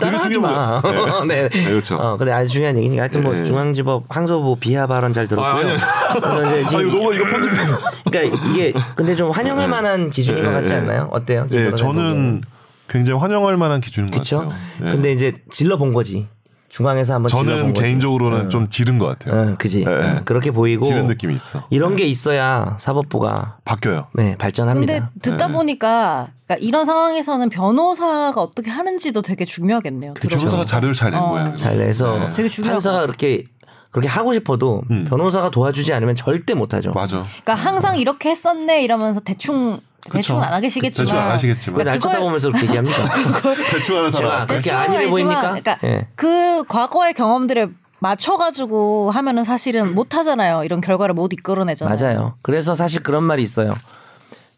따라하지 0.01 0.31
중요한 0.35 0.55
마. 0.55 0.81
거예요. 0.81 1.25
네. 1.27 1.49
네, 1.49 1.65
그렇죠. 1.65 1.97
어, 1.97 2.17
근데 2.17 2.33
아주 2.33 2.49
중요한 2.51 2.77
얘기니까 2.79 3.03
하여튼 3.03 3.23
뭐 3.23 3.35
네. 3.35 3.45
중앙지법 3.45 4.05
항소부 4.09 4.57
비하 4.57 4.87
발언 4.87 5.13
잘 5.13 5.27
들었고요. 5.29 5.53
아, 5.53 5.57
아니, 5.59 5.71
아니. 5.71 5.79
그래서 6.21 6.43
이제 6.43 6.65
아 6.65 6.69
지금 6.69 6.89
이거 6.89 7.25
편집. 7.25 7.51
그러니까 8.11 8.39
이게 8.51 8.73
근데 8.95 9.15
좀 9.15 9.31
환영할 9.31 9.69
만한 9.69 10.11
기준인 10.11 10.45
것 10.45 10.51
예, 10.51 10.55
같지 10.55 10.73
예. 10.73 10.77
않나요? 10.79 11.09
어때요? 11.13 11.47
예, 11.53 11.73
저는? 11.75 12.43
굉장히 12.89 13.19
환영할 13.19 13.57
만한 13.57 13.81
기준인 13.81 14.11
것 14.11 14.15
그렇죠. 14.17 14.41
같아요. 14.41 14.59
예. 14.81 14.91
근데 14.91 15.13
이제 15.13 15.35
질러 15.51 15.79
본 15.79 15.95
거지. 15.95 16.29
중앙에서 16.73 17.13
한번 17.15 17.29
질러 17.29 17.43
본 17.43 17.59
저는. 17.59 17.73
개인적으로는 17.75 18.49
좀 18.49 18.67
지른 18.71 18.99
것 18.99 19.07
같아요. 19.07 19.43
응, 19.43 19.57
그지. 19.59 19.85
응, 19.87 20.23
그렇게 20.25 20.51
보이고 20.51 20.87
지른 20.87 21.07
느낌이 21.07 21.35
있어. 21.35 21.65
이런 21.69 21.97
게 21.97 22.05
있어야 22.07 22.79
사법부가 22.81 23.59
바뀌어요. 23.67 24.07
네 24.15 24.37
발전합니다. 24.39 24.93
근데 24.95 25.09
듣다 25.21 25.49
네. 25.49 25.53
보니까 25.53 26.29
그러니까 26.47 26.67
이런 26.67 26.87
상황에서는 26.87 27.51
변호사가 27.51 28.41
어떻게 28.41 28.71
하는지도 28.71 29.21
되게 29.21 29.45
중요하겠네요. 29.45 30.15
그 30.15 30.29
변호사가 30.29 30.65
자료를 30.65 30.95
잘낸 30.95 31.21
어. 31.21 31.29
거예요. 31.29 31.55
잘 31.57 31.77
내서 31.77 32.19
네. 32.19 32.33
되게 32.33 32.49
중요하고. 32.49 32.77
판사가 32.77 33.01
그렇게 33.03 33.45
그렇게 33.91 34.09
하고 34.09 34.33
싶어도 34.33 34.83
음. 34.91 35.05
변호사가 35.07 35.51
도와주지 35.51 35.93
않으면 35.93 36.15
절대 36.17 36.55
못하죠. 36.55 36.93
맞아. 36.93 37.21
그러니까 37.45 37.53
항상 37.53 37.99
이렇게 37.99 38.31
했었네 38.31 38.83
이러면서 38.83 39.21
대충 39.21 39.79
대충 40.11 40.43
안 40.43 40.53
하시겠지만 40.53 40.91
대충 41.07 41.19
안 41.19 41.31
하시겠지만. 41.31 41.79
왜날 41.79 41.99
그걸- 41.99 42.13
쳐다보면서 42.13 42.49
그렇게 42.49 42.67
얘기합니까? 42.67 43.05
대충 43.71 43.99
하는 43.99 44.11
사람. 44.11 44.47
그렇게 44.47 44.71
아니지만 44.73 45.11
보입니까? 45.11 45.41
그러니까 45.43 45.79
예. 45.85 46.09
그 46.17 46.65
과거의 46.69 47.15
경험들에 47.15 47.69
맞춰가지고 48.01 49.11
하면은 49.13 49.45
사실은 49.45 49.95
못 49.95 50.15
하잖아요. 50.17 50.65
이런 50.65 50.81
결과를 50.81 51.15
못 51.15 51.33
이끌어내잖아요. 51.33 51.97
맞아요. 51.97 52.35
그래서 52.43 52.75
사실 52.75 53.03
그런 53.03 53.23
말이 53.23 53.43
있어요. 53.43 53.75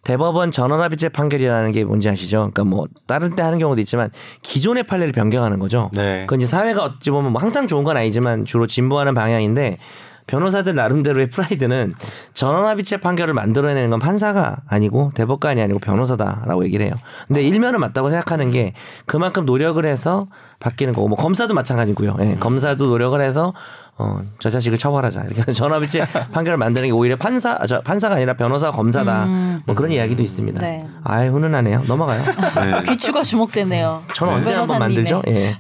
대법원 0.05 0.51
전원합의체 0.51 1.09
판결이라는 1.11 1.73
게 1.73 1.85
뭔지 1.85 2.09
아시죠? 2.09 2.37
그러니까 2.53 2.65
뭐 2.65 2.87
다른 3.07 3.35
때 3.37 3.43
하는 3.43 3.59
경우도 3.59 3.81
있지만 3.83 4.11
기존의 4.43 4.85
판례를 4.85 5.13
변경하는 5.13 5.59
거죠. 5.59 5.91
네. 5.93 6.21
그건 6.27 6.41
이제 6.43 6.47
사회가 6.47 6.85
어찌 6.85 7.11
보면 7.11 7.33
뭐 7.33 7.41
항상 7.41 7.67
좋은 7.67 7.85
건 7.85 7.97
아니지만 7.97 8.45
주로 8.45 8.67
진보하는 8.67 9.15
방향인데 9.15 9.79
변호사들 10.27 10.75
나름대로의 10.75 11.29
프라이드는 11.29 11.93
전원합의체 12.33 12.99
판결을 12.99 13.35
만들어내는 13.35 13.91
건 13.91 13.99
판사가 13.99 14.57
아니고 14.67 15.11
대법관이 15.15 15.61
아니고 15.61 15.79
변호사다라고 15.81 16.65
얘기를 16.65 16.87
해요. 16.87 16.95
근데 17.29 17.43
일면은 17.43 17.81
맞다고 17.81 18.09
생각하는 18.11 18.51
게 18.51 18.73
그만큼 19.07 19.45
노력을 19.45 19.85
해서 19.85 20.27
바뀌는 20.61 20.95
거고 20.95 21.09
뭐 21.09 21.17
검사도 21.19 21.53
마찬가지고요. 21.55 22.17
예, 22.21 22.37
검사도 22.37 22.87
노력을 22.87 23.21
해서 23.21 23.53
어, 23.97 24.21
저 24.41 24.51
자식을 24.51 24.79
처벌하자. 24.79 25.25
이렇게 25.31 25.53
전원합의체 25.53 26.07
판결을 26.33 26.57
만드는 26.57 26.89
게 26.89 26.93
오히려 26.93 27.17
판사 27.17 27.57
아, 27.61 27.67
저 27.67 27.81
판사가 27.83 28.17
아니라 28.17 28.33
변호사 28.35 28.71
검사다. 28.73 29.27
뭐 29.67 29.75
그런 29.75 29.93
이야기도 29.93 30.23
있습니다. 30.23 30.61
네. 30.63 30.87
아이 31.05 31.29
훈훈하네요. 31.29 31.83
넘어가요. 31.87 32.23
귀추가 32.89 33.23
주목되네요. 33.23 34.03
저는 34.15 34.33
언제 34.35 34.55
한번. 34.55 34.79
만들죠? 34.79 35.23
예. 35.29 35.57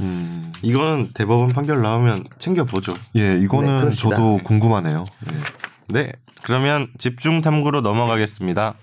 음, 0.00 0.52
이거는 0.62 1.10
대법원 1.14 1.48
판결 1.48 1.82
나오면 1.82 2.24
챙겨 2.38 2.64
보죠. 2.64 2.92
예, 3.14 3.36
네, 3.36 3.40
이거는 3.44 3.80
그럽시다. 3.80 4.10
저도 4.10 4.40
궁금하네요. 4.44 5.04
예. 5.30 5.36
네. 5.88 6.12
그러면 6.42 6.88
집중 6.98 7.42
탐구로 7.42 7.82
넘어가겠습니다. 7.82 8.74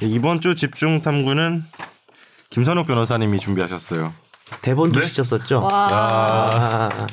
네, 0.00 0.06
이번 0.06 0.40
주 0.40 0.54
집중 0.54 1.02
탐구는 1.02 1.64
김선욱 2.48 2.86
변호사님이 2.86 3.38
준비하셨어요. 3.38 4.12
대본도 4.62 5.00
네? 5.00 5.06
직접 5.06 5.26
썼죠. 5.26 5.68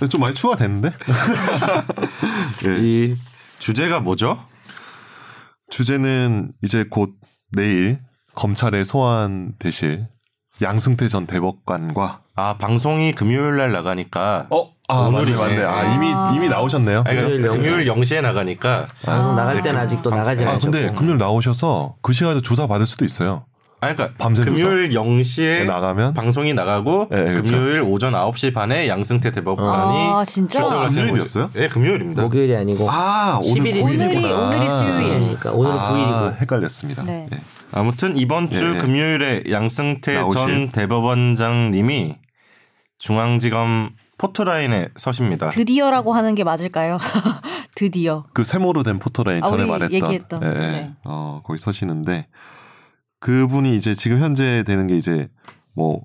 좀 0.10 0.22
많이 0.22 0.34
추가 0.34 0.56
됐는데? 0.56 0.92
예. 2.66 2.78
이 2.80 3.16
주제가 3.60 4.00
뭐죠? 4.00 4.40
주제는 5.70 6.50
이제 6.64 6.86
곧 6.90 7.14
내일 7.52 8.00
검찰에 8.36 8.84
소환되실 8.84 10.08
양승태 10.62 11.08
전 11.08 11.28
대법관과 11.28 12.22
아 12.36 12.58
방송이 12.58 13.14
금요일 13.14 13.58
날 13.58 13.72
나가니까 13.72 14.48
어, 14.50 14.70
아, 14.90 14.96
오늘이 15.08 15.34
맞네, 15.34 15.58
맞네. 15.58 15.64
아, 15.66 15.96
이미 15.96 16.08
이미 16.36 16.50
나오셨네요. 16.50 17.04
아니, 17.06 17.20
금요일 17.20 17.46
영시. 17.46 17.58
금요일 17.60 17.88
0시에 17.88 18.22
나가니까 18.22 18.88
방송 19.06 19.36
나갈 19.36 19.62
때는 19.62 19.80
아직도 19.80 20.10
나가지 20.10 20.46
아, 20.46 20.52
않으셨고. 20.52 20.72
근데 20.72 20.94
금요일 20.94 21.18
나오셔서 21.18 21.96
그 22.02 22.14
시간에 22.14 22.42
조사 22.42 22.68
받을 22.68 22.86
수도 22.86 23.04
있어요. 23.06 23.46
아 23.80 23.94
그러니까 23.94 24.18
밤새 24.18 24.44
금요일 24.44 24.90
0시에 24.90 25.60
네, 25.60 25.64
나가면 25.66 26.16
방송이 26.16 26.54
나가고 26.56 27.10
네, 27.12 27.26
그렇죠. 27.26 27.52
금요일 27.52 27.82
오전 27.82 28.14
9시 28.14 28.52
반에 28.54 28.88
양승태 28.88 29.32
대법관이 29.32 30.10
아, 30.16 30.26
진짜? 30.26 30.64
금요일이었어요? 30.64 31.48
거죠. 31.48 31.60
네, 31.60 31.68
금요일입니다. 31.68 32.24
목요일이 32.24 32.56
아니고 32.56 32.90
아, 32.90 33.40
오늘 33.44 33.72
11일. 33.72 33.84
9일이구나. 33.84 34.32
오늘이- 34.32 34.48
오늘이 34.48 34.66
수요일. 34.70 35.20
그러니까 35.20 35.52
오늘은 35.52 35.78
아, 35.78 35.92
9일이고 36.34 36.42
헷갈렸습니다. 36.42 37.04
네. 37.04 37.28
예. 37.32 37.38
아무튼 37.72 38.18
이번 38.18 38.50
주 38.50 38.66
예, 38.66 38.74
예. 38.76 38.78
금요일에 38.80 39.44
양승태 39.52 40.16
나오실. 40.16 40.40
전 40.48 40.70
대법원장님이 40.72 42.16
중앙지검 42.98 43.92
포토라인에 44.18 44.90
서십니다. 44.96 45.50
드디어라고 45.50 46.14
하는 46.14 46.34
게 46.34 46.44
맞을까요? 46.44 46.98
드디어. 47.76 48.26
그 48.34 48.44
세모로 48.44 48.82
된 48.82 48.98
포토라인 48.98 49.44
아, 49.44 49.48
전에 49.48 49.66
말했던 49.66 49.94
얘기했던. 49.94 50.44
예, 50.44 50.48
예. 50.48 50.54
네. 50.54 50.92
어, 51.04 51.42
거기 51.46 51.60
서시는데 51.60 52.26
그분이 53.20 53.76
이제 53.76 53.94
지금 53.96 54.20
현재 54.20 54.64
되는 54.66 54.88
게 54.88 54.98
이제 54.98 55.28
뭐 55.74 56.02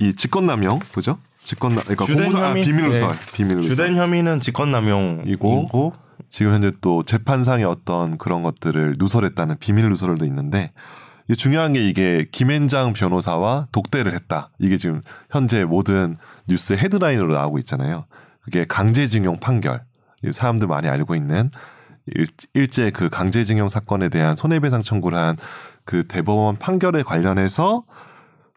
이 0.00 0.14
직권남용 0.14 0.78
그죠? 0.94 1.18
직권남 1.36 1.82
그러니까 1.82 2.06
주된 2.06 2.34
아, 2.34 2.52
혐의- 2.52 2.64
비밀 2.64 2.88
누설 2.88 3.08
네. 3.12 3.18
비밀 3.34 3.56
누설 3.56 3.70
주된 3.70 3.96
혐의는 3.96 4.40
직권남용이고 4.40 5.92
지금 6.30 6.54
현재 6.54 6.72
또 6.80 7.02
재판상의 7.02 7.66
어떤 7.66 8.16
그런 8.16 8.40
것들을 8.42 8.94
누설했다는 8.98 9.58
비밀 9.58 9.90
누설도 9.90 10.24
있는데 10.24 10.72
중요한 11.36 11.74
게 11.74 11.86
이게 11.86 12.24
김앤장 12.32 12.94
변호사와 12.94 13.68
독대를 13.72 14.14
했다. 14.14 14.48
이게 14.58 14.78
지금 14.78 15.02
현재 15.30 15.64
모든 15.64 16.16
뉴스 16.46 16.72
헤드라인으로 16.72 17.34
나오고 17.34 17.58
있잖아요. 17.58 18.06
그게 18.40 18.64
강제징용 18.64 19.38
판결. 19.38 19.82
이 20.24 20.32
사람들 20.32 20.66
많이 20.66 20.88
알고 20.88 21.14
있는 21.14 21.50
일, 22.06 22.26
일제 22.54 22.90
그 22.90 23.10
강제징용 23.10 23.68
사건에 23.68 24.08
대한 24.08 24.34
손해배상 24.34 24.80
청구를 24.80 25.18
한 25.18 25.36
그 25.88 26.06
대법원 26.06 26.56
판결에 26.56 27.02
관련해서 27.02 27.82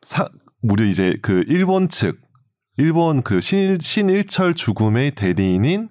사, 0.01 0.27
무려 0.61 0.83
이제 0.83 1.15
그 1.21 1.45
일본 1.47 1.87
측 1.87 2.19
일본 2.75 3.21
그 3.21 3.39
신, 3.39 3.77
신일철 3.79 4.53
죽음의 4.53 5.11
대리인인 5.11 5.87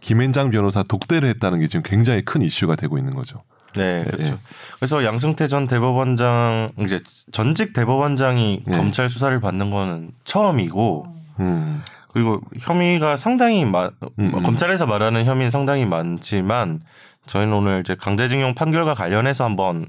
김앤장 0.00 0.48
변호사 0.48 0.82
독대를 0.82 1.28
했다는 1.28 1.60
게 1.60 1.66
지금 1.66 1.82
굉장히 1.84 2.22
큰 2.22 2.40
이슈가 2.40 2.74
되고 2.74 2.96
있는 2.96 3.14
거죠. 3.14 3.42
네, 3.74 4.02
그렇죠. 4.04 4.32
예. 4.32 4.38
그래서 4.76 5.04
양승태 5.04 5.46
전 5.46 5.66
대법원장 5.66 6.70
이제 6.78 7.00
전직 7.32 7.74
대법원장이 7.74 8.62
예. 8.66 8.72
검찰 8.74 9.10
수사를 9.10 9.38
받는 9.40 9.70
거는 9.70 10.12
처음이고 10.24 11.04
음. 11.40 11.82
그리고 12.14 12.40
혐의가 12.58 13.18
상당히 13.18 13.66
많 13.66 13.90
음, 14.18 14.32
음. 14.34 14.42
검찰에서 14.42 14.86
말하는 14.86 15.26
혐의는 15.26 15.50
상당히 15.50 15.84
많지만 15.84 16.80
저희는 17.26 17.52
오늘 17.52 17.80
이제 17.80 17.94
강제징용 17.94 18.54
판결과 18.54 18.94
관련해서 18.94 19.44
한번 19.44 19.84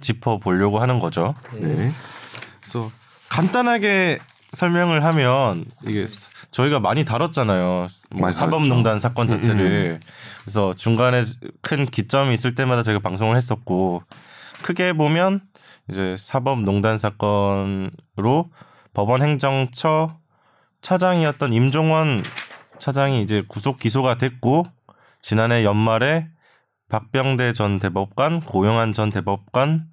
짚어 0.00 0.38
보려고 0.38 0.80
하는 0.80 0.98
거죠. 1.00 1.34
네. 1.60 1.90
그래서 2.60 2.90
간단하게 3.28 4.18
설명을 4.52 5.04
하면 5.04 5.64
이게 5.86 6.06
스- 6.06 6.30
저희가 6.50 6.80
많이 6.80 7.04
다뤘잖아요. 7.04 7.86
뭐 8.10 8.32
사법농단 8.32 8.98
사건 9.00 9.26
음, 9.30 9.36
자체를. 9.36 10.00
그래서 10.42 10.74
중간에 10.74 11.22
큰 11.60 11.84
기점이 11.86 12.32
있을 12.34 12.54
때마다 12.54 12.82
저희가 12.82 13.00
방송을 13.00 13.36
했었고 13.36 14.02
크게 14.62 14.94
보면 14.94 15.40
이제 15.90 16.16
사법농단 16.18 16.98
사건으로 16.98 18.50
법원 18.94 19.22
행정처 19.22 20.16
차장이었던 20.80 21.52
임종원 21.52 22.22
차장이 22.78 23.22
이제 23.22 23.42
구속 23.48 23.78
기소가 23.78 24.16
됐고 24.16 24.64
지난해 25.20 25.64
연말에 25.64 26.28
박병대 26.88 27.52
전 27.52 27.78
대법관, 27.78 28.40
고영한 28.40 28.92
전 28.92 29.10
대법관 29.10 29.86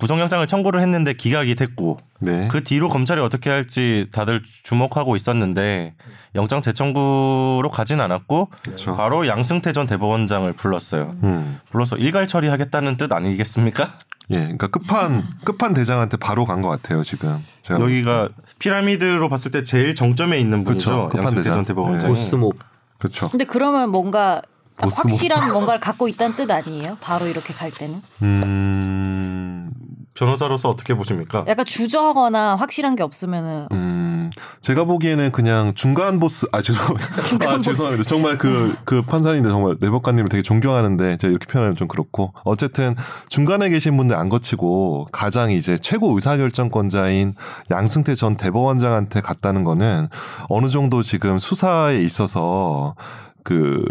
구속영장을 0.00 0.44
청구를 0.48 0.80
했는데 0.82 1.12
기각이 1.12 1.54
됐고 1.54 1.98
네. 2.18 2.48
그 2.50 2.64
뒤로 2.64 2.88
검찰이 2.88 3.20
어떻게 3.20 3.48
할지 3.48 4.08
다들 4.12 4.42
주목하고 4.64 5.14
있었는데 5.14 5.94
영장 6.34 6.60
재청구로 6.62 7.70
가진 7.72 8.00
않았고 8.00 8.50
그렇죠. 8.64 8.96
바로 8.96 9.28
양승태 9.28 9.72
전 9.72 9.86
대법원장을 9.86 10.52
불렀어요. 10.54 11.14
음. 11.22 11.60
불러서 11.70 11.96
일괄 11.96 12.26
처리하겠다는 12.26 12.96
뜻 12.96 13.12
아니겠습니까? 13.12 13.94
예. 14.30 14.38
그러니까 14.38 14.66
끝판 14.66 15.22
끝판 15.44 15.74
대장한테 15.74 16.16
바로 16.16 16.44
간 16.44 16.60
것 16.62 16.70
같아요, 16.70 17.04
지금. 17.04 17.38
제가 17.62 17.78
여기가 17.80 18.30
피라미드로 18.58 19.28
봤을 19.28 19.52
때 19.52 19.62
제일 19.62 19.94
정점에 19.94 20.38
있는 20.40 20.64
분이죠. 20.64 20.90
그쵸, 20.90 21.08
끝판 21.10 21.22
양승태 21.24 21.42
대장. 21.42 21.54
전 21.54 21.64
대법원장이. 21.66 22.12
보스몹 22.12 22.58
그렇죠. 22.98 23.28
근데 23.28 23.44
그러면 23.44 23.90
뭔가 23.90 24.42
확실한 24.76 25.52
뭔가를 25.52 25.80
갖고 25.80 26.08
있다는 26.08 26.36
뜻 26.36 26.50
아니에요? 26.50 26.96
바로 27.00 27.26
이렇게 27.26 27.52
갈 27.52 27.70
때는? 27.70 28.02
음. 28.22 29.70
변호사로서 30.14 30.68
어떻게 30.68 30.94
보십니까? 30.94 31.44
약간 31.48 31.64
주저하거나 31.64 32.54
확실한 32.56 32.94
게 32.94 33.02
없으면은 33.02 33.66
음, 33.72 34.30
제가 34.60 34.84
보기에는 34.84 35.32
그냥 35.32 35.74
중간 35.74 36.20
보스, 36.20 36.46
아, 36.52 36.62
죄송합니다. 36.62 37.08
아, 37.50 37.60
죄송합니다. 37.60 38.04
정말 38.04 38.38
그, 38.38 38.76
그 38.84 39.02
판사님들 39.02 39.50
정말 39.50 39.76
내법관님을 39.80 40.28
되게 40.28 40.42
존경하는데 40.42 41.16
제가 41.16 41.30
이렇게 41.30 41.46
표현하면 41.46 41.76
좀 41.76 41.88
그렇고 41.88 42.32
어쨌든 42.44 42.94
중간에 43.28 43.68
계신 43.68 43.96
분들 43.96 44.16
안 44.16 44.28
거치고 44.28 45.08
가장 45.10 45.50
이제 45.50 45.76
최고 45.76 46.14
의사결정권자인 46.14 47.34
양승태 47.72 48.14
전 48.14 48.36
대법원장한테 48.36 49.20
갔다는 49.20 49.64
거는 49.64 50.08
어느 50.48 50.68
정도 50.68 51.02
지금 51.02 51.40
수사에 51.40 51.98
있어서 51.98 52.94
그 53.42 53.84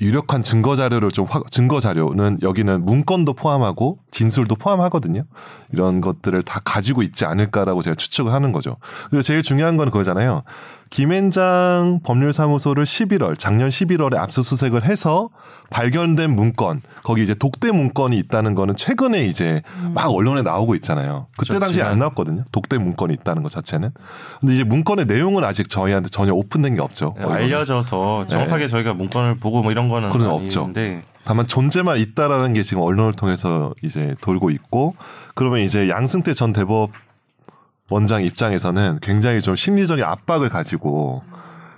유력한 0.00 0.42
증거 0.42 0.74
자료를 0.74 1.10
좀 1.12 1.24
확- 1.28 1.50
증거 1.52 1.78
자료는 1.78 2.38
여기는 2.42 2.84
문건도 2.84 3.34
포함하고 3.34 3.98
진술도 4.10 4.56
포함하거든요. 4.56 5.22
이런 5.72 6.00
것들을 6.00 6.42
다 6.42 6.60
가지고 6.64 7.02
있지 7.02 7.24
않을까라고 7.24 7.80
제가 7.80 7.94
추측을 7.94 8.32
하는 8.32 8.50
거죠. 8.50 8.76
그리고 9.10 9.22
제일 9.22 9.42
중요한 9.44 9.76
건 9.76 9.90
그거잖아요. 9.90 10.42
김앤장 10.94 12.02
법률사무소를 12.04 12.84
11월 12.84 13.36
작년 13.36 13.68
11월에 13.68 14.16
압수수색을 14.16 14.84
해서 14.84 15.28
발견된 15.70 16.30
문건 16.30 16.82
거기 17.02 17.24
이제 17.24 17.34
독대 17.34 17.72
문건이 17.72 18.16
있다는 18.16 18.54
거는 18.54 18.76
최근에 18.76 19.24
이제 19.24 19.62
막 19.92 20.08
언론에 20.12 20.42
나오고 20.42 20.76
있잖아요. 20.76 21.26
그때 21.36 21.54
그렇죠. 21.54 21.64
당시에 21.64 21.82
안 21.82 21.98
나왔거든요. 21.98 22.44
독대 22.52 22.78
문건이 22.78 23.12
있다는 23.14 23.42
것 23.42 23.50
자체는. 23.50 23.90
근데 24.40 24.54
이제 24.54 24.62
문건의 24.62 25.06
내용은 25.06 25.42
아직 25.42 25.68
저희한테 25.68 26.10
전혀 26.10 26.32
오픈된 26.32 26.76
게 26.76 26.80
없죠. 26.80 27.16
네, 27.18 27.24
알려져서 27.24 28.28
정확하게 28.28 28.68
저희가 28.68 28.94
문건을 28.94 29.38
보고 29.38 29.62
뭐 29.62 29.72
이런 29.72 29.88
거는 29.88 30.10
그건 30.10 30.28
없죠. 30.28 30.72
다만 31.24 31.48
존재만 31.48 31.98
있다라는 31.98 32.52
게 32.52 32.62
지금 32.62 32.82
언론을 32.84 33.14
통해서 33.14 33.72
이제 33.82 34.14
돌고 34.20 34.50
있고 34.50 34.94
그러면 35.34 35.60
이제 35.60 35.88
양승태 35.88 36.34
전 36.34 36.52
대법 36.52 36.90
원장 37.90 38.22
입장에서는 38.22 38.98
굉장히 39.02 39.40
좀 39.40 39.56
심리적인 39.56 40.04
압박을 40.04 40.48
가지고 40.48 41.22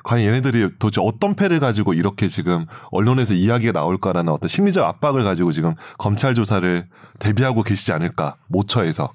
과연 0.05 0.25
얘네들이 0.25 0.69
도대체 0.79 1.01
어떤 1.05 1.35
패를 1.35 1.59
가지고 1.59 1.93
이렇게 1.93 2.29
지금 2.29 2.65
언론에서 2.93 3.35
이야기가 3.35 3.73
나올까라는 3.73 4.33
어떤 4.33 4.47
심리적 4.49 4.85
압박을 4.85 5.25
가지고 5.25 5.51
지금 5.51 5.75
검찰 5.99 6.33
조사를 6.35 6.87
대비하고 7.19 7.65
계시지 7.65 7.93
않을까 7.93 8.37
모처에서 8.47 9.13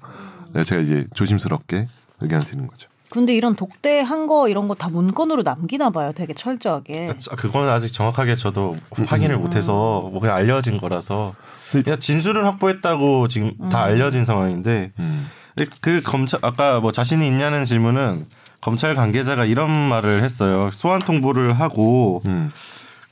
네, 0.52 0.64
제가 0.64 0.82
이제 0.82 1.06
조심스럽게 1.14 1.88
의견을 2.20 2.44
드리는 2.44 2.66
거죠. 2.66 2.88
근데 3.10 3.34
이런 3.34 3.54
독대한 3.56 4.26
거 4.26 4.48
이런 4.48 4.68
거 4.68 4.74
다 4.74 4.88
문건으로 4.88 5.42
남기나 5.42 5.90
봐요. 5.90 6.12
되게 6.14 6.32
철저하게. 6.34 7.10
아, 7.30 7.36
그거는 7.36 7.68
아직 7.70 7.90
정확하게 7.90 8.36
저도 8.36 8.76
확인을 9.06 9.38
못해서 9.38 10.00
뭐 10.12 10.20
그냥 10.20 10.36
알려진 10.36 10.78
거라서 10.78 11.34
그냥 11.70 11.98
진술을 11.98 12.44
확보했다고 12.46 13.28
지금 13.28 13.52
다 13.70 13.82
알려진 13.82 14.24
상황인데 14.26 14.92
음. 14.98 15.26
그 15.80 16.00
검찰 16.02 16.40
아까 16.42 16.80
뭐 16.80 16.92
자신이 16.92 17.26
있냐는 17.26 17.64
질문은 17.64 18.26
검찰 18.60 18.94
관계자가 18.94 19.44
이런 19.44 19.70
말을 19.70 20.22
했어요. 20.22 20.70
소환 20.72 21.00
통보를 21.00 21.58
하고 21.60 22.22
음. 22.26 22.50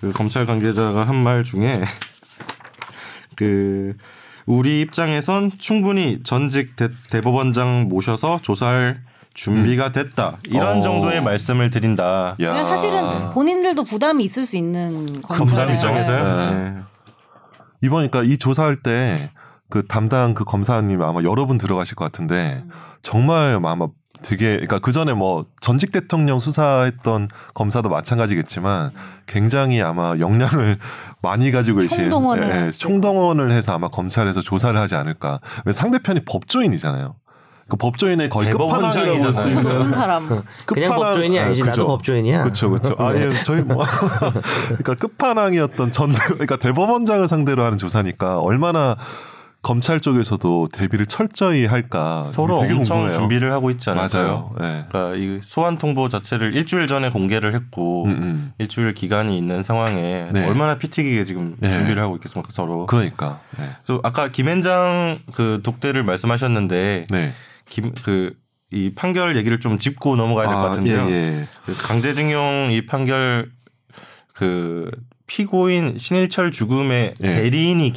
그 0.00 0.12
검찰 0.12 0.46
관계자가 0.46 1.06
한 1.06 1.16
말 1.16 1.44
중에 1.44 1.82
그 3.36 3.94
우리 4.46 4.80
입장에선 4.80 5.52
충분히 5.58 6.22
전직 6.22 6.76
대, 6.76 6.88
대법원장 7.10 7.88
모셔서 7.88 8.38
조사할 8.42 9.00
준비가 9.34 9.92
됐다 9.92 10.38
이런 10.48 10.78
어. 10.78 10.82
정도의 10.82 11.22
말씀을 11.22 11.70
드린다. 11.70 12.36
야. 12.40 12.52
그냥 12.52 12.64
사실은 12.64 13.30
본인들도 13.32 13.84
부담이 13.84 14.24
있을 14.24 14.44
수 14.46 14.56
있는 14.56 15.06
검찰 15.22 15.70
입장에서요. 15.70 16.36
네. 16.36 16.50
네. 16.50 16.76
이번이니까 17.82 18.24
이 18.24 18.36
조사할 18.38 18.76
때 18.82 19.30
그 19.70 19.86
담당 19.86 20.34
그 20.34 20.44
검사님 20.44 21.00
아마 21.02 21.22
여러 21.22 21.46
분 21.46 21.56
들어가실 21.58 21.94
것 21.94 22.04
같은데 22.04 22.64
정말 23.02 23.58
아마 23.64 23.86
되게 24.22 24.50
그러니까 24.50 24.78
그 24.80 24.92
전에 24.92 25.14
뭐 25.14 25.46
전직 25.62 25.92
대통령 25.92 26.40
수사했던 26.40 27.28
검사도 27.54 27.88
마찬가지겠지만 27.88 28.90
굉장히 29.26 29.80
아마 29.80 30.14
역량을 30.18 30.76
많이 31.22 31.50
가지고 31.50 31.80
계신 31.80 31.98
총동원을 32.10 32.50
예, 32.50 32.66
예, 32.66 32.70
총동원을 32.70 33.50
해서 33.52 33.72
아마 33.74 33.88
검찰에서 33.88 34.42
조사를 34.42 34.78
하지 34.78 34.94
않을까. 34.94 35.40
왜 35.64 35.72
상대편이 35.72 36.24
법조인이잖아요. 36.26 37.14
그 37.68 37.76
법조인의 37.76 38.28
거의 38.30 38.50
끝판왕이라고. 38.50 39.12
있는 39.12 39.62
높은 39.62 39.92
사람. 39.92 40.26
그냥 40.66 40.90
끝판왕- 40.90 40.96
법조인이 40.96 41.38
아, 41.38 41.44
아니지 41.44 41.60
나도 41.60 41.70
그죠. 41.72 41.86
법조인이야. 41.86 42.42
그렇죠, 42.42 42.68
그렇죠. 42.70 42.96
아예 42.98 43.32
저희 43.44 43.62
뭐 43.62 43.84
그러니까 44.68 44.94
끝판왕이었던 44.96 45.92
전 45.92 46.12
그러니까 46.12 46.56
대법원장을 46.56 47.26
상대로 47.28 47.62
하는 47.64 47.78
조사니까 47.78 48.40
얼마나 48.40 48.96
검찰 49.62 50.00
쪽에서도 50.00 50.68
대비를 50.72 51.04
철저히 51.04 51.66
할까 51.66 52.24
서로 52.24 52.60
되게 52.62 52.74
엄청 52.74 52.98
궁금해요. 52.98 53.18
준비를 53.20 53.52
하고 53.52 53.70
있지 53.70 53.90
않을까요? 53.90 54.22
맞아요. 54.22 54.54
네. 54.58 54.84
그러니까 54.88 55.16
이 55.16 55.40
소환 55.42 55.76
통보 55.76 56.08
자체를 56.08 56.54
일주일 56.54 56.86
전에 56.86 57.10
공개를 57.10 57.54
했고 57.54 58.06
음, 58.06 58.10
음. 58.10 58.52
일주일 58.58 58.94
기간이 58.94 59.36
있는 59.36 59.62
상황에 59.62 60.28
네. 60.32 60.46
얼마나 60.46 60.78
피튀기게 60.78 61.24
지금 61.24 61.56
네. 61.58 61.70
준비를 61.70 62.02
하고 62.02 62.16
있겠습니까 62.16 62.50
서로. 62.50 62.86
그러니까 62.86 63.40
네. 63.58 63.68
그래서 63.84 64.00
아까 64.02 64.28
김현장 64.28 65.18
그 65.34 65.60
독대를 65.62 66.04
말씀하셨는데 66.04 67.06
네. 67.10 67.34
김그 67.68 68.32
이 68.72 68.94
판결 68.94 69.36
얘기를 69.36 69.60
좀 69.60 69.78
짚고 69.78 70.16
넘어가야 70.16 70.48
될것 70.48 70.64
아, 70.64 70.68
같은데요. 70.68 71.06
예, 71.08 71.12
예. 71.12 71.48
그 71.66 71.74
강제징용 71.86 72.68
이 72.70 72.86
판결 72.86 73.50
그 74.32 74.90
피고인 75.34 75.94
신일철 75.96 76.50
죽음의 76.50 77.14
예. 77.22 77.34
대리인이 77.36 77.92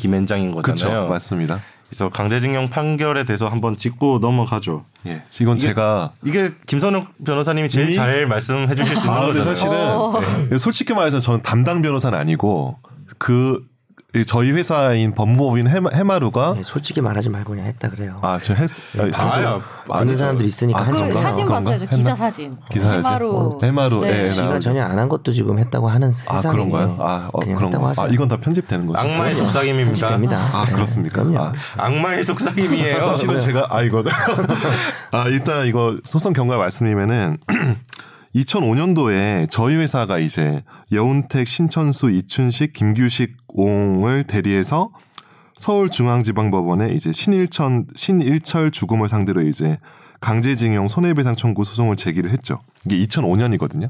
그렇죠, 0.62 0.86
거잖아요. 0.86 1.10
맞습니다. 1.10 1.62
그래서 1.88 2.10
강제징용 2.10 2.70
판결에 2.70 3.24
대해서 3.24 3.48
한번 3.48 3.76
짚고 3.76 4.20
넘어가죠. 4.22 4.86
예, 5.08 5.24
이건 5.42 5.58
이게- 5.58 5.68
제가 5.68 6.12
이게 6.24 6.52
김선욱 6.68 7.08
변호사님이 7.26 7.70
제일 7.70 7.88
이미? 7.88 7.96
잘 7.96 8.28
말씀해 8.28 8.76
주실 8.76 8.96
수 8.98 9.08
있는 9.08 9.18
아, 9.20 9.26
근데 9.26 9.40
거잖아요. 9.40 9.56
사실은 9.56 9.76
어. 9.76 10.22
네. 10.52 10.58
솔직히 10.60 10.94
말해서 10.94 11.20
저는 11.20 11.42
담당 11.42 11.82
변호사는 11.82 12.18
아니고 12.18 12.78
그이 13.18 13.58
저희 14.28 14.52
회사인 14.52 15.12
법무법인 15.16 15.68
해마, 15.68 15.90
해마 15.92 16.20
루가 16.20 16.54
네, 16.56 16.62
솔직히 16.64 17.02
말하지 17.02 17.30
말고 17.30 17.50
그냥 17.54 17.66
했다 17.66 17.90
그래요. 17.90 18.20
아, 18.22 18.38
저 18.40 18.54
했, 18.54 18.70
아니, 19.00 19.12
솔직히- 19.12 19.42
아야, 19.44 19.60
듣는 20.00 20.16
사람들이 20.16 20.48
있으니까 20.48 20.80
아, 20.80 20.84
한 20.84 20.92
그. 20.94 21.14
사진 21.16 21.46
그런가? 21.48 21.72
봤어요. 21.72 21.78
저? 21.90 21.96
기사 21.98 22.16
사진. 22.16 22.54
기사 22.72 22.86
사진? 22.90 23.04
해마루. 23.06 23.58
해마루, 23.64 24.02
네. 24.02 24.24
예, 24.24 24.28
지가. 24.28 24.60
전혀 24.60 24.84
안 24.84 25.00
한 25.00 25.10
것도 25.10 25.32
지금 25.34 25.58
했다고 25.58 25.90
하는 25.90 26.14
아, 26.28 26.36
세상에 26.36 26.54
그런가요? 26.56 26.96
아, 27.00 27.30
어, 27.34 27.40
그런 27.40 27.72
거. 27.72 27.88
하세요. 27.88 28.06
아, 28.06 28.10
이건 28.10 28.28
다 28.28 28.38
편집되는 28.38 28.86
거죠. 28.86 29.00
악마의 29.00 29.36
속삭임입니다. 29.36 30.08
됩니다. 30.10 30.50
아, 30.54 30.66
그렇습니까? 30.66 31.24
그럼요. 31.24 31.40
아, 31.46 31.54
악마의 31.78 32.24
속삭임이에요. 32.24 33.04
사실은 33.08 33.40
제가 33.40 33.66
아 33.72 33.82
이거 33.82 34.04
아 35.12 35.26
일단 35.28 35.66
이거 35.66 35.98
소송 36.04 36.34
경과 36.34 36.58
말씀드리면은 36.58 37.38
2005년도에 38.36 39.50
저희 39.50 39.76
회사가 39.76 40.18
이제 40.18 40.64
여운택, 40.92 41.48
신천수, 41.48 42.10
이춘식, 42.12 42.74
김규식 42.74 43.38
옹을 43.48 44.26
대리해서 44.26 44.92
서울중앙지방법원에 45.56 46.92
이제 46.94 47.12
신일천 47.12 47.88
신일철 47.96 48.72
죽음을 48.72 49.08
상대로 49.08 49.42
이제 49.42 49.78
강제징용 50.20 50.88
손해배상 50.88 51.36
청구 51.36 51.64
소송을 51.64 51.96
제기를 51.96 52.32
했죠. 52.32 52.60
이게 52.86 53.06
2005년이거든요. 53.06 53.90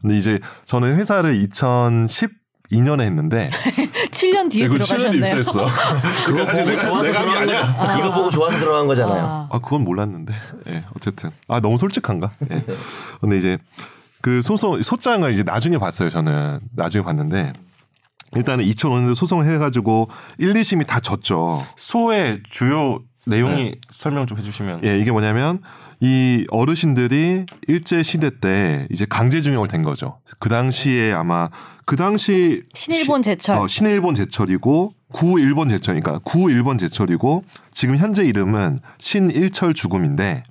근데 0.00 0.16
이제 0.16 0.38
저는 0.66 0.96
회사를 0.96 1.46
2012년에 1.48 3.00
했는데 3.00 3.50
7년 4.20 4.50
뒤에 4.50 4.66
이거 4.66 4.74
7년 4.74 4.86
들어가셨네요. 4.86 5.22
입사했어. 5.24 5.66
그거 6.26 6.44
사실 6.44 6.64
내가, 6.66 6.80
좋아서 6.80 7.02
내가 7.04 7.20
들어간 7.20 7.42
아니야. 7.42 7.74
거야. 7.76 7.98
이거 7.98 8.12
보고 8.14 8.30
좋아서 8.30 8.58
들어간 8.58 8.86
거잖아요. 8.86 9.24
아. 9.24 9.48
아 9.50 9.58
그건 9.58 9.84
몰랐는데. 9.84 10.34
예, 10.68 10.84
어쨌든 10.96 11.30
아 11.48 11.60
너무 11.60 11.78
솔직한가? 11.78 12.30
예. 12.50 12.64
근데 13.20 13.36
이제 13.36 13.58
그 14.20 14.42
소송 14.42 14.82
소장을 14.82 15.32
이제 15.32 15.42
나중에 15.42 15.78
봤어요. 15.78 16.10
저는 16.10 16.60
나중에 16.76 17.02
봤는데 17.02 17.52
일단은 18.36 18.64
2005년도 18.64 19.14
소송을 19.14 19.46
해가지고 19.46 20.08
1, 20.38 20.52
2심이 20.52 20.86
다 20.86 21.00
졌죠. 21.00 21.64
소의 21.76 22.42
주요 22.48 23.00
내용이 23.26 23.74
설명 23.90 24.26
좀 24.26 24.38
해주시면. 24.38 24.84
예, 24.84 24.98
이게 24.98 25.10
뭐냐면 25.10 25.60
이 26.00 26.46
어르신들이 26.48 27.44
일제 27.68 28.02
시대 28.02 28.30
때 28.40 28.86
이제 28.90 29.04
강제징용을 29.08 29.68
된 29.68 29.82
거죠. 29.82 30.18
그 30.38 30.48
당시에 30.48 31.12
아마 31.12 31.50
그 31.84 31.96
당시 31.96 32.62
신일본 32.74 33.22
제철. 33.22 33.58
어, 33.58 33.66
신일본 33.66 34.14
제철이고 34.14 34.94
구일본 35.12 35.68
제철이니까 35.68 36.20
구일본 36.24 36.78
제철이고 36.78 37.44
지금 37.72 37.96
현재 37.96 38.24
이름은 38.24 38.78
신일철 38.98 39.74
죽음인데 39.74 40.42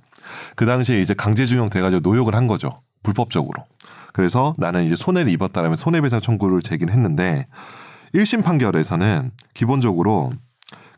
그 0.54 0.66
당시에 0.66 1.00
이제 1.00 1.14
강제징용 1.14 1.70
돼가지고 1.70 2.00
노역을 2.08 2.34
한 2.36 2.46
거죠 2.46 2.82
불법적으로. 3.02 3.64
그래서 4.12 4.54
나는 4.58 4.84
이제 4.84 4.94
손해를 4.94 5.32
입었다라면 5.32 5.76
손해배상 5.76 6.20
청구를 6.20 6.62
제기를 6.62 6.92
했는데 6.92 7.46
1심 8.14 8.44
판결에서는 8.44 9.32
기본적으로 9.54 10.32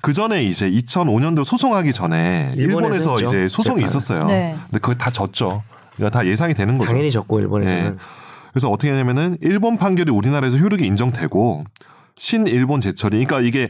그 0.03 0.13
전에 0.13 0.43
이제 0.45 0.69
2005년도 0.71 1.45
소송하기 1.45 1.93
전에 1.93 2.53
일본에서 2.57 3.19
일본에서 3.19 3.21
이제 3.21 3.49
소송이 3.49 3.77
재판. 3.79 3.89
있었어요. 3.89 4.27
네. 4.27 4.55
근데 4.67 4.79
그거 4.81 4.95
다 4.95 5.11
졌죠. 5.11 5.63
그러니까 5.97 6.19
다 6.19 6.27
예상이 6.27 6.55
되는 6.55 6.77
거죠. 6.77 6.91
당연히 6.91 7.11
졌고 7.11 7.39
일본에서는 7.41 7.85
예. 7.85 7.95
그래서 8.53 8.69
어떻게 8.69 8.91
하냐면은 8.91 9.39
일본 9.41 9.79
판결이 9.79 10.11
우리나라에서 10.11 10.59
효력이 10.59 10.85
인정되고 10.85 11.65
신일본 12.17 12.81
제철이 12.81 13.25
그러니까 13.25 13.41
이게 13.41 13.69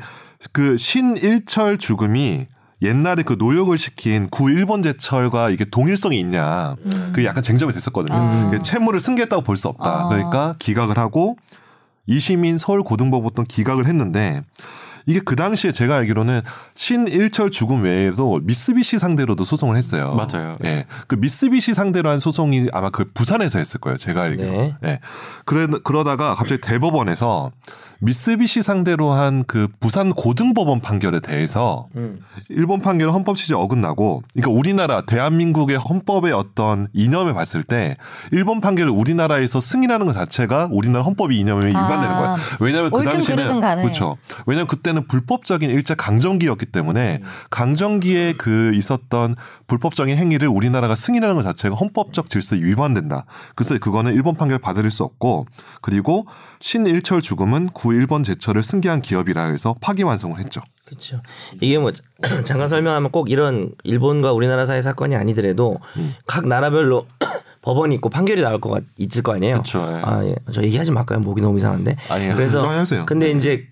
그 0.52 0.76
신일철 0.76 1.78
죽음이 1.78 2.46
옛날에 2.80 3.22
그 3.22 3.36
노역을 3.38 3.76
시킨 3.76 4.28
구일본 4.30 4.82
제철과 4.82 5.50
이게 5.50 5.64
동일성이 5.64 6.18
있냐 6.18 6.74
그게 7.12 7.26
약간 7.26 7.42
쟁점이 7.42 7.72
됐었거든요. 7.72 8.18
아. 8.18 8.44
그게 8.50 8.60
채무를 8.62 8.98
승계했다고 8.98 9.42
볼 9.42 9.56
수 9.56 9.68
없다. 9.68 9.84
아. 9.84 10.08
그러니까 10.08 10.56
기각을 10.58 10.98
하고 10.98 11.36
이심인 12.06 12.58
서울고등법원도 12.58 13.44
기각을 13.44 13.86
했는데 13.86 14.40
이게 15.06 15.20
그 15.24 15.36
당시에 15.36 15.70
제가 15.72 15.96
알기로는 15.96 16.42
신일철 16.74 17.50
죽음 17.50 17.82
외에도 17.82 18.40
미쓰비시 18.42 18.98
상대로도 18.98 19.44
소송을 19.44 19.76
했어요. 19.76 20.14
맞아요. 20.14 20.56
예. 20.64 20.86
그 21.06 21.14
미쓰비시 21.16 21.74
상대로 21.74 22.10
한 22.10 22.18
소송이 22.18 22.68
아마 22.72 22.90
그 22.90 23.10
부산에서 23.12 23.58
했을 23.58 23.80
거예요. 23.80 23.96
제가 23.96 24.22
알기로. 24.22 24.50
네. 24.50 24.76
예. 24.84 25.00
그래 25.44 25.66
그러다가 25.84 26.34
갑자기 26.34 26.60
대법원에서 26.60 27.50
미쓰비시 28.02 28.62
상대로 28.62 29.12
한 29.12 29.42
그 29.52 29.68
부산 29.80 30.12
고등법원 30.12 30.80
판결에 30.80 31.20
대해서 31.20 31.88
음. 31.96 32.20
일본 32.48 32.80
판결은 32.80 33.12
헌법 33.12 33.36
취지 33.36 33.54
어긋나고 33.54 34.22
그러니까 34.32 34.58
우리나라 34.58 35.02
대한민국의 35.02 35.76
헌법의 35.76 36.32
어떤 36.32 36.88
이념에 36.92 37.32
봤을 37.34 37.62
때 37.62 37.96
일본 38.30 38.60
판결을 38.60 38.90
우리나라에서 38.90 39.60
승인하는 39.60 40.06
것 40.06 40.14
자체가 40.14 40.68
우리나라 40.70 41.04
헌법이 41.04 41.38
이념에 41.38 41.66
위반되는 41.66 42.04
아. 42.04 42.18
거야. 42.18 42.36
왜냐하면 42.60 42.90
그 42.90 43.60
간에. 43.60 43.82
그렇죠. 43.82 44.16
왜냐하면 44.46 44.68
그때는 44.68 45.06
불법적인 45.06 45.68
일제 45.70 45.94
강점기였기 45.94 46.66
때문에 46.66 47.20
음. 47.22 47.26
강점기에 47.50 48.34
그 48.38 48.72
있었던 48.74 49.36
불법적인 49.66 50.16
행위를 50.16 50.48
우리나라가 50.48 50.94
승인하는 50.94 51.34
것 51.34 51.42
자체가 51.42 51.76
헌법적 51.76 52.30
질서에 52.30 52.60
위반된다. 52.60 53.24
그래서 53.54 53.76
그거는 53.78 54.14
일본 54.14 54.34
판결 54.34 54.58
받아들일 54.58 54.90
수 54.90 55.02
없고 55.02 55.46
그리고 55.80 56.26
신일철 56.60 57.22
죽음은 57.22 57.70
구일본 57.92 58.22
제철을 58.22 58.62
승계한 58.62 59.02
기업이라 59.02 59.48
해서 59.48 59.76
파기환송을 59.82 60.38
했죠. 60.38 60.62
그렇죠. 60.86 61.20
이게 61.60 61.76
뭐 61.78 61.92
잠깐 62.44 62.70
설명하면 62.70 63.10
꼭 63.10 63.30
이런 63.30 63.70
일본과 63.84 64.32
우리나라 64.32 64.64
사이 64.64 64.82
사건이 64.82 65.14
아니더라도 65.14 65.78
음. 65.98 66.14
각 66.26 66.48
나라별로 66.48 67.06
법원이 67.60 67.94
있고 67.96 68.08
판결이 68.08 68.40
나올 68.40 68.60
거 68.60 68.70
같, 68.70 68.82
있을 68.96 69.22
거 69.22 69.34
아니에요. 69.34 69.58
그쵸, 69.58 69.86
예. 69.90 70.00
아, 70.02 70.24
예. 70.24 70.34
저 70.52 70.62
얘기하지 70.62 70.90
말까요? 70.90 71.20
목이 71.20 71.42
너무 71.42 71.58
이상한데. 71.58 71.96
아니요. 72.08 72.34
그래서 72.34 72.64
아, 72.64 72.78
하세요. 72.78 73.04
근데 73.04 73.30
이제 73.30 73.66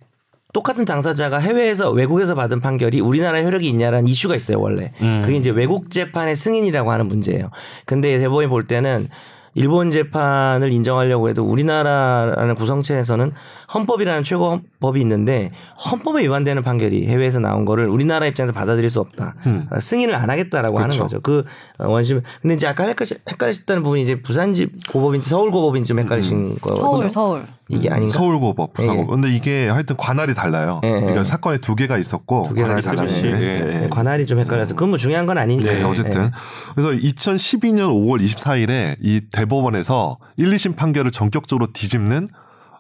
똑같은 0.53 0.85
당사자가 0.85 1.39
해외에서 1.39 1.91
외국에서 1.91 2.35
받은 2.35 2.61
판결이 2.61 3.01
우리나라에 3.01 3.43
효력이 3.45 3.67
있냐라는 3.69 4.07
이슈가 4.07 4.37
있어요 4.37 4.61
원래. 4.61 4.93
음. 5.01 5.23
그게 5.25 5.39
이제 5.39 5.49
외국 5.49 5.91
재판의 5.91 6.37
승인이라고 6.37 6.93
하는 6.93 7.07
문제예요. 7.07 7.51
근데 7.87 8.19
대법원이 8.19 8.49
볼 8.49 8.65
때는 8.65 9.09
일본 9.55 9.91
재판을 9.91 10.73
인정하려고 10.73 11.29
해도 11.29 11.45
우리나라라는 11.45 12.55
구성체에서는 12.55 13.33
헌법이라는 13.73 14.25
최고 14.25 14.51
헌법이 14.51 15.01
있는데 15.01 15.51
헌법에 15.91 16.23
위반되는 16.23 16.63
판결이 16.63 17.07
해외에서 17.07 17.39
나온 17.39 17.65
거를 17.65 17.89
우리나라 17.89 18.27
입장에서 18.27 18.53
받아들일 18.53 18.91
수 18.91 19.01
없다. 19.01 19.37
어, 19.71 19.79
승인을 19.81 20.15
안 20.15 20.31
하겠다라고 20.31 20.79
하는 20.79 20.97
음. 20.97 20.99
그렇죠. 20.99 21.21
거죠. 21.21 21.21
그 21.23 21.45
어, 21.79 21.89
원심. 21.89 22.23
근데 22.43 22.55
이제 22.55 22.67
아까 22.67 22.85
헷갈리, 22.85 23.11
헷갈리셨다는 23.29 23.83
부분이 23.83 24.03
이제 24.03 24.21
부산지 24.21 24.69
고법인지 24.91 25.29
서울 25.29 25.51
고법인지 25.51 25.89
좀 25.89 26.01
헷갈리신 26.01 26.57
거죠. 26.57 26.77
서울 26.81 27.11
서울. 27.11 27.45
이게 27.69 27.89
아닌가? 27.89 28.13
서울 28.13 28.41
고법, 28.41 28.73
부산 28.73 28.97
고법. 28.97 29.11
예. 29.11 29.15
근데 29.15 29.37
이게 29.37 29.69
하여튼 29.69 29.97
관할이 29.97 30.35
달라요. 30.35 30.81
예, 30.83 30.89
예. 30.89 31.01
그러니까 31.01 31.25
사건에 31.25 31.59
두 31.59 31.77
개가 31.77 31.99
있었고 31.99 32.47
두 32.49 32.55
개가 32.55 32.75
관할이. 32.75 33.13
예, 33.25 33.29
예, 33.29 33.31
예. 33.31 33.81
네, 33.83 33.89
관할이 33.89 34.27
좀 34.27 34.41
헷갈려서 34.41 34.75
그건 34.75 34.89
뭐 34.89 34.99
중요한 34.99 35.27
건 35.27 35.39
아니니까. 35.39 35.73
네, 35.73 35.83
어쨌든 35.85 36.31
그래서 36.75 36.91
2012년 36.91 37.89
5월 37.91 38.21
24일에 38.21 38.97
이 39.01 39.21
대법원에서 39.31 40.19
1, 40.37 40.51
2심 40.51 40.75
판결을 40.75 41.13
전격적으로 41.13 41.69
뒤집는 41.73 42.29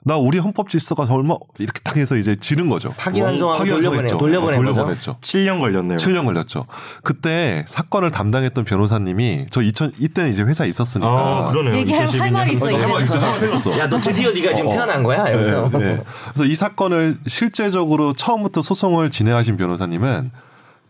나 0.02 0.16
우리 0.16 0.38
헌법 0.38 0.70
질서가 0.70 1.04
얼마 1.12 1.34
이렇게 1.58 1.80
딱 1.84 1.96
해서 1.98 2.16
이제 2.16 2.34
지른 2.34 2.70
거죠. 2.70 2.90
파기환송하고 2.96 3.58
파기환송했죠. 3.58 4.16
돌려보내- 4.16 4.18
돌려보낸? 4.18 4.56
돌려보냈죠. 4.60 5.18
7년 5.20 5.60
걸렸네요. 5.60 5.98
7년 5.98 6.24
걸렸죠. 6.24 6.64
그때 7.02 7.64
사건을 7.68 8.10
담당했던 8.10 8.64
변호사님이 8.64 9.46
저 9.50 9.60
2000 9.60 9.92
이때는 9.98 10.30
이제 10.30 10.42
회사 10.42 10.64
에 10.64 10.68
있었으니까 10.68 11.08
아, 11.10 11.50
그러네요. 11.50 11.74
얘기할 11.76 12.06
2012년. 12.06 12.20
할 12.20 12.30
말이 12.30 12.52
있어, 12.54 12.64
어. 12.64 12.68
해봐, 12.70 13.00
있어, 13.02 13.38
생겼어. 13.38 13.78
야, 13.78 13.88
너 13.90 14.00
드디어 14.00 14.30
네가 14.32 14.54
지금 14.54 14.68
어, 14.68 14.72
어. 14.72 14.74
태어난 14.74 15.02
거야 15.02 15.30
여기서. 15.34 15.68
네, 15.72 15.78
네. 15.78 16.02
그래서 16.32 16.44
이 16.50 16.54
사건을 16.54 17.18
실제적으로 17.26 18.14
처음부터 18.14 18.62
소송을 18.62 19.10
진행하신 19.10 19.58
변호사님은 19.58 20.30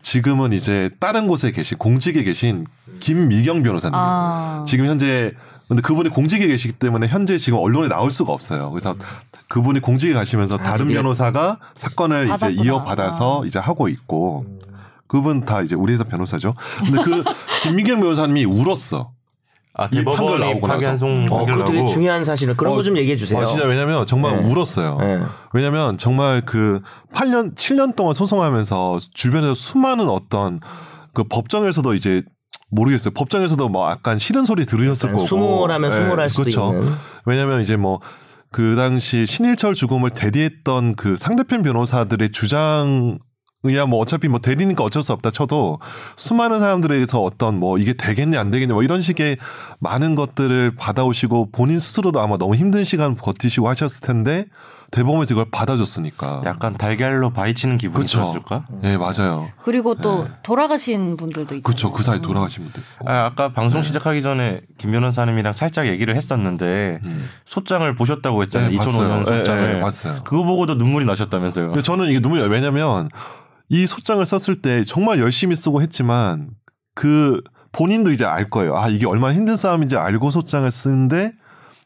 지금은 0.03 0.53
이제 0.53 0.89
다른 1.01 1.27
곳에 1.27 1.51
계신 1.51 1.77
공직에 1.79 2.23
계신 2.23 2.65
김미경 3.01 3.63
변호사님. 3.65 3.95
아. 3.97 4.63
지금 4.67 4.87
현재 4.87 5.33
근데 5.71 5.83
그분이 5.83 6.09
공직에 6.09 6.49
계시기 6.49 6.75
때문에 6.75 7.07
현재 7.07 7.39
지금 7.39 7.61
언론에 7.61 7.87
나올 7.87 8.11
수가 8.11 8.33
없어요. 8.33 8.71
그래서 8.73 8.97
그분이 9.47 9.79
공직에 9.79 10.13
가시면서 10.13 10.57
다른 10.57 10.89
드디어. 10.89 11.01
변호사가 11.01 11.59
사건을 11.75 12.25
이제 12.25 12.33
받았구나. 12.33 12.65
이어받아서 12.65 13.47
이제 13.47 13.61
하고 13.61 13.87
있고 13.87 14.47
그분 15.07 15.45
다 15.45 15.63
이제 15.63 15.77
우리 15.77 15.93
회사 15.93 16.03
변호사죠. 16.03 16.57
근데 16.81 17.01
그 17.05 17.23
김미경 17.63 18.01
변호사님이 18.01 18.47
울었어. 18.47 19.13
아, 19.75 19.89
이 19.93 20.05
판결 20.05 20.41
나오고 20.41 20.67
나서. 20.67 21.07
어, 21.07 21.47
그거 21.47 21.65
되게 21.65 21.85
중요한 21.87 22.25
사실은 22.25 22.57
그런 22.57 22.75
거좀 22.75 22.97
얘기해 22.97 23.17
주세요. 23.17 23.39
아, 23.39 23.45
진짜 23.45 23.65
왜냐면 23.65 24.05
정말 24.09 24.43
네. 24.43 24.53
울었어요. 24.53 24.99
네. 24.99 25.23
왜냐면 25.53 25.97
정말 25.99 26.41
그 26.45 26.83
8년, 27.13 27.55
7년 27.55 27.95
동안 27.95 28.13
소송하면서 28.13 28.99
주변에서 29.15 29.55
수많은 29.55 30.09
어떤 30.09 30.59
그 31.15 31.23
법정에서도 31.23 31.95
이제 31.95 32.25
모르겠어요. 32.71 33.13
법정에서도 33.13 33.69
뭐 33.69 33.91
약간 33.91 34.19
싫은 34.19 34.45
소리 34.45 34.67
들으셨을 34.67 35.13
거고. 35.13 35.27
수모라면 35.27 35.93
수모랄 35.93 36.31
수도 36.31 36.43
그렇죠. 36.43 36.73
있는. 36.75 36.93
왜냐면 37.27 37.61
이제 37.61 37.77
뭐 37.77 38.01
그 38.53 38.75
당시 38.75 39.27
신일철 39.27 39.75
죽음을 39.75 40.11
대리했던 40.11 40.97
그 40.97 41.17
상대편 41.17 41.63
변호사들의 41.63 42.31
주장 42.31 43.19
이야 43.69 43.85
뭐 43.85 44.01
어차피 44.01 44.27
뭐 44.27 44.41
대리니까 44.41 44.83
어쩔 44.83 45.03
수 45.03 45.13
없다 45.13 45.31
쳐도 45.31 45.81
수많은 46.17 46.61
사람들에게서 46.61 47.23
어떤 47.23 47.61
뭐 47.61 47.79
이게 47.79 47.93
되겠냐 47.93 48.41
안 48.41 48.51
되겠냐 48.51 48.73
뭐 48.73 48.83
이런 48.83 49.03
식의 49.03 49.37
많은 49.81 50.15
것들을 50.15 50.73
받아오시고 50.77 51.51
본인 51.53 51.79
스스로도 51.79 52.21
아마 52.21 52.39
너무 52.39 52.55
힘든 52.55 52.85
시간 52.85 53.15
버티시고 53.15 53.69
하셨을 53.69 54.07
텐데 54.07 54.47
대법원에서 54.91 55.35
이걸 55.35 55.47
받아줬으니까 55.51 56.43
약간 56.45 56.75
달걀로 56.75 57.31
바위치는 57.31 57.79
기분이 57.79 58.05
그쵸. 58.05 58.19
들었을까? 58.19 58.67
예 58.83 58.97
맞아요 58.97 59.49
그리고 59.63 59.95
또 59.95 60.27
돌아가신 60.43 61.17
분들도 61.17 61.55
있고. 61.57 61.63
그렇죠 61.63 61.93
그 61.93 62.03
사이 62.03 62.21
돌아가신 62.21 62.65
분들 62.65 62.83
아, 63.07 63.27
아까 63.27 63.49
네. 63.49 63.53
방송 63.53 63.83
시작하기 63.83 64.21
전에 64.21 64.61
김 64.79 64.91
변호사님이랑 64.91 65.53
살짝 65.53 65.87
얘기를 65.87 66.17
했었는데 66.17 67.01
소장을 67.45 67.95
보셨다고 67.95 68.43
했잖아요. 68.43 68.71
네, 68.71 68.77
2005년 68.77 69.19
봤어요. 69.21 69.39
소장을. 69.39 69.63
네, 69.69 69.75
네, 69.75 69.81
봤어요. 69.81 70.17
그거 70.25 70.43
보고도 70.43 70.75
눈물이 70.75 71.05
나셨다면서요. 71.05 71.81
저는 71.83 72.07
이게 72.07 72.21
눈물이. 72.21 72.43
왜냐면 72.49 73.09
이 73.69 73.87
소장을 73.87 74.25
썼을 74.27 74.61
때 74.63 74.83
정말 74.85 75.21
열심히 75.21 75.55
쓰고 75.55 75.83
했지만 75.83 76.51
그 76.95 77.41
본인도 77.73 78.11
이제 78.11 78.25
알 78.25 78.51
거예요. 78.51 78.77
아, 78.77 78.89
이게 78.89 79.07
얼마나 79.07 79.33
힘든 79.35 79.55
싸움인지 79.55 79.97
알고 79.97 80.31
소장을 80.33 80.69
쓰는데 80.71 81.33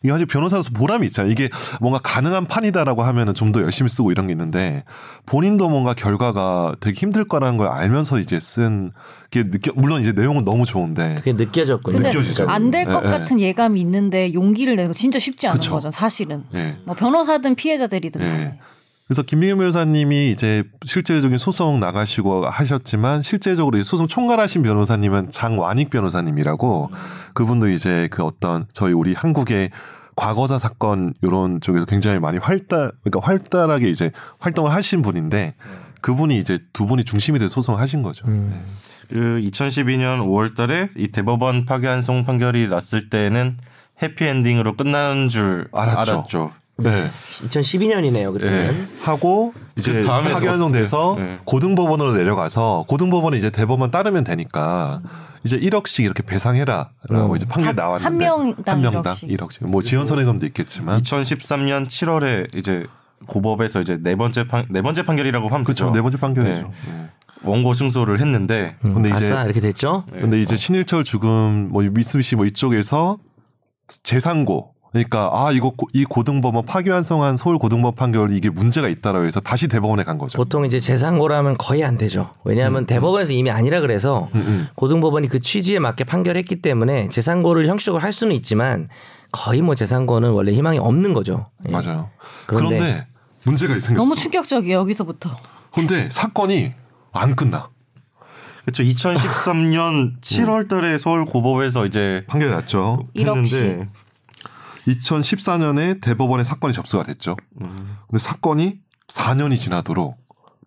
이게 0.04 0.12
사실 0.12 0.26
변호사로서 0.26 0.70
보람이 0.74 1.06
있잖아요. 1.08 1.32
이게 1.32 1.48
뭔가 1.80 1.98
가능한 1.98 2.46
판이다라고 2.46 3.02
하면은 3.02 3.32
좀 3.34 3.54
더 3.54 3.62
열심히 3.62 3.88
쓰고 3.88 4.10
이런 4.10 4.26
게 4.26 4.32
있는데 4.32 4.82
본인도 5.26 5.68
뭔가 5.68 5.94
결과가 5.94 6.74
되게 6.80 6.98
힘들 6.98 7.24
거라는 7.24 7.56
걸 7.56 7.68
알면서 7.68 8.18
이제 8.18 8.38
쓴 8.40 8.90
게 9.30 9.50
느껴 9.50 9.72
물론 9.74 10.00
이제 10.00 10.12
내용은 10.12 10.44
너무 10.44 10.64
좋은데 10.64 11.16
그게 11.16 11.32
느껴졌군요. 11.32 11.98
느껴지죠. 11.98 12.48
안될것 12.48 13.02
예, 13.04 13.08
예. 13.08 13.10
같은 13.10 13.40
예감이 13.40 13.80
있는데 13.80 14.32
용기를 14.32 14.76
내는 14.76 14.90
거 14.90 14.94
진짜 14.94 15.18
쉽지 15.18 15.46
않은 15.48 15.58
그쵸. 15.58 15.72
거죠, 15.72 15.90
사실은. 15.90 16.44
예. 16.54 16.76
뭐 16.84 16.94
변호사든 16.94 17.54
피해자들이든 17.56 18.20
예. 18.20 18.58
그래서 19.06 19.22
김민경 19.22 19.58
변호사님이 19.58 20.30
이제 20.30 20.64
실제적인 20.86 21.36
소송 21.36 21.78
나가시고 21.78 22.46
하셨지만 22.46 23.22
실제적으로 23.22 23.76
이 23.76 23.84
소송 23.84 24.08
총괄하신 24.08 24.62
변호사님은 24.62 25.30
장완익 25.30 25.90
변호사님이라고 25.90 26.90
그분도 27.34 27.68
이제 27.68 28.08
그 28.10 28.24
어떤 28.24 28.66
저희 28.72 28.94
우리 28.94 29.12
한국의 29.12 29.70
과거사 30.16 30.58
사건 30.58 31.12
이런 31.22 31.60
쪽에서 31.60 31.84
굉장히 31.84 32.18
많이 32.18 32.38
활달 32.38 32.92
그러니까 33.02 33.20
활달하게 33.28 33.90
이제 33.90 34.10
활동을 34.38 34.72
하신 34.72 35.02
분인데 35.02 35.54
그분이 36.00 36.38
이제 36.38 36.60
두 36.72 36.86
분이 36.86 37.04
중심이 37.04 37.38
돼서 37.38 37.50
소송하신 37.50 38.02
거죠. 38.02 38.24
그 39.08 39.40
2012년 39.42 40.20
5월달에 40.20 40.90
이 40.96 41.08
대법원 41.08 41.66
파기환송 41.66 42.24
판결이 42.24 42.68
났을 42.68 43.10
때는 43.10 43.58
해피엔딩으로 44.02 44.76
끝나는 44.76 45.28
줄 45.28 45.68
알았죠. 45.72 46.12
알았죠. 46.12 46.52
네. 46.76 47.08
2012년이네요. 47.48 48.32
그때는. 48.32 48.72
네. 48.72 48.86
하고 49.04 49.54
이제 49.78 49.92
그 49.92 50.02
다음에 50.02 50.30
파기환송돼서 50.32 51.14
네. 51.18 51.38
고등법원으로 51.44 52.12
내려가서 52.14 52.84
고등법원이 52.88 53.36
이제 53.38 53.50
대법원 53.50 53.90
따르면 53.90 54.24
되니까 54.24 55.00
이제 55.44 55.58
1억씩 55.58 56.04
이렇게 56.04 56.22
배상해라라고 56.22 57.30
음. 57.30 57.36
이제 57.36 57.46
판결 57.46 57.68
한- 57.70 57.76
나왔는데 57.76 58.04
한 58.04 58.18
명당 58.44 58.74
한 58.76 58.80
명당 58.82 59.14
1억씩. 59.14 59.28
1억씩. 59.38 59.66
뭐 59.66 59.82
지연 59.82 60.04
손해금도 60.06 60.46
있겠지만 60.46 61.00
2013년 61.02 61.86
7월에 61.86 62.56
이제 62.56 62.86
고법에서 63.26 63.80
이제 63.80 63.98
네 64.00 64.16
번째 64.16 64.46
판 64.48 64.66
네 64.70 64.82
번째 64.82 65.02
판결이라고 65.04 65.48
하면 65.48 65.64
그렇죠. 65.64 65.90
네 65.92 66.02
번째 66.02 66.18
판결이죠. 66.18 66.62
네. 66.62 66.92
네. 66.92 67.08
원고 67.44 67.74
승소를 67.74 68.20
했는데 68.20 68.74
음, 68.84 68.94
근데 68.94 69.10
이제- 69.10 69.26
아싸 69.26 69.44
이렇게 69.44 69.60
됐죠. 69.60 70.04
근데 70.10 70.40
이제 70.40 70.56
신일철 70.56 71.04
죽음 71.04 71.68
뭐 71.70 71.82
미쓰비시 71.82 72.36
뭐 72.36 72.46
이쪽에서 72.46 73.18
재상고 74.02 74.73
그러니까 74.94 75.28
아 75.32 75.50
이거 75.50 75.70
고- 75.70 75.88
이 75.92 76.04
고등법원 76.04 76.66
파기환송한 76.66 77.36
서울 77.36 77.58
고등법원 77.58 77.96
판결이 77.96 78.36
이게 78.36 78.48
문제가 78.48 78.86
있다라고 78.88 79.26
해서 79.26 79.40
다시 79.40 79.66
대법원에 79.66 80.04
간 80.04 80.18
거죠. 80.18 80.38
보통 80.38 80.64
이제 80.64 80.78
재상고라면 80.78 81.56
거의 81.58 81.82
안 81.82 81.98
되죠. 81.98 82.30
왜냐하면 82.44 82.86
대법원에서 82.86 83.32
이미 83.32 83.50
아니라 83.50 83.80
그래서 83.80 84.28
음, 84.36 84.68
고등법원이 84.76 85.28
그 85.28 85.40
취지에 85.40 85.80
맞게 85.80 86.04
판결했기 86.04 86.62
때문에 86.62 87.08
재상고를 87.08 87.66
형식적으로 87.66 88.00
할 88.04 88.12
수는 88.12 88.36
있지만 88.36 88.88
거의 89.32 89.62
뭐 89.62 89.74
재상고는 89.74 90.30
원래 90.30 90.52
희망이 90.52 90.78
없는 90.78 91.12
거죠. 91.12 91.50
예. 91.68 91.72
맞아요. 91.72 92.10
그런데- 92.46 92.78
그런데, 92.78 93.06
문제가 93.44 93.72
생겼어. 93.74 93.94
너무 93.94 94.14
충격적이에요 94.14 94.78
여기서부터. 94.78 95.34
근데 95.72 96.08
사건이 96.08 96.72
안 97.12 97.34
끝나. 97.34 97.68
그렇죠. 98.64 98.84
2013년 98.84 100.20
7월달에 100.20 100.98
서울 100.98 101.24
고법에서 101.24 101.84
이제 101.84 102.22
판결이 102.28 102.52
났죠. 102.52 103.08
1억씩. 103.16 103.56
했는데 103.64 103.88
2014년에 104.86 106.00
대법원에 106.00 106.44
사건이 106.44 106.72
접수가 106.72 107.04
됐죠. 107.04 107.36
근데 107.58 108.18
사건이 108.18 108.80
4년이 109.08 109.58
지나도록 109.58 110.16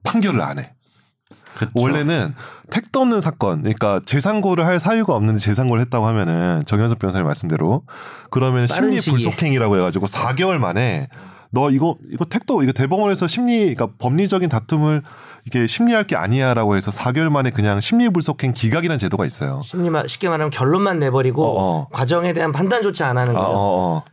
판결을 0.03 0.41
안 0.41 0.59
해. 0.59 0.74
그쵸. 1.55 1.72
원래는 1.74 2.36
택도 2.70 3.01
없는 3.01 3.20
사건, 3.20 3.63
그러니까 3.63 3.99
재상고를 4.05 4.65
할 4.65 4.80
사유가 4.80 5.15
없는데 5.15 5.39
재상고를 5.39 5.82
했다고 5.86 6.05
하면은 6.05 6.63
정현석 6.65 6.99
변호사님 6.99 7.26
말씀대로 7.26 7.84
그러면 8.30 8.68
심리 8.68 8.99
시기에. 9.01 9.24
불속행이라고 9.24 9.78
해가지고 9.78 10.05
4개월 10.05 10.59
만에 10.59 11.07
너 11.49 11.72
이거 11.72 11.97
이거 12.11 12.26
택도 12.26 12.61
이거 12.61 12.74
대법원에서 12.74 13.26
심리 13.26 13.74
그러니까 13.74 13.88
법리적인 13.97 14.49
다툼을 14.49 15.01
이게 15.48 15.66
심리할 15.66 16.04
게 16.04 16.18
아니야라고 16.18 16.76
해서 16.76 16.91
4개월 16.91 17.30
만에 17.30 17.52
그냥 17.52 17.80
심리 17.80 18.10
불속행 18.10 18.52
기각이라는 18.52 19.00
제도가 19.00 19.26
있어요. 19.26 19.62
심리 19.64 19.89
말 19.89 20.08
쉽게 20.10 20.28
말하면 20.28 20.50
결론만 20.52 21.00
내버리고 21.00 21.45
어, 21.45 21.56
어. 21.58 21.88
과정에 21.89 22.34
대한 22.34 22.52
판단조차 22.52 23.08
안 23.08 23.18
하는 23.18 23.34
아, 23.34 23.39
거죠. 23.39 23.52
어, 23.54 23.56
어. 23.56 24.04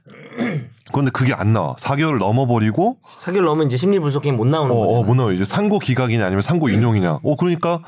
그런데 0.93 1.11
그게 1.11 1.35
안 1.35 1.53
나와. 1.53 1.74
4개월을 1.74 2.18
넘어버리고 2.18 2.99
사기를 3.18 3.45
넣으면 3.47 3.66
이제 3.66 3.76
심리 3.76 3.99
불속행 3.99 4.37
못 4.37 4.47
나오는 4.47 4.72
어, 4.72 4.78
거죠. 4.78 4.91
어, 4.91 5.03
뭐 5.03 5.16
나와. 5.16 5.32
이제 5.32 5.45
상고 5.45 5.80
기각이냐 5.80 6.24
아니면 6.24 6.41
상고 6.41 6.68
인용이냐. 6.68 7.18
어, 7.24 7.37
그러니까 7.37 7.80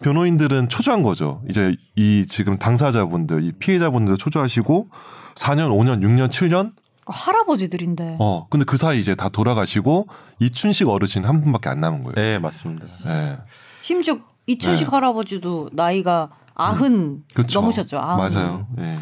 변호인들은 0.00 0.68
초조한 0.68 1.02
거죠. 1.02 1.42
이제 1.50 1.74
이 1.96 2.24
지금 2.28 2.56
당사자분들, 2.56 3.42
이 3.42 3.52
피해자분들 3.52 4.16
초조하시고 4.16 4.88
4년, 5.34 5.70
5년, 5.70 6.02
6년, 6.02 6.28
7년 6.28 6.72
할아버지들인데. 7.06 8.16
어, 8.20 8.46
근데 8.50 8.64
그 8.64 8.76
사이 8.76 9.00
이제 9.00 9.14
다 9.14 9.28
돌아가시고 9.28 10.06
이춘식 10.40 10.88
어르신 10.88 11.24
한 11.24 11.40
분밖에 11.42 11.68
안 11.68 11.80
남은 11.80 12.04
거예요. 12.04 12.14
네 12.14 12.38
맞습니다. 12.38 12.86
예. 13.06 13.38
심지어 13.82 14.18
이춘식 14.46 14.86
네. 14.86 14.90
할아버지도 14.90 15.70
나이가 15.72 16.28
아흔 16.54 17.22
그렇죠. 17.34 17.60
넘으셨죠. 17.60 17.98
아흔. 17.98 18.16
맞아요. 18.18 18.66
예. 18.78 18.96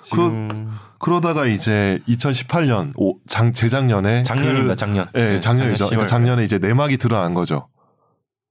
지금 0.00 0.70
그 0.98 1.10
러다가 1.10 1.46
이제 1.46 2.00
2018년 2.08 2.92
오, 2.96 3.18
장 3.26 3.52
재작년에 3.52 4.22
작년입니다. 4.22 4.68
그- 4.68 4.76
작년. 4.76 5.06
예, 5.16 5.18
네, 5.32 5.40
작년이죠. 5.40 5.78
작년 5.78 5.88
그러니까 5.90 6.04
10월. 6.04 6.08
작년에 6.08 6.44
이제 6.44 6.58
내막이 6.58 6.96
드러난 6.98 7.34
거죠. 7.34 7.68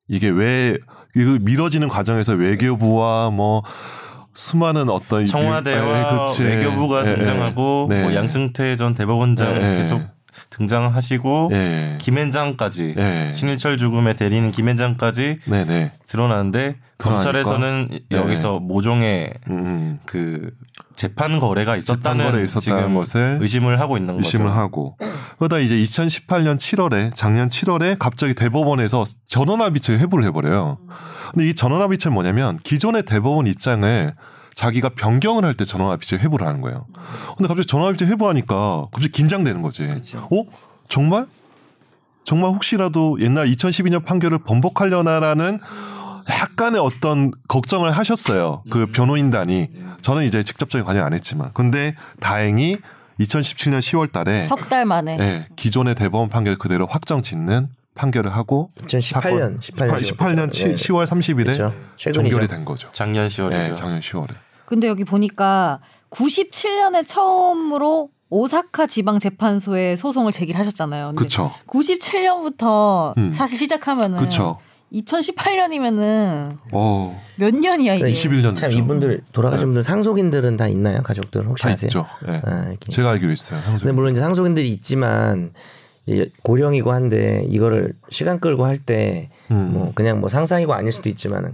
이게 0.09 0.27
왜 0.29 0.77
이거 1.15 1.37
미뤄지는 1.41 1.87
과정에서 1.87 2.33
외교부와 2.33 3.29
뭐 3.31 3.63
수많은 4.35 4.89
어떤 4.89 5.23
이- 5.23 5.25
청와대와 5.25 5.99
예, 6.13 6.17
그치. 6.25 6.43
외교부가 6.43 7.05
예, 7.07 7.11
예. 7.11 7.15
등장하고 7.15 7.87
네. 7.89 8.01
뭐 8.03 8.13
양승태 8.13 8.75
전 8.75 8.93
대법원장 8.93 9.55
예, 9.61 9.73
예. 9.73 9.77
계속 9.77 10.01
등장하시고 10.49 11.49
예. 11.53 11.97
김앤장까지 12.01 12.95
예. 12.97 13.31
신일철 13.33 13.77
죽음의 13.77 14.15
대리인 14.17 14.51
김앤장까지 14.51 15.39
네, 15.45 15.65
네. 15.65 15.93
드러나는데 16.07 16.75
드러나니까? 16.97 16.97
검찰에서는 16.97 17.87
네. 18.09 18.17
여기서 18.17 18.59
모종의 18.59 19.33
음. 19.49 19.99
그 20.05 20.51
재판 20.95 21.39
거래가 21.39 21.75
있었다는 21.75 22.31
거래 22.31 22.43
있었다는 22.43 22.93
것을 22.93 23.39
의심을 23.41 23.79
하고 23.81 23.97
있는 23.97 24.17
의심을 24.17 24.47
거죠. 24.47 24.57
하고 24.59 24.97
그러다 25.37 25.59
이제 25.59 25.75
2018년 25.75 26.55
7월에 26.57 27.11
작년 27.13 27.49
7월에 27.49 27.97
갑자기 27.99 28.33
대법원에서 28.33 29.03
전원합의체 29.27 29.97
회부를 29.97 30.23
해버려요. 30.25 30.77
근데 31.33 31.47
이 31.47 31.53
전원합의체는 31.53 32.13
뭐냐면 32.13 32.57
기존의 32.57 33.03
대법원 33.03 33.47
입장을 33.47 34.13
자기가 34.55 34.89
변경을 34.89 35.43
할 35.45 35.53
때 35.55 35.65
전원합의체 35.65 36.17
회부를 36.17 36.47
하는 36.47 36.61
거예요. 36.61 36.85
근데 37.37 37.47
갑자기 37.47 37.65
전원합의체 37.67 38.05
회부하니까 38.05 38.87
갑자기 38.91 39.11
긴장되는 39.11 39.61
거지. 39.61 39.83
어? 40.15 40.43
정말? 40.87 41.25
정말 42.23 42.51
혹시라도 42.51 43.19
옛날 43.21 43.47
2012년 43.47 44.03
판결을 44.05 44.39
번복하려나라는 44.39 45.59
약간의 46.27 46.81
어떤 46.81 47.31
걱정을 47.47 47.91
하셨어요. 47.91 48.63
그 48.69 48.87
변호인단이. 48.87 49.69
저는 50.01 50.23
이제 50.25 50.41
직접적인 50.41 50.85
관여 50.85 51.03
안 51.03 51.13
했지만. 51.13 51.51
근데 51.53 51.95
다행히 52.19 52.77
2017년 53.19 53.79
10월 53.79 54.11
달에 54.11 54.47
석 54.47 54.67
달 54.69 54.85
만에. 54.85 55.17
예, 55.19 55.45
기존의 55.55 55.95
대법원 55.95 56.29
판결 56.29 56.57
그대로 56.57 56.87
확정 56.87 57.21
짓는 57.21 57.69
판결을 57.95 58.35
하고 58.35 58.69
2018년 58.77 59.57
18년 59.59 59.99
18년 59.99 60.51
네. 60.51 60.75
10월 60.75 61.05
30일에 61.05 61.45
그렇죠. 61.45 61.73
종결이 62.13 62.47
된 62.47 62.65
거죠. 62.65 62.89
작년 62.91 63.27
10월이죠. 63.27 63.71
예, 63.71 63.73
작년 63.73 63.99
10월에. 63.99 64.29
근데 64.65 64.87
여기 64.87 65.03
보니까 65.03 65.79
97년에 66.11 67.05
처음으로 67.07 68.09
오사카 68.29 68.87
지방 68.87 69.19
재판소에 69.19 69.95
소송을 69.95 70.31
제기하셨잖아요. 70.31 71.07
근데 71.15 71.17
그렇죠. 71.19 71.53
97년부터 71.67 73.17
음. 73.17 73.31
사실 73.31 73.57
시작하면은 73.57 74.17
그렇죠. 74.17 74.59
2018년이면은 74.93 76.57
어, 76.71 77.21
몇 77.37 77.53
년이야 77.55 77.95
이게. 77.95 78.11
21년 78.11 78.55
참 78.55 78.69
됐죠. 78.69 78.77
이분들 78.77 79.21
돌아가신 79.31 79.67
분들 79.67 79.83
상속인들은 79.83 80.57
다 80.57 80.67
있나요? 80.67 81.01
가족들 81.01 81.45
혹시 81.45 81.63
다 81.63 81.71
아세요? 81.71 81.87
있죠. 81.87 82.05
예. 82.27 82.41
아. 82.45 82.73
제가 82.89 83.11
알기로 83.11 83.31
있어요. 83.31 83.59
상속. 83.61 83.81
근데 83.81 83.91
물론 83.93 84.13
이제 84.13 84.21
상속인들이 84.21 84.69
있지만 84.69 85.51
고령이고 86.43 86.91
한데 86.91 87.45
이거를 87.49 87.93
시간 88.09 88.39
끌고 88.39 88.65
할 88.65 88.77
때뭐 88.77 89.27
음. 89.51 89.91
그냥 89.95 90.19
뭐 90.19 90.29
상상이고 90.29 90.73
아닐 90.73 90.91
수도 90.91 91.09
있지만은 91.09 91.51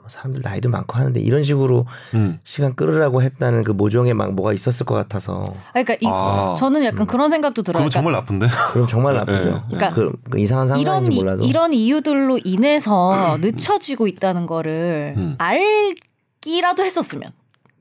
뭐 0.00 0.08
사람들 0.10 0.42
나이도 0.44 0.68
많고 0.68 0.98
하는데 0.98 1.18
이런 1.18 1.42
식으로 1.42 1.86
음. 2.12 2.38
시간 2.44 2.74
끌으라고 2.74 3.22
했다는 3.22 3.62
그 3.64 3.70
모종의 3.72 4.12
막 4.12 4.34
뭐가 4.34 4.52
있었을 4.52 4.84
것 4.84 4.94
같아서 4.94 5.42
아니, 5.72 5.84
그러니까 5.84 5.94
이, 5.94 6.06
아. 6.06 6.56
저는 6.58 6.84
약간 6.84 7.06
그런 7.06 7.30
생각도 7.30 7.62
들어요. 7.62 7.88
그럼 7.88 7.88
그러니까 7.88 7.94
정말 7.94 8.12
나쁜데? 8.12 8.46
그럼 8.72 8.86
정말 8.86 9.14
나쁘죠. 9.14 9.64
예, 9.72 9.76
예. 9.76 9.90
그, 9.94 10.12
그 10.30 10.38
이상한 10.38 10.66
이런 10.78 10.84
상상인지 10.96 11.10
이- 11.16 11.18
몰라도 11.18 11.44
이런 11.44 11.72
이유들로 11.72 12.38
인해서 12.44 13.36
늦춰지고 13.40 14.06
있다는 14.06 14.44
거를 14.46 15.14
음. 15.16 15.36
알기라도 15.38 16.84
했었으면. 16.84 17.32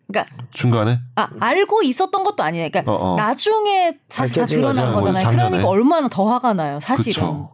그러니까 0.07 0.35
중간에? 0.51 0.99
아, 1.15 1.27
알고 1.39 1.83
있었던 1.83 2.23
것도 2.23 2.43
아니에요. 2.43 2.69
그러니까 2.69 2.91
어, 2.91 3.13
어. 3.13 3.15
나중에 3.15 3.97
사실 4.09 4.41
다 4.41 4.45
드러난. 4.45 4.93
거잖아요. 4.93 5.23
작년에. 5.23 5.49
그러니까 5.49 5.69
얼마나 5.69 6.07
더 6.07 6.25
화가 6.25 6.53
나요, 6.53 6.79
사실은. 6.81 7.23
그렇죠. 7.23 7.53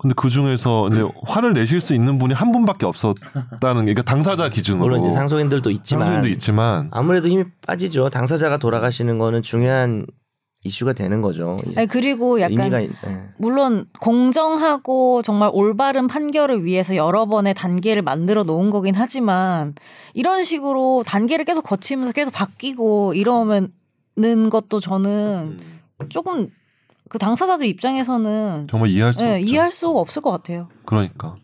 근데 0.00 0.14
그 0.16 0.30
중에서 0.30 0.88
이제 0.88 1.04
화를 1.26 1.54
내실 1.54 1.80
수 1.80 1.92
있는 1.92 2.18
분이 2.18 2.32
한 2.32 2.52
분밖에 2.52 2.86
없었다는 2.86 3.84
게 3.84 3.94
그러니까 3.94 4.02
당사자 4.02 4.48
기준으로 4.48 4.84
물론 4.84 5.00
이제 5.00 5.10
상속인들도 5.12 5.70
있지만 5.72 6.04
상속인도 6.04 6.28
있지만 6.28 6.88
아무래도 6.92 7.26
힘이 7.26 7.44
빠지죠. 7.66 8.08
당사자가 8.08 8.58
돌아가시는 8.58 9.18
거는 9.18 9.42
중요한 9.42 10.06
이슈가 10.64 10.92
되는 10.92 11.22
거죠. 11.22 11.58
아니, 11.76 11.86
그리고 11.86 12.40
약간 12.40 12.58
의미가 12.58 12.80
있- 12.80 12.90
예. 13.06 13.28
물론 13.38 13.86
공정하고 14.00 15.22
정말 15.22 15.50
올바른 15.52 16.08
판결을 16.08 16.64
위해서 16.64 16.96
여러 16.96 17.26
번의 17.26 17.54
단계를 17.54 18.02
만들어 18.02 18.42
놓은 18.42 18.70
거긴 18.70 18.94
하지만 18.96 19.74
이런 20.14 20.42
식으로 20.42 21.04
단계를 21.06 21.44
계속 21.44 21.62
거치면서 21.62 22.12
계속 22.12 22.32
바뀌고 22.32 23.14
이러면는 23.14 23.70
것도 24.50 24.80
저는 24.80 25.60
조금 26.08 26.48
그 27.08 27.18
당사자들 27.18 27.66
입장에서는 27.66 28.64
정말 28.68 28.90
이해할 28.90 29.12
수 29.12 29.24
예, 29.24 29.34
없죠. 29.36 29.46
이해할 29.46 29.70
수가 29.72 29.98
없을 30.00 30.22
것 30.22 30.30
같아요. 30.32 30.68
그러니까 30.84 31.36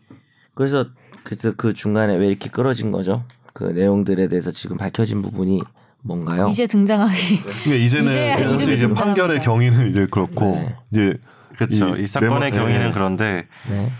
그래서 0.53 0.85
그래서 1.23 1.53
그 1.55 1.73
중간에 1.73 2.15
왜 2.17 2.27
이렇게 2.27 2.49
끌어진 2.49 2.91
거죠? 2.91 3.23
그 3.53 3.63
내용들에 3.63 4.27
대해서 4.27 4.51
지금 4.51 4.75
밝혀진 4.77 5.21
부분이 5.21 5.61
뭔가요? 6.05 6.47
이제 6.49 6.67
등장하기. 6.67 7.39
그러니까 7.41 7.75
이제는 7.75 8.11
이제 8.11 8.77
등장합니다. 8.77 8.93
판결의 9.03 9.39
경위는 9.41 9.89
이제 9.89 10.07
그렇고 10.09 10.55
네. 10.55 10.75
이제 10.91 11.17
그렇죠. 11.57 11.97
이, 11.97 12.05
사건의 12.05 12.51
네모- 12.51 12.55
경위는 12.55 12.85
네. 12.87 12.91
그런데 12.93 13.47
네. 13.69 13.91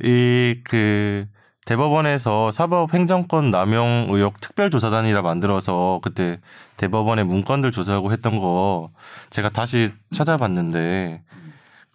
이그 0.00 1.26
대법원에서 1.66 2.50
사법 2.50 2.94
행정권 2.94 3.50
남용 3.50 4.06
의혹 4.10 4.40
특별조사단이라 4.40 5.20
만들어서 5.22 6.00
그때 6.02 6.38
대법원의 6.78 7.26
문건들 7.26 7.72
조사하고 7.72 8.12
했던 8.12 8.38
거 8.40 8.90
제가 9.30 9.50
다시 9.50 9.90
찾아봤는데 10.14 11.22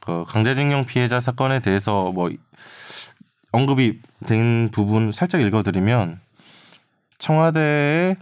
그 0.01 0.25
강제징용 0.27 0.85
피해자 0.85 1.19
사건에 1.21 1.59
대해서 1.59 2.11
뭐 2.11 2.29
언급이 3.51 3.99
된 4.27 4.69
부분 4.71 5.11
살짝 5.11 5.41
읽어드리면 5.41 6.19
청와대에 7.17 8.17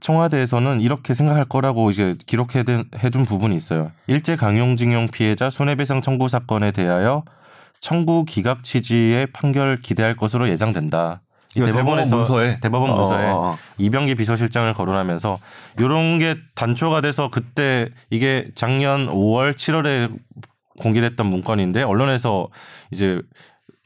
청와대에서는 0.00 0.80
이렇게 0.80 1.14
생각할 1.14 1.44
거라고 1.46 1.90
이제 1.90 2.14
기록해둔 2.26 2.84
해둔 2.98 3.24
부분이 3.24 3.56
있어요. 3.56 3.92
일제 4.06 4.36
강용징용 4.36 5.08
피해자 5.08 5.50
손해배상 5.50 6.02
청구 6.02 6.28
사건에 6.28 6.70
대하여 6.72 7.24
청구 7.80 8.24
기각 8.24 8.62
취지의 8.64 9.28
판결 9.28 9.80
기대할 9.80 10.16
것으로 10.16 10.48
예상된다. 10.48 11.20
이 11.54 11.60
그러니까 11.60 11.78
대법원 11.78 12.08
문서에? 12.10 12.58
대법원 12.60 12.94
문서에 12.94 13.24
어, 13.30 13.34
어, 13.34 13.46
어. 13.52 13.56
이병기 13.78 14.14
비서실장을 14.16 14.72
거론하면서 14.74 15.38
이런 15.78 16.18
게 16.18 16.36
단초가 16.54 17.00
돼서 17.00 17.30
그때 17.30 17.88
이게 18.10 18.50
작년 18.54 19.06
5월 19.06 19.54
7월에 19.54 20.10
공개됐던 20.82 21.26
문건인데 21.26 21.82
언론에서 21.82 22.48
이제 22.90 23.22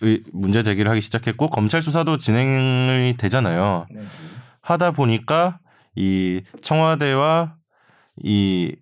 의- 0.00 0.22
문제 0.32 0.64
제기를 0.64 0.90
하기 0.90 1.00
시작했고 1.00 1.48
검찰 1.50 1.80
수사도 1.82 2.18
진행이 2.18 3.16
되잖아요. 3.16 3.86
하다 4.62 4.90
보니까 4.90 5.58
이 5.96 6.42
청와대와 6.62 7.56
이 8.22 8.74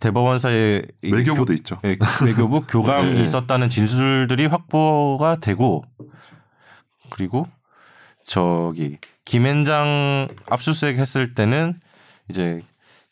대법원 0.00 0.38
사이에 0.38 0.82
이 1.02 1.12
외교부도 1.12 1.46
교- 1.46 1.52
있죠. 1.54 1.78
예, 1.84 1.96
외교부 2.24 2.62
교감이 2.68 3.14
네. 3.14 3.22
있었다는 3.22 3.68
진술들이 3.68 4.46
확보가 4.46 5.36
되고 5.36 5.84
그리고 7.10 7.46
저기 8.24 8.98
김앤장 9.24 10.28
압수수색 10.48 10.98
했을 10.98 11.34
때는 11.34 11.80
이제 12.28 12.62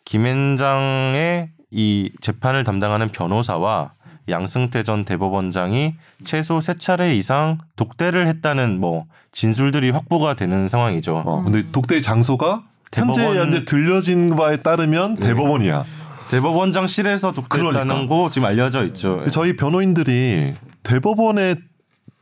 김앤장의 0.05 1.51
이 1.71 2.11
재판을 2.21 2.65
담당하는 2.65 3.09
변호사와 3.09 3.93
양승태 4.29 4.83
전 4.83 5.05
대법원장이 5.05 5.95
최소 6.23 6.61
세 6.61 6.75
차례 6.75 7.15
이상 7.15 7.59
독대를 7.77 8.27
했다는 8.29 8.79
뭐 8.79 9.07
진술들이 9.33 9.91
확보가 9.91 10.35
되는 10.35 10.69
상황이죠. 10.69 11.17
어, 11.25 11.43
근데 11.43 11.71
독대의 11.73 12.03
장소가 12.03 12.65
현재 12.93 13.21
대법원- 13.23 13.37
현재 13.37 13.65
들려진 13.65 14.35
바에 14.37 14.57
따르면 14.57 15.17
대법원이야. 15.17 15.85
대법원장실에서 16.31 17.33
독대했다는 17.33 17.87
그러니까. 17.87 18.15
거 18.15 18.31
지금 18.31 18.47
알려져 18.49 18.85
있죠. 18.87 19.27
저희 19.31 19.57
변호인들이 19.57 20.55
대법원에 20.83 21.57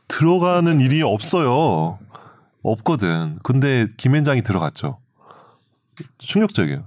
들어가는 0.07 0.79
일이 0.81 1.01
없어요. 1.01 1.99
없거든. 2.63 3.39
근데 3.43 3.87
김현장이 3.97 4.41
들어갔죠. 4.43 4.99
충격적이에요. 6.19 6.85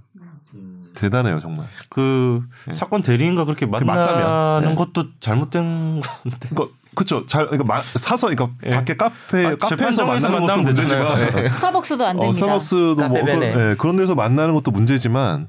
대단해요 0.94 1.40
정말. 1.40 1.66
그 1.88 2.42
사건 2.72 3.02
대리인과 3.02 3.44
그렇게 3.44 3.64
만나는 3.64 3.96
맞다면, 3.96 4.64
네. 4.70 4.74
것도 4.74 5.04
잘못된 5.20 6.00
건데. 6.24 6.48
그러니까 6.50 6.74
그쵸. 6.94 7.24
잘 7.26 7.46
그러니까 7.46 7.64
마- 7.72 7.82
사서 7.82 8.28
그러니까 8.28 8.50
예. 8.66 8.70
밖에 8.70 8.96
카페 8.96 9.46
아, 9.46 9.56
카페에서 9.56 10.04
만나는 10.06 10.40
것도. 10.46 10.62
문제지만 10.62 11.44
예. 11.44 11.48
스타벅스도 11.48 12.04
안 12.06 12.16
어, 12.18 12.20
됩니다. 12.22 12.32
스타벅스도 12.40 12.94
뭐 12.96 13.08
카페베네. 13.08 13.52
그, 13.52 13.70
예, 13.70 13.74
그런 13.76 13.96
데서 13.96 14.14
만나는 14.14 14.54
것도 14.54 14.70
문제지만 14.72 15.48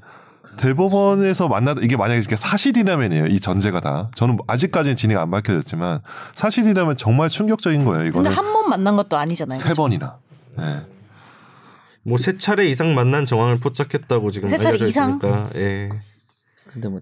대법원에서 0.56 1.48
만나 1.48 1.74
이게 1.80 1.96
만약에 1.96 2.20
이게 2.20 2.36
사실이라면이에요. 2.36 3.26
이 3.26 3.40
전제가 3.40 3.80
다. 3.80 4.10
저는 4.14 4.38
아직까지는 4.46 4.96
진위가 4.96 5.22
안 5.22 5.30
밝혀졌지만 5.30 6.00
사실이라면 6.34 6.96
정말 6.96 7.28
충격적인 7.28 7.84
거예요. 7.84 7.98
근데 8.04 8.08
이거는 8.10 8.30
한번 8.32 8.68
만난 8.68 8.96
것도 8.96 9.16
아니잖아요. 9.16 9.58
세 9.58 9.72
번이나. 9.74 10.18
예. 10.60 10.86
뭐세 12.04 12.36
차례 12.38 12.66
이상 12.66 12.94
만난 12.94 13.24
정황을 13.26 13.58
포착했다고 13.60 14.30
지금 14.30 14.48
세 14.48 14.58
차례 14.58 14.76
이상? 14.86 15.16
있으니까. 15.18 15.48
예. 15.56 15.88
근데 16.66 16.88
뭐 16.88 17.00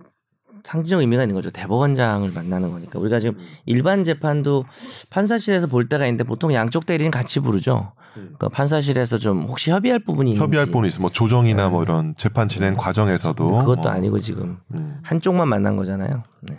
상징적 0.64 1.00
의미가 1.00 1.22
있는 1.22 1.34
거죠. 1.34 1.50
대법원장을 1.50 2.30
만나는 2.32 2.70
거니까. 2.70 2.98
우리가 2.98 3.20
지금 3.20 3.36
일반 3.66 4.04
재판도 4.04 4.64
판사실에서 5.10 5.66
볼 5.66 5.88
때가 5.88 6.06
있는데 6.06 6.24
보통 6.24 6.52
양쪽 6.54 6.86
대리는 6.86 7.10
같이 7.10 7.40
부르죠. 7.40 7.92
그러니까 8.14 8.48
판사실에서 8.48 9.18
좀 9.18 9.42
혹시 9.42 9.70
협의할 9.70 10.00
부분이 10.00 10.30
있는지 10.30 10.42
협의할 10.42 10.66
부분이 10.66 10.88
있어. 10.88 11.00
뭐 11.00 11.10
조정이나 11.10 11.68
뭐 11.68 11.82
이런 11.82 12.14
재판 12.16 12.48
진행 12.48 12.74
과정에서도 12.76 13.46
그것도 13.46 13.88
어, 13.88 13.92
아니고 13.92 14.18
지금 14.20 14.58
음. 14.74 14.98
한쪽만 15.02 15.48
만난 15.48 15.76
거잖아요. 15.76 16.24
네. 16.42 16.58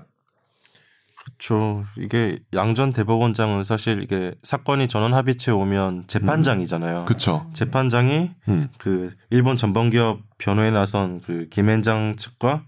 그렇죠. 1.24 1.84
이게 1.98 2.40
양전 2.54 2.94
대법원장은 2.94 3.64
사실 3.64 4.02
이게 4.02 4.34
사건이 4.44 4.88
전원 4.88 5.14
합의체 5.14 5.52
오면 5.52 6.06
재판장이잖아요. 6.08 7.06
그쵸. 7.06 7.48
재판장이 7.54 8.32
음. 8.48 8.68
그 8.78 9.12
일본 9.30 9.58
전범기업 9.58 10.20
변호에 10.38 10.72
나선 10.72 11.22
그 11.22 11.48
김앤장 11.50 12.16
측과 12.16 12.64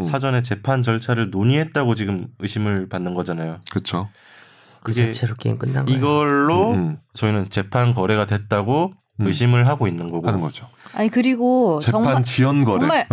음. 0.00 0.04
사전에 0.04 0.42
재판 0.42 0.82
절차를 0.82 1.30
논의했다고 1.30 1.94
지금 1.94 2.28
의심을 2.38 2.88
받는 2.88 3.14
거잖아요. 3.14 3.60
그쵸. 3.70 4.08
그 4.82 4.92
그게 4.92 5.06
자체로 5.06 5.34
게임 5.34 5.58
끝난 5.58 5.84
거예요. 5.84 5.98
이걸로 5.98 6.70
음. 6.72 6.98
저희는 7.14 7.50
재판 7.50 7.94
거래가 7.94 8.26
됐다고 8.26 8.92
음. 9.20 9.26
의심을 9.26 9.66
하고 9.66 9.88
있는 9.88 10.10
거고. 10.10 10.28
하는 10.28 10.40
거죠. 10.40 10.68
아니 10.94 11.08
그리고 11.08 11.80
재판 11.80 12.04
정말 12.04 12.22
지연 12.22 12.64
거래. 12.64 12.78
정말 12.78 13.06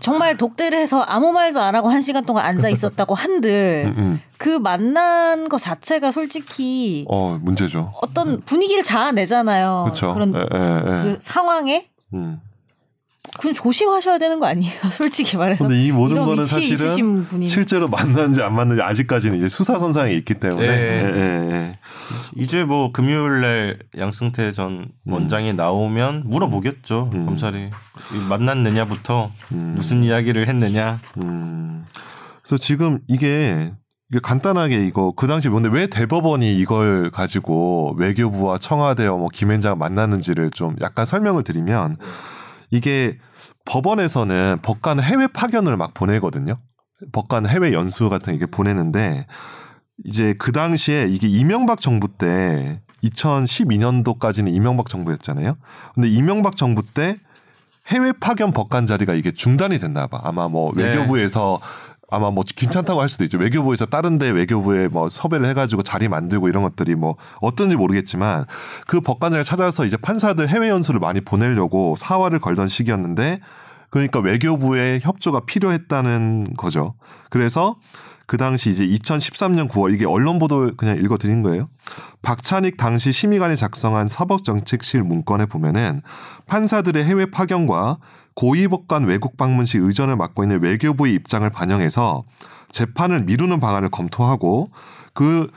정말 0.00 0.36
독대를 0.36 0.78
해서 0.78 1.00
아무 1.02 1.32
말도 1.32 1.60
안 1.60 1.74
하고 1.74 1.88
한 1.88 2.02
시간 2.02 2.26
동안 2.26 2.44
앉아 2.44 2.68
있었다고 2.68 3.14
한들 3.14 3.94
음, 3.96 4.02
음. 4.02 4.20
그 4.36 4.50
만난 4.50 5.48
거 5.48 5.58
자체가 5.58 6.12
솔직히 6.12 7.06
어 7.08 7.38
문제죠. 7.40 7.92
어떤 8.02 8.40
분위기를 8.42 8.82
자아내잖아요. 8.82 9.84
그렇죠. 9.86 10.12
그런 10.12 10.34
예, 10.34 10.40
예, 10.40 10.76
예. 10.76 11.02
그 11.02 11.16
상황에 11.20 11.88
음. 12.12 12.40
그냥 13.40 13.54
조심하셔야 13.54 14.18
되는 14.18 14.38
거 14.38 14.46
아니에요? 14.46 14.72
솔직히 14.92 15.36
말해서. 15.36 15.66
근데 15.66 15.82
이 15.82 15.92
모든 15.92 16.24
거는 16.24 16.44
사실은. 16.44 17.26
실제로 17.46 17.88
만났는지 17.88 18.42
안 18.42 18.54
만났는지 18.54 18.82
아직까지는 18.82 19.36
이제 19.36 19.48
수사 19.48 19.78
선상에 19.78 20.12
있기 20.14 20.34
때문에 20.34 20.66
예. 20.66 20.70
예, 20.70 21.12
예, 21.14 21.52
예. 21.52 21.78
이제 22.36 22.64
뭐 22.64 22.92
금요일 22.92 23.40
날 23.40 23.78
양승태 23.96 24.52
전 24.52 24.86
원장이 25.06 25.54
나오면 25.54 26.24
물어보겠죠. 26.26 27.10
음. 27.14 27.26
검찰이 27.26 27.58
이 27.58 28.28
만났느냐부터 28.28 29.30
음. 29.52 29.74
무슨 29.76 30.02
이야기를 30.02 30.48
했느냐. 30.48 31.00
음. 31.22 31.84
그래서 32.42 32.58
지금 32.58 33.00
이게 33.08 33.72
이게 34.10 34.20
간단하게 34.22 34.86
이거 34.86 35.12
그 35.16 35.26
당시 35.26 35.48
뭔데 35.48 35.68
왜 35.72 35.88
대법원이 35.88 36.56
이걸 36.58 37.10
가지고 37.10 37.96
외교부와 37.98 38.58
청와대와 38.58 39.16
뭐 39.16 39.28
김앤장 39.32 39.78
만나는지를 39.78 40.50
좀 40.50 40.76
약간 40.80 41.04
설명을 41.04 41.42
드리면 41.42 41.96
이게 42.70 43.18
법원에서는 43.64 44.58
법관 44.62 45.00
해외 45.00 45.26
파견을 45.26 45.76
막 45.76 45.94
보내거든요. 45.94 46.58
법관 47.12 47.46
해외 47.46 47.72
연수 47.72 48.08
같은 48.08 48.32
거 48.32 48.36
이게 48.36 48.46
보내는데 48.46 49.26
이제 50.04 50.34
그 50.38 50.52
당시에 50.52 51.06
이게 51.08 51.28
이명박 51.28 51.80
정부 51.80 52.08
때 52.08 52.80
2012년도까지는 53.04 54.54
이명박 54.54 54.88
정부였잖아요. 54.88 55.56
근데 55.94 56.08
이명박 56.08 56.56
정부 56.56 56.82
때 56.82 57.18
해외 57.88 58.12
파견 58.12 58.52
법관 58.52 58.86
자리가 58.86 59.14
이게 59.14 59.30
중단이 59.30 59.78
됐나 59.78 60.06
봐. 60.06 60.20
아마 60.24 60.48
뭐 60.48 60.72
네. 60.74 60.84
외교부에서 60.84 61.60
아마 62.08 62.30
뭐 62.30 62.44
괜찮다고 62.44 63.00
할 63.00 63.08
수도 63.08 63.24
있죠. 63.24 63.36
외교부에서 63.38 63.86
다른데 63.86 64.30
외교부에 64.30 64.88
뭐 64.88 65.08
섭외를 65.08 65.46
해가지고 65.48 65.82
자리 65.82 66.08
만들고 66.08 66.48
이런 66.48 66.62
것들이 66.62 66.94
뭐 66.94 67.16
어떤지 67.40 67.76
모르겠지만 67.76 68.44
그 68.86 69.00
법관장을 69.00 69.42
찾아서 69.42 69.84
이제 69.84 69.96
판사들 69.96 70.48
해외 70.48 70.68
연수를 70.68 71.00
많이 71.00 71.20
보내려고 71.20 71.96
사활을 71.96 72.38
걸던 72.38 72.68
시기였는데 72.68 73.40
그러니까 73.90 74.20
외교부의 74.20 75.00
협조가 75.02 75.40
필요했다는 75.46 76.54
거죠. 76.56 76.94
그래서 77.30 77.76
그 78.26 78.36
당시 78.36 78.70
이제 78.70 78.84
2013년 78.84 79.68
9월 79.68 79.94
이게 79.94 80.04
언론 80.04 80.38
보도 80.38 80.72
그냥 80.76 80.98
읽어 80.98 81.16
드린 81.16 81.42
거예요. 81.42 81.68
박찬익 82.22 82.76
당시 82.76 83.12
심의관이 83.12 83.56
작성한 83.56 84.08
사법정책실 84.08 85.04
문건에 85.04 85.46
보면은 85.46 86.02
판사들의 86.46 87.04
해외 87.04 87.26
파견과 87.26 87.98
고위법관 88.36 89.04
외국 89.04 89.36
방문 89.36 89.64
시 89.64 89.78
의전을 89.78 90.14
맡고 90.16 90.44
있는 90.44 90.62
외교부의 90.62 91.14
입장을 91.14 91.48
반영해서 91.50 92.24
재판을 92.70 93.24
미루는 93.24 93.58
방안을 93.60 93.88
검토하고 93.88 94.70
그 95.14 95.50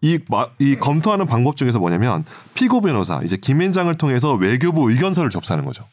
이, 0.00 0.20
마- 0.28 0.46
이 0.60 0.76
검토하는 0.76 1.26
방법 1.26 1.56
중에서 1.56 1.80
뭐냐면 1.80 2.24
피고 2.54 2.80
변호사 2.80 3.20
이제 3.24 3.36
김앤장을 3.36 3.92
통해서 3.96 4.34
외교부 4.34 4.90
의견서를 4.90 5.30
접수하는 5.30 5.64
거죠. 5.64 5.84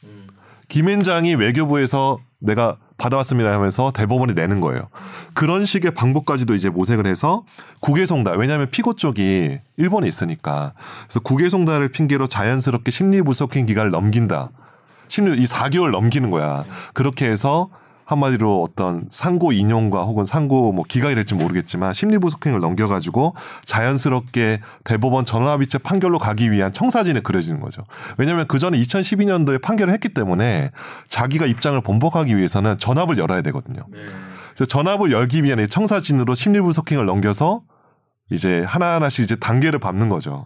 김앤장이 0.67 1.35
외교부에서 1.35 2.19
내가 2.39 2.75
받아왔습니다 2.97 3.51
하면서 3.51 3.91
대법원이 3.91 4.33
내는 4.33 4.61
거예요. 4.61 4.89
그런 5.33 5.63
식의 5.65 5.91
방법까지도 5.91 6.53
이제 6.53 6.69
모색을 6.69 7.07
해서 7.07 7.43
국외송다. 7.79 8.31
왜냐하면 8.33 8.69
피고 8.69 8.93
쪽이 8.95 9.57
일본에 9.77 10.07
있으니까. 10.07 10.73
그래서 11.05 11.19
국외송다를 11.21 11.89
핑계로 11.89 12.27
자연스럽게 12.27 12.91
심리부속행 12.91 13.65
기간을 13.65 13.91
넘긴다. 13.91 14.49
심리 15.07 15.41
이 15.41 15.45
4개월 15.45 15.91
넘기는 15.91 16.29
거야. 16.31 16.65
그렇게 16.93 17.29
해서 17.29 17.69
한마디로 18.05 18.61
어떤 18.61 19.07
상고 19.09 19.51
인용과 19.51 20.03
혹은 20.03 20.25
상고 20.25 20.71
뭐 20.71 20.85
기각이 20.87 21.15
될지 21.15 21.33
모르겠지만 21.33 21.91
심리부속행을 21.93 22.59
넘겨가지고 22.59 23.35
자연스럽게 23.65 24.61
대법원 24.83 25.25
전원합의체 25.25 25.79
판결로 25.79 26.19
가기 26.19 26.51
위한 26.51 26.71
청사진에 26.71 27.21
그려지는 27.21 27.59
거죠. 27.59 27.83
왜냐하면 28.17 28.45
그 28.47 28.59
전에 28.59 28.79
2012년도에 28.79 29.61
판결을 29.61 29.91
했기 29.91 30.09
때문에 30.09 30.69
자기가 31.07 31.47
입장을 31.47 31.79
번복하기 31.81 32.37
위해서는 32.37 32.77
전압을 32.77 33.17
열어야 33.17 33.41
되거든요. 33.41 33.81
그래서 34.53 34.65
전압을 34.65 35.11
열기 35.11 35.43
위한 35.43 35.59
이 35.59 35.67
청사진으로 35.67 36.35
심리부속행을 36.35 37.05
넘겨서 37.05 37.63
이제 38.31 38.63
하나하나씩 38.67 39.25
이제 39.25 39.35
단계를 39.35 39.79
밟는 39.79 40.09
거죠. 40.09 40.45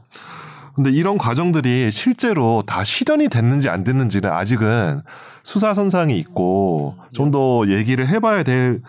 근데 0.79 0.91
이런 0.91 1.17
과정들이 1.17 1.91
실제로 1.91 2.63
다 2.65 2.85
실현이 2.85 3.27
됐는지 3.27 3.67
안 3.67 3.83
됐는지는 3.83 4.31
아직은 4.31 5.01
수사 5.43 5.73
선상이 5.73 6.17
있고 6.19 6.95
좀 7.13 7.31
더 7.31 7.67
얘기를 7.67 8.07
해봐야 8.07 8.43
될 8.43 8.81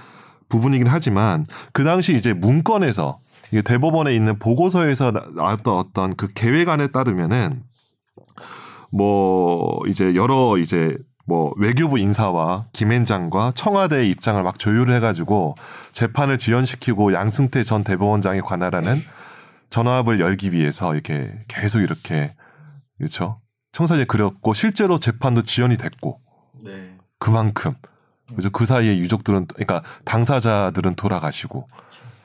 부분이긴 0.49 0.87
하지만 0.87 1.45
그 1.73 1.83
당시 1.83 2.15
이제 2.15 2.33
문건에서 2.33 3.19
대법원에 3.65 4.15
있는 4.15 4.39
보고서에서 4.39 5.11
나- 5.11 5.25
나왔던 5.35 5.75
어떤 5.77 6.15
그 6.15 6.29
계획안에 6.33 6.87
따르면은 6.87 7.65
뭐 8.93 9.81
이제 9.89 10.15
여러 10.15 10.59
이제 10.59 10.97
뭐 11.27 11.53
외교부 11.57 11.99
인사와 11.99 12.67
김앤장과 12.73 13.53
청와대의 13.57 14.09
입장을 14.11 14.41
막 14.45 14.61
조율을 14.61 14.95
해가지고 14.95 15.57
재판을 15.91 16.39
지연시키고 16.39 17.13
양승태 17.15 17.65
전 17.65 17.83
대법원장에 17.83 18.41
관할하는 18.43 19.03
전화합을 19.71 20.21
열기 20.21 20.53
위해서 20.53 20.93
이렇게 20.95 21.39
계속 21.49 21.81
이렇게 21.81 22.33
그렇죠? 22.99 23.37
청사진에 23.73 24.05
그렸고 24.05 24.53
실제로 24.53 24.99
재판도 24.99 25.43
지연이 25.43 25.77
됐고 25.77 26.21
네. 26.63 26.97
그만큼. 27.19 27.75
그래서 28.29 28.51
그 28.51 28.65
사이에 28.65 28.97
유족들은 28.99 29.47
그러니까 29.47 29.83
당사자들은 30.05 30.95
돌아가시고. 30.95 31.67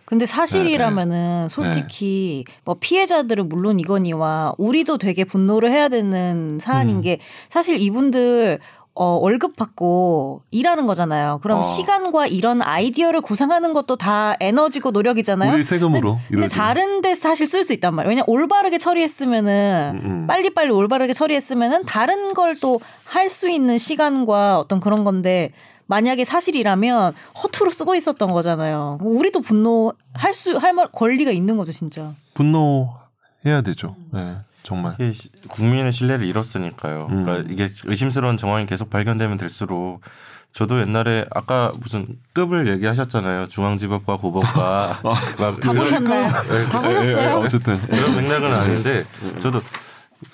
근데 0.06 0.28
사실이라면은 0.28 1.50
솔직히 1.50 2.46
뭐 2.64 2.76
피해자들은 2.80 3.50
물론 3.50 3.80
이거니와 3.80 4.54
우리도 4.60 5.00
되게 5.00 5.24
분노를 5.24 5.72
해야 5.72 5.89
되는 5.89 6.60
사안인 6.62 6.98
음. 6.98 7.02
게 7.02 7.20
사실 7.50 7.80
이분들 7.80 8.60
어, 8.98 9.20
월급 9.22 9.58
받고 9.58 10.43
일하는 10.52 10.88
거잖아요. 10.88 11.39
그럼 11.43 11.60
어. 11.60 11.64
시간과 11.64 12.28
이런 12.28 12.62
아이디어를 12.62 13.20
구상하는 13.20 13.74
것도 13.74 13.98
다 13.98 14.36
에너지고 14.39 14.91
노력이잖아요. 14.91 15.52
우리 15.54 15.64
세금으로 15.66 16.14
근데, 16.30 16.41
근데. 16.41 16.48
다른 16.48 17.02
데 17.02 17.14
사실 17.14 17.46
쓸 17.46 17.66
수 17.66 17.74
있단 17.74 17.93
말이에요. 17.93 18.10
왜냐 18.10 18.20
면 18.22 18.26
올바르게 18.28 18.78
처리했으면은 18.78 20.00
음, 20.02 20.12
음. 20.12 20.28
빨리빨리 20.28 20.72
올바르게 20.72 21.14
처리했으면은 21.14 21.86
다른 21.86 22.34
걸 22.34 22.56
또 22.62 22.80
할 23.10 23.30
수 23.30 23.50
있는 23.50 23.78
시간과 23.78 24.60
어떤 24.60 24.80
그런 24.80 25.04
건데 25.04 25.52
만약에 25.88 26.24
사실이라면 26.26 27.14
허투루 27.43 27.70
쓰고 27.72 27.96
있었던 27.96 28.32
거잖아요. 28.32 28.98
우리도 29.02 29.41
분노할 29.41 30.34
수할말 30.34 30.88
권리가 30.91 31.32
있는 31.32 31.58
거죠, 31.58 31.72
진짜. 31.74 32.14
분노해야 32.34 33.62
되죠. 33.64 33.96
네, 34.14 34.36
정말. 34.66 34.95
국민의 35.49 35.93
신뢰를 35.93 36.26
잃었으니까요. 36.26 37.07
음. 37.11 37.24
그러니까 37.24 37.51
이게 37.53 37.68
의심스러운 37.86 38.38
정황이 38.38 38.66
계속 38.66 38.89
발견되면 38.89 39.38
될수록 39.38 40.01
저도 40.53 40.80
옛날에 40.80 41.26
아까 41.32 41.72
무슨 41.78 42.07
급을 42.34 42.68
얘기하셨잖아요. 42.70 43.47
중앙지법과 43.49 44.18
고법과 44.18 45.01
막다 45.39 45.72
이런- 45.72 45.76
보셨나요? 45.76 46.30
다 46.72 46.89
예, 46.89 46.95
예, 46.95 46.95
보셨어요? 47.13 47.38
어쨌든 47.39 47.82
그런 47.82 48.16
맥락은 48.16 48.51
아닌데 48.53 49.03
저도 49.39 49.61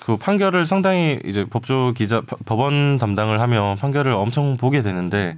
그 0.00 0.16
판결을 0.16 0.64
상당히 0.64 1.18
이제 1.24 1.44
법조 1.44 1.92
기자 1.94 2.20
파- 2.22 2.36
법원 2.46 2.98
담당을 2.98 3.40
하며 3.40 3.76
판결을 3.80 4.12
엄청 4.12 4.56
보게 4.56 4.80
되는데 4.80 5.36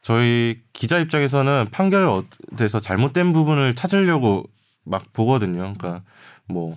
저희 0.00 0.60
기자 0.72 0.98
입장에서는 0.98 1.68
판결에서 1.72 2.80
잘못된 2.80 3.32
부분을 3.32 3.74
찾으려고 3.74 4.44
막 4.84 5.12
보거든요. 5.12 5.74
그러니까 5.76 6.02
뭐 6.46 6.74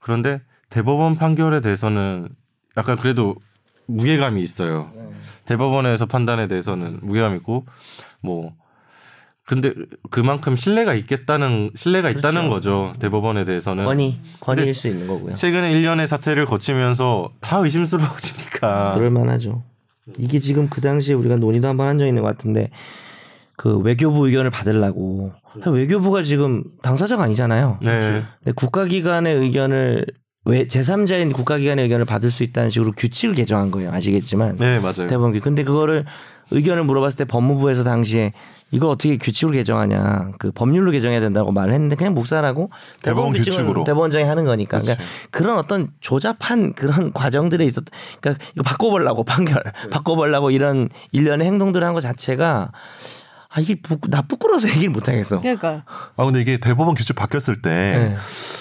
그런데 0.00 0.40
대법원 0.70 1.16
판결에 1.16 1.60
대해서는 1.60 2.28
약간 2.76 2.96
그래도 2.96 3.36
무게감이 3.86 4.42
있어요. 4.42 4.92
대법원에서 5.44 6.06
판단에 6.06 6.46
대해서는 6.46 7.00
무게감 7.02 7.34
있고 7.36 7.66
뭐 8.22 8.54
근데 9.44 9.74
그만큼 10.10 10.54
신뢰가 10.54 10.94
있겠다는 10.94 11.72
신뢰가 11.74 12.10
있다는 12.10 12.48
거죠. 12.48 12.92
대법원에 13.00 13.44
대해서는 13.44 13.84
권위 13.84 14.20
권위일 14.38 14.74
수 14.74 14.86
있는 14.86 15.08
거고요. 15.08 15.34
최근에 15.34 15.72
1년의 15.74 16.06
사태를 16.06 16.46
거치면서 16.46 17.32
다 17.40 17.58
의심스러워지니까 17.58 18.94
그럴 18.94 19.10
만하죠. 19.10 19.64
이게 20.18 20.38
지금 20.38 20.68
그 20.68 20.80
당시에 20.80 21.14
우리가 21.14 21.36
논의도 21.36 21.66
한 21.66 21.76
번 21.76 21.88
한 21.88 21.98
적 21.98 22.06
있는 22.06 22.22
것 22.22 22.28
같은데 22.28 22.70
그 23.56 23.76
외교부 23.78 24.26
의견을 24.26 24.50
받으려고 24.50 25.32
외교부가 25.66 26.22
지금 26.22 26.62
당사자가 26.82 27.24
아니잖아요. 27.24 27.78
네. 27.82 28.22
근데 28.38 28.52
국가기관의 28.54 29.34
의견을 29.34 30.06
왜 30.46 30.66
제3자인 30.66 31.32
국가기관의 31.34 31.84
의견을 31.84 32.06
받을 32.06 32.30
수 32.30 32.42
있다는 32.42 32.70
식으로 32.70 32.92
규칙을 32.96 33.34
개정한 33.34 33.70
거예요. 33.70 33.92
아시겠지만 33.92 34.56
네, 34.56 34.78
맞아요. 34.78 35.06
대법원 35.06 35.32
규. 35.32 35.40
근데 35.40 35.64
그거를 35.64 36.06
의견을 36.50 36.84
물어봤을 36.84 37.18
때 37.18 37.24
법무부에서 37.26 37.84
당시에 37.84 38.32
이거 38.72 38.88
어떻게 38.88 39.16
규칙으로 39.18 39.54
개정하냐 39.56 40.32
그 40.38 40.50
법률로 40.52 40.92
개정해야 40.92 41.20
된다고 41.20 41.52
말을 41.52 41.72
했는데 41.74 41.94
그냥 41.96 42.14
묵살하고 42.14 42.70
대법원 43.02 43.32
규칙으로. 43.34 43.84
대법원장이 43.84 44.24
하는 44.24 44.44
거니까 44.44 44.78
그러니까 44.78 44.96
그렇지. 45.04 45.28
그런 45.30 45.58
어떤 45.58 45.88
조잡한 46.00 46.72
그런 46.74 47.12
과정들에 47.14 47.64
있었 47.66 47.84
그러니까 48.20 48.44
이거 48.54 48.62
바꿔 48.62 48.90
보려고 48.90 49.24
판결 49.24 49.62
바꿔 49.90 50.14
보려고 50.16 50.50
이런 50.50 50.88
일련의 51.12 51.46
행동들을 51.48 51.86
한 51.86 51.94
것 51.94 52.00
자체가 52.00 52.70
아 53.52 53.60
이게 53.60 53.74
부, 53.74 53.98
나 54.08 54.22
부끄러워서 54.22 54.68
얘기를 54.70 54.90
못 54.90 55.08
하겠어. 55.08 55.40
그러니까 55.40 55.82
아 56.16 56.24
근데 56.24 56.40
이게 56.40 56.58
대법원 56.58 56.94
규칙 56.94 57.16
바뀌었을 57.16 57.62
때 57.62 58.14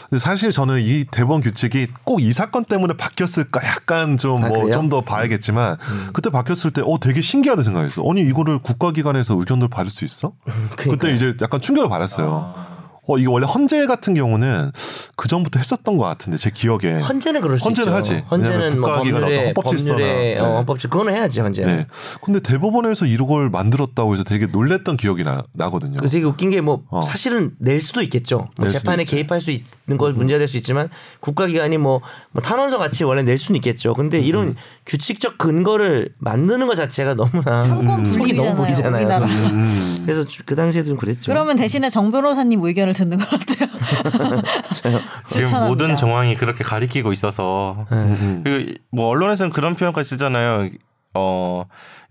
네. 0.09 0.17
사실 0.17 0.51
저는 0.51 0.81
이 0.81 1.05
대법원 1.11 1.41
규칙이 1.41 1.87
꼭 2.03 2.19
이 2.21 2.33
사건 2.33 2.65
때문에 2.65 2.95
바뀌었을까 2.97 3.61
약간 3.67 4.17
좀 4.17 4.43
아, 4.43 4.47
뭐 4.47 4.61
그래요? 4.61 4.73
좀더 4.73 5.01
봐야겠지만 5.01 5.77
그때 6.13 6.29
바뀌었을 6.31 6.71
때 6.71 6.81
어 6.83 6.97
되게 6.99 7.21
신기하다 7.21 7.61
생각했어. 7.63 8.01
아니 8.09 8.21
이거를 8.21 8.59
국가기관에서 8.59 9.35
의견을 9.37 9.67
받을 9.67 9.91
수 9.91 10.05
있어? 10.05 10.33
그때 10.75 11.11
이제 11.13 11.35
약간 11.41 11.61
충격을 11.61 11.89
받았어요. 11.89 12.78
어 13.12 13.18
이거 13.18 13.32
원래 13.32 13.45
헌재 13.47 13.88
같은 13.88 14.14
경우는 14.14 14.72
그 15.16 15.28
전부터 15.28 15.57
했었던 15.60 15.97
것 15.97 16.05
같은데 16.05 16.38
제 16.38 16.51
기억에 16.51 16.99
헌재는 17.01 17.41
그럴 17.41 17.57
수 17.57 17.66
헌재는 17.66 17.88
있죠. 17.89 17.95
하지. 17.97 18.24
헌재는 18.30 18.80
뭐 18.80 18.89
국가기관 18.89 19.22
법률에 19.22 19.45
헌법질서나. 19.45 19.95
법률에 19.97 20.39
어, 20.39 20.47
네. 20.47 20.53
헌법질 20.55 20.89
그거는 20.89 21.14
해야지 21.16 21.39
헌재는. 21.39 21.76
네. 21.78 21.88
근데 22.22 22.39
대법원에서 22.39 23.05
이걸 23.05 23.49
만들었다고 23.49 24.14
해서 24.14 24.24
되게 24.24 24.45
놀랬던 24.45 24.97
기억이 24.97 25.24
나, 25.24 25.43
나거든요. 25.53 25.97
그 25.99 26.10
되게 26.10 26.26
웃긴 26.26 26.51
게 26.51 26.60
뭐 26.62 26.84
어. 26.89 27.01
사실은 27.01 27.51
낼 27.57 27.80
수도 27.82 28.01
있겠죠. 28.01 28.47
뭐낼 28.57 28.70
수도 28.74 28.80
재판에 28.80 29.03
있죠. 29.03 29.16
개입할 29.16 29.39
수 29.41 29.49
있는 29.51 29.97
건 29.97 30.14
문제가 30.16 30.38
될 30.39 30.47
수 30.47 30.57
있지만 30.57 30.89
국가기관이 31.22 31.78
뭐, 31.78 32.01
뭐 32.32 32.41
탄원서 32.43 32.78
같이 32.78 33.03
원래 33.05 33.24
낼 33.24 33.38
수는 33.38 33.57
있겠죠. 33.57 33.93
근데 33.93 34.20
이런 34.20 34.55
규칙적 34.89 35.37
근거를 35.37 36.09
만드는 36.19 36.65
것 36.65 36.73
자체가 36.73 37.13
너무나 37.13 37.63
상권 37.63 38.09
속이 38.09 38.33
너무 38.33 38.55
보이잖아요. 38.55 39.07
음. 39.23 39.97
그래서 40.03 40.27
그 40.45 40.55
당시에도 40.55 40.89
좀 40.89 40.97
그랬죠. 40.97 41.31
그러면 41.31 41.55
대신에 41.57 41.89
정 41.89 42.11
변호사님 42.11 42.59
의견을 42.63 42.93
듣는 42.95 43.19
것 43.19 43.29
같아요. 43.29 44.41
지금. 45.27 45.67
모든 45.67 45.95
정황이 45.95 46.33
그렇게 46.33 46.63
가리키고 46.63 47.13
있어서 47.13 47.85
음. 47.91 48.41
그리고 48.43 48.73
뭐 48.91 49.05
언론에서는 49.09 49.51
그런 49.51 49.75
표현까지 49.75 50.09
쓰잖아요. 50.09 50.69
어 51.13 51.65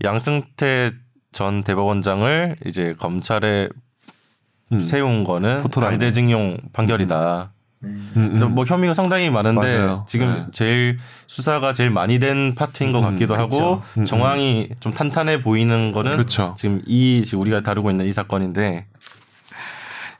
양승태 0.04 0.92
전 1.32 1.64
대법원장을 1.64 2.56
이제 2.64 2.94
검찰에 2.96 3.68
음. 4.72 4.80
세운 4.80 5.24
거는. 5.24 5.64
강제징용 5.68 6.58
판결이다. 6.72 7.52
음, 7.84 8.10
그래서 8.14 8.46
음. 8.46 8.54
뭐 8.54 8.64
혐의가 8.64 8.92
상당히 8.94 9.30
많은데 9.30 9.78
맞아요. 9.78 10.04
지금 10.08 10.26
네. 10.26 10.46
제일 10.52 10.98
수사가 11.26 11.72
제일 11.72 11.90
많이 11.90 12.18
된 12.18 12.54
파트인 12.54 12.92
것 12.92 12.98
음, 13.00 13.04
같기도 13.04 13.34
그쵸. 13.34 13.42
하고 13.42 13.82
음, 13.98 14.04
정황이 14.04 14.68
좀 14.80 14.92
탄탄해 14.92 15.42
보이는 15.42 15.92
거는 15.92 16.16
그쵸. 16.16 16.54
지금 16.58 16.82
이 16.86 17.22
지금 17.24 17.40
우리가 17.42 17.60
다루고 17.62 17.90
있는 17.90 18.06
이 18.06 18.12
사건인데 18.12 18.86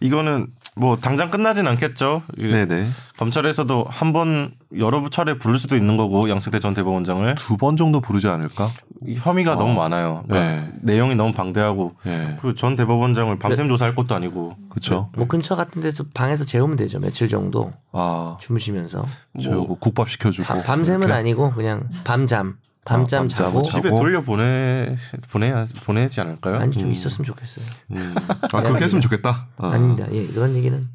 이거는 0.00 0.46
뭐 0.78 0.96
당장 0.96 1.30
끝나진 1.30 1.66
않겠죠. 1.66 2.22
네네. 2.36 2.86
검찰에서도 3.18 3.84
한 3.88 4.12
번 4.12 4.50
여러 4.78 5.06
차례 5.10 5.36
부를 5.36 5.58
수도 5.58 5.76
있는 5.76 5.96
거고 5.96 6.30
양승태 6.30 6.60
전 6.60 6.72
대법원장을 6.74 7.34
두 7.34 7.56
번 7.56 7.76
정도 7.76 8.00
부르지 8.00 8.28
않을까? 8.28 8.70
이 9.06 9.14
혐의가 9.16 9.54
너무 9.56 9.74
많아요. 9.74 10.24
그러니까 10.28 10.62
네. 10.62 10.72
내용이 10.82 11.14
너무 11.14 11.32
방대하고 11.32 11.94
네. 12.04 12.36
그리고 12.40 12.54
전 12.54 12.74
대법원장을 12.76 13.36
밤샘 13.38 13.68
조사할 13.68 13.94
것도 13.94 14.14
아니고 14.14 14.56
그렇죠. 14.70 15.10
뭐 15.16 15.26
근처 15.26 15.56
같은 15.56 15.82
데서 15.82 16.04
방에서 16.14 16.44
재우면 16.44 16.76
되죠. 16.76 16.98
며칠 17.00 17.28
정도 17.28 17.72
아, 17.92 18.36
주무시면서 18.40 19.04
저 19.42 19.50
국밥 19.80 20.08
시켜주고 20.10 20.46
바- 20.46 20.62
밤샘은 20.62 21.00
이렇게. 21.08 21.12
아니고 21.12 21.52
그냥 21.54 21.88
밤잠 22.04 22.56
밤잠 22.88 23.20
밤잠 23.20 23.28
자고 23.28 23.62
자고. 23.62 23.62
집에 23.62 23.90
돌려 23.90 24.22
보내 24.22 24.96
보내야 25.30 25.66
보내지 25.84 26.20
않을까요? 26.20 26.56
아니 26.56 26.76
좀 26.76 26.90
있었으면 26.90 27.24
좋겠어요. 27.26 27.64
음. 27.92 28.14
아 28.52 28.62
그렇게 28.62 28.84
했으면 28.84 29.02
좋겠다. 29.02 29.46
어. 29.58 29.66
아닙니다. 29.68 30.06
예, 30.12 30.26
그런 30.26 30.54
얘기는 30.56 30.88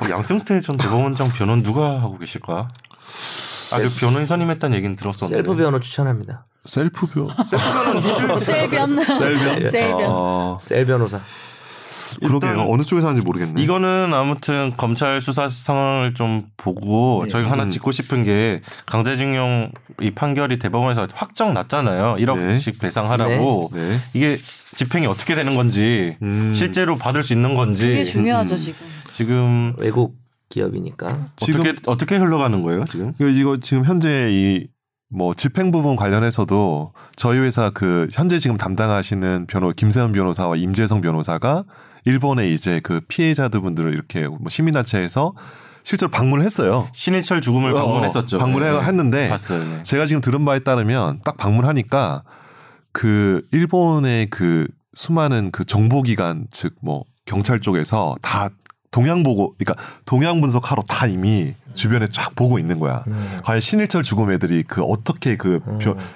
어, 0.00 0.08
양승태 0.10 0.60
전 0.60 0.76
대법원장 0.76 1.28
변호는 1.28 1.62
누가 1.62 2.00
하고 2.00 2.18
계실까? 2.18 2.68
아, 3.72 3.78
그 3.78 3.88
변호인선임 4.00 4.50
했다는 4.50 4.76
얘기는 4.76 4.94
들었었는데. 4.96 5.42
셀프 5.42 5.56
변호 5.56 5.80
추천합니다. 5.80 6.46
셀프 6.64 7.06
변. 7.06 7.28
셀변. 8.40 9.04
셀변. 9.04 9.70
셀변. 9.70 10.04
어, 10.06 10.58
셀 10.60 10.84
변호사. 10.86 11.20
그러게요. 12.20 12.66
어느 12.68 12.82
쪽에서 12.82 13.08
하는지 13.08 13.24
모르겠네. 13.24 13.62
이거는 13.62 14.12
아무튼 14.14 14.72
검찰 14.76 15.20
수사 15.20 15.48
상황을 15.48 16.14
좀 16.14 16.46
보고 16.56 17.26
저희가 17.28 17.50
하나 17.50 17.66
짚고 17.68 17.92
싶은 17.92 18.24
게 18.24 18.60
강제징용 18.86 19.70
이 20.00 20.10
판결이 20.10 20.58
대법원에서 20.58 21.08
확정 21.14 21.54
났잖아요. 21.54 22.16
1억씩 22.18 22.80
배상하라고. 22.80 23.70
네. 23.74 23.98
이게 24.14 24.38
집행이 24.74 25.06
어떻게 25.06 25.34
되는 25.34 25.54
건지 25.54 26.16
음. 26.22 26.52
실제로 26.54 26.96
받을 26.96 27.22
수 27.22 27.32
있는 27.32 27.54
건지 27.54 27.86
그게 27.86 28.04
중요하죠 28.04 28.56
지금. 28.56 28.86
지금 29.10 29.74
외국 29.78 30.16
기업이니까. 30.48 31.28
지금 31.36 31.60
어떻게 31.60 31.76
어떻게 31.86 32.16
흘러가는 32.16 32.62
거예요 32.62 32.84
지금? 32.84 33.12
이거, 33.20 33.28
이거 33.28 33.56
지금 33.56 33.84
현재 33.84 34.30
이뭐 35.12 35.34
집행 35.34 35.70
부분 35.70 35.96
관련해서도 35.96 36.92
저희 37.16 37.38
회사 37.38 37.70
그 37.70 38.08
현재 38.12 38.38
지금 38.38 38.56
담당하시는 38.56 39.46
변호 39.46 39.70
김세현 39.72 40.12
변호사와 40.12 40.56
임재성 40.56 41.00
변호사가 41.00 41.64
일본에 42.04 42.50
이제 42.50 42.80
그 42.82 43.00
피해자들분들을 43.08 43.92
이렇게 43.92 44.26
뭐 44.28 44.40
시민단체에서 44.48 45.32
실제로 45.82 46.10
방문을 46.10 46.44
했어요. 46.44 46.88
신일철 46.92 47.40
죽음을 47.40 47.72
어, 47.72 47.74
방문했었죠. 47.74 48.38
방문해 48.38 48.70
네. 48.70 48.78
했는데 48.80 49.28
봤어요. 49.28 49.62
네. 49.64 49.82
제가 49.82 50.06
지금 50.06 50.20
들은 50.20 50.44
바에 50.44 50.60
따르면 50.60 51.20
딱 51.24 51.36
방문하니까 51.36 52.22
그 52.92 53.42
일본의 53.52 54.28
그 54.30 54.66
수많은 54.94 55.50
그 55.50 55.64
정보기관 55.64 56.46
즉 56.50 56.74
뭐 56.80 57.04
경찰 57.26 57.60
쪽에서 57.60 58.16
다 58.22 58.48
동향 58.90 59.22
보고 59.22 59.54
그러니까 59.58 59.82
동향 60.04 60.40
분석하러 60.40 60.82
다 60.86 61.06
이미 61.06 61.54
주변에 61.74 62.06
쫙 62.12 62.34
보고 62.36 62.58
있는 62.58 62.78
거야. 62.78 63.02
음. 63.08 63.40
과연 63.42 63.60
신일철 63.60 64.04
죽음 64.04 64.30
애들이 64.30 64.62
그 64.62 64.82
어떻게 64.82 65.36
그 65.36 65.60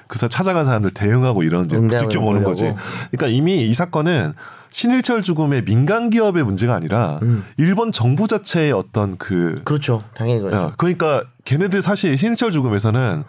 그사 0.06 0.28
찾아간 0.28 0.64
사람들 0.64 0.90
대응하고 0.92 1.42
이러는지 1.42 1.76
지켜보는 1.98 2.44
거지. 2.44 2.72
그러니까 3.10 3.26
이미 3.26 3.66
이 3.68 3.74
사건은 3.74 4.34
신일철 4.70 5.22
죽음의 5.22 5.64
민간 5.64 6.10
기업의 6.10 6.42
문제가 6.44 6.74
아니라 6.74 7.18
음. 7.22 7.44
일본 7.56 7.92
정부 7.92 8.26
자체의 8.28 8.72
어떤 8.72 9.16
그 9.18 9.60
그렇죠. 9.64 10.02
당연히 10.14 10.40
그렇죠. 10.40 10.56
야, 10.56 10.72
그러니까 10.76 11.22
걔네들 11.44 11.82
사실 11.82 12.16
신일철 12.16 12.50
죽음에서는 12.52 13.24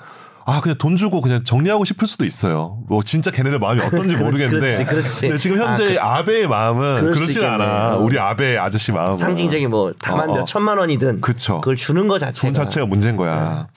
아 0.45 0.61
그냥 0.61 0.77
돈 0.79 0.95
주고 0.97 1.21
그냥 1.21 1.43
정리하고 1.43 1.85
싶을 1.85 2.07
수도 2.07 2.25
있어요. 2.25 2.79
뭐 2.87 3.03
진짜 3.03 3.29
걔네들 3.29 3.59
마음이 3.59 3.81
어떤지 3.81 4.15
모르겠는데. 4.17 4.59
그렇지, 4.59 4.85
그렇지. 4.85 5.21
근데 5.21 5.37
지금 5.37 5.59
현재 5.59 5.97
아, 5.99 6.17
아, 6.17 6.23
베의 6.23 6.47
마음은 6.47 7.11
그렇진. 7.13 7.43
않아. 7.43 7.95
어. 7.95 7.99
우리 7.99 8.17
아베 8.17 8.57
아저씨 8.57 8.91
마음은 8.91 9.13
상징적인 9.13 9.69
뭐 9.69 9.93
다만 10.01 10.29
어, 10.29 10.33
어. 10.33 10.35
몇 10.37 10.45
천만 10.45 10.77
원이든 10.79 11.21
그쵸. 11.21 11.61
그걸 11.61 11.75
주는 11.75 12.07
거 12.07 12.17
자체가 12.17 12.47
돈 12.47 12.53
자체가 12.53 12.85
문제인 12.87 13.15
거야. 13.15 13.67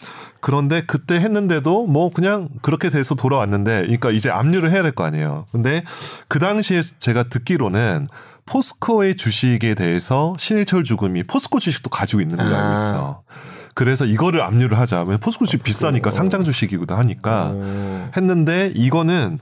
그런데 0.42 0.82
그때 0.82 1.14
했는데도 1.14 1.86
뭐 1.86 2.10
그냥 2.10 2.48
그렇게 2.60 2.90
돼서 2.90 3.14
돌아왔는데, 3.14 3.82
그러니까 3.82 4.10
이제 4.10 4.28
압류를 4.28 4.70
해야 4.70 4.82
될 4.82 4.92
거 4.92 5.04
아니에요. 5.04 5.46
근데 5.52 5.84
그 6.28 6.38
당시에 6.38 6.82
제가 6.98 7.22
듣기로는 7.22 8.08
포스코의 8.44 9.16
주식에 9.16 9.74
대해서 9.74 10.34
신일철 10.38 10.84
죽음이 10.84 11.22
포스코 11.22 11.60
주식도 11.60 11.88
가지고 11.90 12.20
있는 12.20 12.36
걸로 12.36 12.54
아. 12.54 12.60
알고 12.60 12.72
있어. 12.74 13.22
그래서 13.74 14.04
이거를 14.04 14.42
압류를 14.42 14.78
하자. 14.78 14.98
왜냐면 14.98 15.20
포스코 15.20 15.46
주식 15.46 15.62
비싸니까 15.62 16.10
상장 16.10 16.44
주식이기도 16.44 16.94
하니까 16.94 17.52
어. 17.54 18.10
했는데 18.16 18.70
이거는 18.74 19.38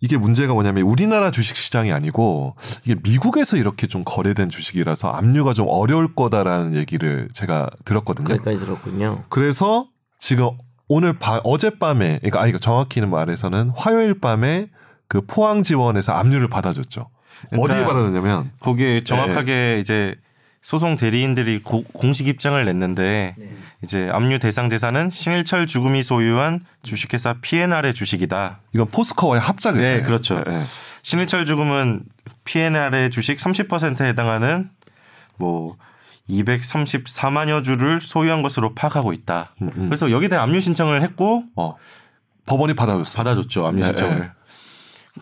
이게 0.00 0.16
문제가 0.16 0.54
뭐냐면 0.54 0.84
우리나라 0.84 1.30
주식 1.30 1.56
시장이 1.56 1.92
아니고 1.92 2.54
이게 2.84 2.94
미국에서 3.02 3.58
이렇게 3.58 3.86
좀 3.86 4.02
거래된 4.06 4.48
주식이라서 4.48 5.10
압류가 5.10 5.52
좀 5.52 5.66
어려울 5.68 6.14
거다라는 6.14 6.74
얘기를 6.74 7.28
제가 7.34 7.68
들었거든요. 7.84 8.28
거기까지 8.28 8.58
들었군요. 8.64 9.24
그래서 9.28 9.88
지금 10.18 10.50
오늘 10.88 11.18
밤 11.18 11.40
어젯밤에 11.44 12.18
그러니까 12.18 12.40
아니 12.42 12.58
정확히는 12.58 13.10
말해서는 13.10 13.70
화요일 13.76 14.18
밤에 14.20 14.68
그 15.08 15.20
포항 15.26 15.62
지원에서 15.62 16.12
압류를 16.12 16.48
받아줬죠. 16.48 17.08
그러니까 17.50 17.74
어디에 17.74 17.84
받아줬냐면 17.84 18.50
거기에 18.60 19.02
정확하게 19.02 19.78
이제 19.80 20.14
소송 20.62 20.96
대리인들이 20.96 21.62
고- 21.62 21.84
공식 21.92 22.26
입장을 22.26 22.64
냈는데 22.64 23.36
이제 23.84 24.08
압류 24.12 24.38
대상 24.40 24.68
재산은 24.68 25.10
신일철 25.10 25.66
죽음이 25.68 26.02
소유한 26.02 26.60
주식회사 26.82 27.34
P&R의 27.40 27.94
주식이다. 27.94 28.60
이건 28.74 28.88
포스코와의 28.90 29.40
합작회사예요. 29.42 29.96
네, 29.98 30.02
그렇죠. 30.02 30.42
네, 30.42 30.58
네. 30.58 30.62
신일철 31.02 31.46
죽음은 31.46 32.02
P&R의 32.44 33.10
주식 33.10 33.38
30%에 33.38 34.08
해당하는 34.08 34.70
뭐 35.36 35.76
234만여 36.28 37.62
주를 37.64 38.00
소유한 38.00 38.42
것으로 38.42 38.74
파악하고 38.74 39.12
있다. 39.12 39.50
그래서 39.74 40.10
여기에 40.10 40.28
대한 40.28 40.48
압류 40.48 40.60
신청을 40.60 41.02
했고 41.02 41.44
어. 41.54 41.74
법원이 42.46 42.74
받아줬어. 42.74 43.18
받아줬죠 43.18 43.66
압류 43.66 43.80
네, 43.80 43.86
신청을. 43.86 44.18
네. 44.20 44.30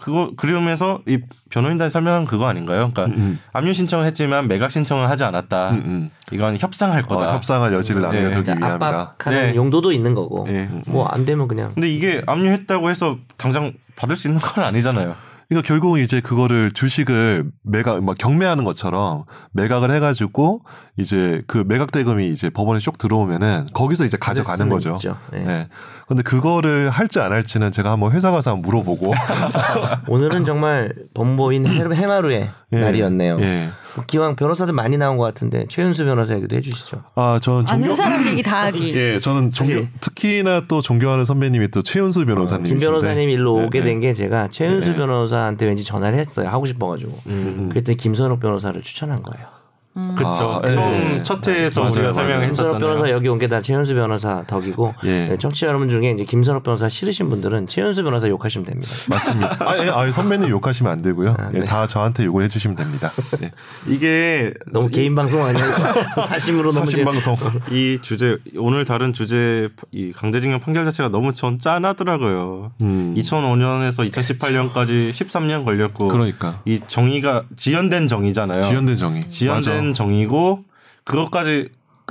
그거 0.01 0.33
그러면서 0.37 1.01
이 1.07 1.19
변호인단 1.51 1.89
설명은 1.89 2.25
그거 2.25 2.49
아닌가요? 2.49 2.91
그러니까 2.93 3.17
압류 3.53 3.73
신청을 3.73 4.07
했지만 4.07 4.49
매각 4.49 4.71
신청을 4.71 5.09
하지 5.09 5.23
않았다. 5.23 5.71
음, 5.71 5.83
음. 5.85 6.11
이건 6.33 6.59
협상할 6.59 7.05
어, 7.05 7.07
거다. 7.07 7.35
협상할 7.35 7.73
여지를 7.73 8.03
남겨두기 8.03 8.43
그러니까 8.43 8.67
위함이다. 8.67 8.87
압박하는 8.87 9.47
네. 9.49 9.55
용도도 9.55 9.93
있는 9.93 10.15
거고 10.15 10.47
네. 10.49 10.69
뭐안 10.89 11.25
되면 11.25 11.47
그냥 11.47 11.71
근데 11.75 11.89
이게 11.89 12.23
압류했다고 12.27 12.91
해서 12.91 13.19
당장 13.37 13.73
받을 13.95 14.17
수 14.17 14.27
있는 14.27 14.41
건 14.41 14.65
아니잖아요. 14.65 15.15
그러니까 15.49 15.67
결국은 15.67 16.01
이제 16.01 16.21
그거를 16.21 16.71
주식을 16.73 17.45
매각 17.63 18.03
막 18.03 18.17
경매하는 18.19 18.65
것처럼 18.65 19.25
매각을 19.53 19.91
해가지고 19.95 20.63
이제 20.99 21.43
그 21.47 21.65
매각 21.67 21.93
대금이 21.93 22.29
이제 22.29 22.49
법원에 22.51 22.81
쭉 22.81 22.97
들어오면은 22.99 23.67
거기서 23.73 24.05
이제 24.05 24.17
가져가는 24.17 24.69
거죠. 24.69 24.93
있죠. 24.93 25.17
네. 25.33 25.45
네. 25.45 25.69
근데 26.07 26.23
그거를 26.23 26.91
할지 26.91 27.19
안 27.21 27.33
할지는 27.33 27.73
제가 27.73 27.91
한번 27.93 28.13
회사 28.13 28.31
가서 28.31 28.53
한번 28.53 28.63
물어보고 28.69 29.13
오늘은 30.09 30.45
정말 30.45 30.93
범보인 31.15 31.67
해- 31.67 31.95
해마루의 31.95 32.51
예. 32.73 32.77
날이었네요. 32.81 33.39
예. 33.41 33.69
기왕 34.07 34.35
변호사들 34.37 34.73
많이 34.73 34.97
나온 34.99 35.17
것 35.17 35.25
같은데 35.25 35.67
최윤수 35.69 36.05
변호사 36.05 36.35
얘기도 36.35 36.57
해주시죠. 36.57 37.03
아, 37.15 37.39
저는 37.41 37.65
아는 37.69 37.87
존경 37.89 37.97
사람 37.97 38.27
얘기 38.27 38.43
다 38.43 38.65
하기. 38.65 38.93
예, 38.95 39.19
저는 39.21 39.51
존경 39.51 39.77
사실- 39.77 39.89
특히나 40.01 40.63
또 40.67 40.83
존경하는 40.83 41.25
선배님이 41.25 41.69
또 41.69 41.81
최윤수 41.83 42.27
변호사님. 42.27 42.65
김 42.65 42.79
변호사님 42.81 43.29
일로 43.31 43.55
오게 43.55 43.81
네. 43.81 43.85
된게 43.87 44.13
제가 44.15 44.49
최윤수 44.51 44.91
네. 44.91 44.97
변호사한테 45.35 45.67
왠지 45.67 45.85
전화를 45.85 46.19
했어요. 46.19 46.49
하고 46.49 46.65
싶어가지고. 46.67 47.19
음. 47.27 47.69
그랬더니 47.71 47.97
김선욱 47.97 48.41
변호사를 48.41 48.81
추천한 48.83 49.23
거예요. 49.23 49.47
그렇죠. 49.95 50.61
아, 50.63 50.69
처음 50.69 50.91
네. 50.91 51.23
첫 51.23 51.47
회에서 51.47 51.81
맞아요, 51.83 51.93
우리가 51.95 52.13
설명했었잖아요. 52.13 52.79
변호사 52.81 53.11
여기 53.11 53.29
온 53.29 53.39
게 53.39 53.47
다 53.47 53.61
최윤수 53.63 53.95
변호사 53.95 54.43
덕이고 54.47 54.95
예. 55.05 55.29
네, 55.29 55.39
청취자 55.39 55.69
여러분 55.69 55.89
중에 55.89 56.11
이제 56.11 56.25
김선욱 56.25 56.65
변호사 56.65 56.89
싫으신 56.89 57.29
분들은 57.31 57.69
최윤수 57.69 58.03
변호사 58.03 58.29
욕하시면 58.29 58.65
됩니다. 58.67 58.91
맞습니다. 59.09 59.57
아, 59.61 59.79
예, 59.85 59.91
아, 59.91 60.11
선배님 60.11 60.49
욕하시면 60.51 60.91
안 60.91 61.03
되고요. 61.03 61.37
아, 61.39 61.51
예, 61.55 61.61
네. 61.61 61.65
다 61.67 61.87
저한테 61.87 62.25
욕을 62.25 62.43
해주시면 62.45 62.77
됩니다. 62.77 63.11
예. 63.43 63.53
이게 63.87 64.53
너무 64.73 64.89
개인 64.89 65.15
방송 65.15 65.45
아니야? 65.45 65.65
사심으로 66.29 66.73
너무 66.73 66.87
이제- 66.89 67.05
방송. 67.05 67.37
이 67.71 67.99
주제 68.03 68.37
오늘 68.57 68.85
다룬 68.85 69.13
주제 69.13 69.69
이 69.93 70.11
강제징용 70.13 70.59
판결 70.59 70.85
자체가 70.87 71.09
너무 71.11 71.33
전 71.33 71.61
짠하더라고요. 71.61 72.73
음. 72.83 73.15
2005년에서 73.17 74.11
2018년까지 74.11 75.11
13년 75.11 75.65
걸렸고 75.65 76.09
그러니까. 76.09 76.61
이 76.65 76.81
정의가 76.87 77.45
지연된 77.57 78.09
정의잖아요. 78.09 78.63
지연된 78.63 78.97
정의. 78.97 79.21
지연된 79.23 79.75
맞아. 79.77 79.84
정의고 79.93 80.65
그것까지 81.05 81.69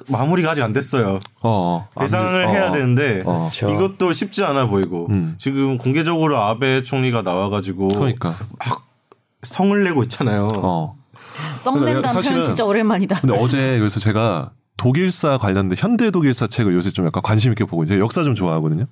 마무리가 0.08 0.52
아직 0.52 0.62
안 0.64 0.74
됐어요. 0.74 1.20
어, 1.42 1.50
어. 1.50 1.88
배상을 2.00 2.46
어, 2.46 2.50
해야 2.50 2.70
어. 2.70 2.72
되는데 2.72 3.22
어. 3.26 3.48
이것도 3.62 4.12
쉽지 4.14 4.44
않아 4.44 4.68
보이고 4.68 5.08
음. 5.10 5.36
지금 5.38 5.78
공개적으로 5.78 6.42
아베 6.42 6.84
총리가 6.84 7.22
나와가지고 7.22 7.88
그러니까. 7.90 8.36
성을 9.44 9.84
내고 9.84 10.04
있잖아요. 10.04 10.48
어. 10.58 10.96
사실은- 11.56 12.22
표현 12.22 12.44
진짜 12.44 12.66
오랜만이다. 12.66 13.22
근데 13.22 13.36
어제 13.38 13.78
그래서 13.80 14.00
제가 14.00 14.52
독일사 14.78 15.38
관련된 15.38 15.78
현대 15.80 16.12
독일사 16.12 16.48
책을 16.48 16.74
요새 16.74 16.90
좀 16.92 17.06
약간 17.06 17.22
관심 17.24 17.52
있게 17.52 17.64
보고 17.66 17.84
이제 17.84 18.00
역사 18.00 18.24
좀 18.24 18.36
좋아하거든요. 18.36 18.86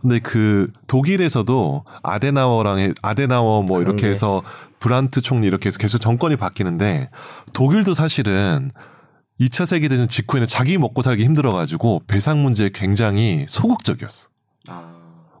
근데 0.00 0.18
그 0.20 0.70
독일에서도 0.86 1.84
아데나워랑 2.02 2.78
해- 2.78 2.92
아데나워 3.02 3.62
뭐 3.62 3.80
이렇게 3.80 4.02
게. 4.02 4.08
해서 4.10 4.42
브란트 4.82 5.20
총리 5.20 5.46
이렇게 5.46 5.68
해서 5.68 5.78
계속 5.78 5.98
정권이 5.98 6.36
바뀌는데 6.36 7.08
독일도 7.52 7.94
사실은 7.94 8.70
2차 9.40 9.64
세계대전 9.64 10.08
직후에는 10.08 10.46
자기 10.46 10.76
먹고 10.76 11.02
살기 11.02 11.24
힘들어가지고 11.24 12.02
배상 12.08 12.42
문제에 12.42 12.70
굉장히 12.74 13.46
소극적이었어. 13.48 14.28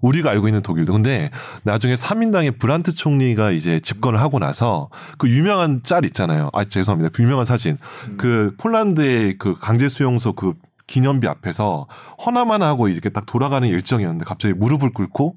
우리가 0.00 0.30
알고 0.30 0.48
있는 0.48 0.62
독일도. 0.62 0.92
근데 0.92 1.30
나중에 1.64 1.94
3인당의 1.94 2.58
브란트 2.58 2.92
총리가 2.92 3.50
이제 3.50 3.80
집권을 3.80 4.20
하고 4.20 4.38
나서 4.38 4.88
그 5.18 5.28
유명한 5.28 5.80
짤 5.82 6.04
있잖아요. 6.04 6.50
아, 6.52 6.64
죄송합니다. 6.64 7.10
그 7.12 7.22
유명한 7.22 7.44
사진. 7.44 7.78
그 8.16 8.54
폴란드의 8.58 9.38
그 9.38 9.54
강제 9.58 9.88
수용소 9.88 10.34
그 10.34 10.54
기념비 10.86 11.26
앞에서 11.28 11.86
허나만 12.24 12.62
하고 12.62 12.88
이렇게 12.88 13.08
딱 13.08 13.26
돌아가는 13.26 13.66
일정이었는데 13.66 14.24
갑자기 14.24 14.54
무릎을 14.54 14.92
꿇고 14.92 15.36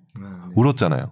울었잖아요. 0.55 1.09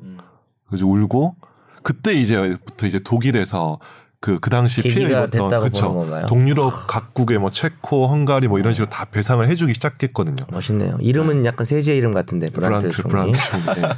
그래서 0.68 0.88
울고 0.88 1.36
그때 1.84 2.14
이제부터 2.14 2.88
이제 2.88 3.00
독일에서 3.00 3.80
그, 4.20 4.40
그 4.40 4.50
당시 4.50 4.82
피해 4.82 4.96
계기가 4.96 5.26
입었던 5.26 5.60
그쵸. 5.60 6.08
동유럽 6.28 6.88
각국의 6.88 7.40
뭐 7.40 7.50
체코, 7.50 8.08
헝가리 8.08 8.48
뭐 8.48 8.58
이런 8.58 8.74
식으로 8.74 8.90
다 8.90 9.04
배상을 9.04 9.46
해주기 9.46 9.74
시작했거든요. 9.74 10.46
멋있네요. 10.50 10.98
이름은 11.02 11.46
약간 11.46 11.66
세제 11.66 11.94
이름 11.94 12.14
같은데 12.14 12.50
브란트 12.50 12.90
브란트, 12.90 13.02
총리. 13.02 13.34
브란트. 13.34 13.80
네. 13.80 13.90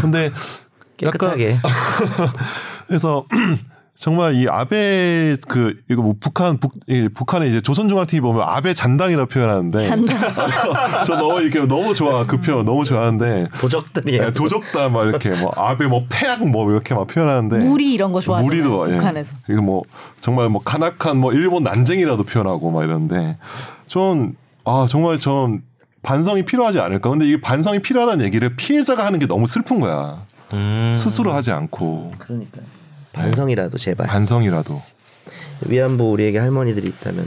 근데 0.00 0.30
깨끗하게. 0.96 1.58
그래서 2.88 3.26
정말 3.98 4.34
이 4.34 4.46
아베 4.48 5.36
그 5.48 5.78
이거 5.90 6.02
뭐 6.02 6.14
북한 6.20 6.58
북이 6.58 7.08
북한의 7.14 7.48
이제 7.48 7.60
조선중앙TV 7.60 8.20
보면 8.20 8.42
아베 8.46 8.74
잔당이라고 8.74 9.28
표현하는데 9.28 9.78
저 11.06 11.16
너무 11.16 11.40
이렇게 11.40 11.60
너무 11.66 11.94
좋아 11.94 12.26
그 12.26 12.40
표현 12.40 12.64
너무 12.64 12.84
좋아하는데 12.84 13.48
도적들이에요. 13.60 14.22
네, 14.22 14.32
도적다 14.32 14.88
막 14.90 15.08
이렇게 15.08 15.30
뭐 15.30 15.50
아베 15.56 15.86
뭐 15.86 16.04
폐악 16.08 16.46
뭐 16.46 16.70
이렇게 16.70 16.94
막 16.94 17.06
표현하는데 17.06 17.58
무리 17.66 17.92
이런 17.92 18.12
거 18.12 18.20
좋아하잖아요. 18.20 18.62
무리도 18.62 18.92
예. 18.92 18.98
북한에서. 18.98 19.32
이거 19.48 19.62
뭐 19.62 19.82
정말 20.20 20.48
뭐 20.48 20.60
가나칸 20.62 21.16
뭐 21.16 21.32
일본 21.32 21.62
난쟁이라도 21.62 22.24
표현하고 22.24 22.70
막 22.70 22.84
이런데 22.84 23.38
전 23.86 24.34
아 24.66 24.86
정말 24.88 25.18
전 25.18 25.62
반성이 26.02 26.44
필요하지 26.44 26.80
않을까 26.80 27.08
근데 27.08 27.26
이게 27.26 27.40
반성이 27.40 27.78
필요하다는 27.80 28.24
얘기를 28.24 28.56
피해자가 28.56 29.06
하는 29.06 29.18
게 29.20 29.26
너무 29.26 29.46
슬픈 29.46 29.80
거야 29.80 30.24
음. 30.52 30.92
스스로 30.96 31.32
하지 31.32 31.52
않고 31.52 32.12
그러니까 32.18 32.58
반성이라도 33.16 33.78
제발. 33.78 34.06
반성이라도 34.06 34.80
위안부 35.68 36.04
우리에게 36.10 36.38
할머니들이 36.38 36.88
있다면 36.88 37.26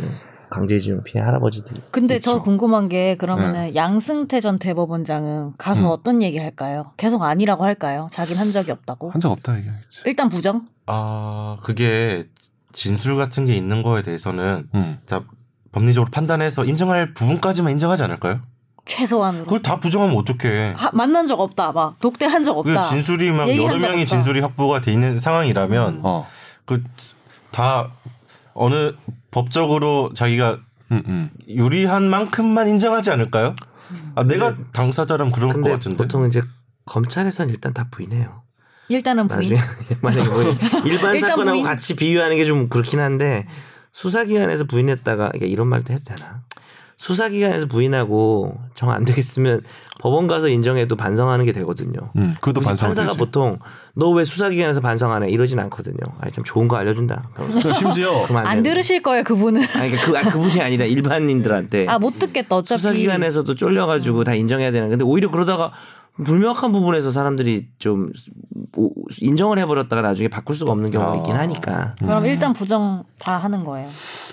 강제징용 0.52 1.04
피해 1.04 1.24
할아버지들이. 1.24 1.82
근데 1.92 2.20
저 2.20 2.42
궁금한 2.42 2.90
게 2.90 3.16
그러면은 3.18 3.62
네. 3.66 3.76
양승태 3.76 4.40
전 4.40 4.58
대법원장은 4.58 5.54
가서 5.58 5.82
음. 5.82 5.92
어떤 5.92 6.22
얘기 6.24 6.38
할까요? 6.40 6.92
계속 6.98 7.22
아니라고 7.22 7.64
할까요? 7.66 8.08
자긴 8.12 8.38
한 8.38 8.52
적이 8.52 8.72
없다고? 8.72 9.12
한 9.12 9.22
적 9.22 9.32
없다 9.32 9.58
얘기하겠지. 9.58 10.04
일단 10.06 10.30
부정? 10.30 10.66
아 10.88 11.58
그게 11.62 12.26
진술 12.72 13.16
같은 13.18 13.46
게 13.46 13.56
있는 13.56 13.84
거에 13.84 14.02
대해서는 14.02 14.68
음. 14.74 14.98
자 15.06 15.24
법리적으로 15.72 16.10
판단해서 16.12 16.66
인정할 16.66 17.14
부분까지만 17.14 17.72
인정하지 17.74 18.04
않을까요? 18.04 18.42
최소한으로. 18.90 19.46
그걸 19.46 19.62
다 19.62 19.80
부정하면 19.80 20.18
어떡해. 20.18 20.74
하- 20.76 20.92
만난 20.94 21.26
적 21.28 21.40
없다. 21.40 21.72
막 21.72 22.00
독대한 22.00 22.44
적그 22.44 22.60
없다. 22.72 22.82
진술이 22.82 23.32
막 23.32 23.48
여러 23.56 23.80
적 23.80 23.88
명이. 23.88 24.06
진술이 24.06 24.40
확보가 24.42 24.82
돼 24.82 24.92
있는 24.92 25.20
상황이라면 25.20 26.02
어. 26.04 26.28
그 26.66 26.84
다 27.52 27.88
어느 28.54 28.94
법적으로 29.32 30.12
자기가 30.14 30.60
음, 30.92 31.04
음. 31.08 31.30
유리한 31.48 32.10
만큼만 32.10 32.68
인정하지 32.68 33.10
않을까요? 33.12 33.56
아 34.16 34.24
내가 34.24 34.56
당사자라면 34.74 35.32
그럴 35.34 35.50
것 35.50 35.56
근데 35.56 35.72
같은데. 35.72 35.98
보통 35.98 36.28
이제 36.28 36.42
검찰에서는 36.86 37.52
일단 37.54 37.74
다 37.74 37.88
부인해요. 37.90 38.44
일단은 38.90 39.28
부인. 39.28 39.56
만약에 40.02 40.30
뭐 40.30 40.44
일반 40.86 41.16
일단 41.16 41.30
사건하고 41.32 41.58
부인. 41.60 41.64
같이 41.64 41.96
비유하는 41.96 42.38
게 42.38 42.46
좀 42.46 42.70
그렇긴 42.70 43.00
한데 43.00 43.48
수사기관에서 43.92 44.66
부인했다가 44.66 45.30
그러니까 45.30 45.46
이런 45.48 45.68
말도 45.68 45.94
해도 45.94 46.04
되나? 46.06 46.44
수사기관에서 47.00 47.66
부인하고 47.68 48.60
정 48.76 48.90
안 48.92 49.06
되겠으면 49.06 49.62
법원 50.00 50.28
가서 50.28 50.50
인정해도 50.50 50.96
반성하는 50.98 51.46
게 51.46 51.54
되거든요. 51.54 52.12
음, 52.18 52.36
그것도 52.42 52.60
우리 52.60 52.66
반성이 52.66 52.90
판사가 52.90 53.08
되지. 53.10 53.18
보통 53.20 53.58
너 53.96 54.10
왜 54.12 54.26
수사기관에서 54.26 54.82
반성 54.82 55.12
안 55.14 55.24
해? 55.24 55.30
이러진 55.30 55.60
않거든요. 55.60 55.98
아니 56.20 56.32
좀 56.34 56.44
좋은 56.44 56.68
거 56.68 56.76
알려준다. 56.76 57.24
심지어 57.78 58.26
안. 58.34 58.64
들으실 58.64 59.02
거예요, 59.02 59.24
그분은. 59.24 59.62
아니 59.76 59.92
그러니까 59.92 60.06
그, 60.06 60.18
아, 60.18 60.22
그분이 60.32 60.62
아니라 60.62 60.86
일반인들한테 60.86 61.88
아, 61.88 62.00
못 62.00 62.20
듣겠다. 62.20 62.58
어차피. 62.58 62.82
수사기관에서도 62.82 63.56
쫄려가지고 63.56 64.26
다 64.26 64.34
인정해야 64.36 64.72
되는. 64.72 64.90
근데 64.90 65.06
오히려 65.06 65.32
그러다가 65.32 65.72
불명확한 66.26 66.74
부분에서 66.74 67.12
사람들이 67.12 67.68
좀 67.80 68.12
오- 68.49 68.49
인정을 69.22 69.60
해버렸다가 69.60 70.02
나중에 70.02 70.28
바꿀 70.28 70.56
수가 70.56 70.72
없는 70.72 70.92
경우가 70.92 71.18
있긴 71.18 71.36
하니까. 71.36 71.96
그럼 72.00 72.26
일단 72.26 72.54
부정 72.54 73.04
다 73.20 73.38
하는 73.38 73.64
거예요. 73.64 73.88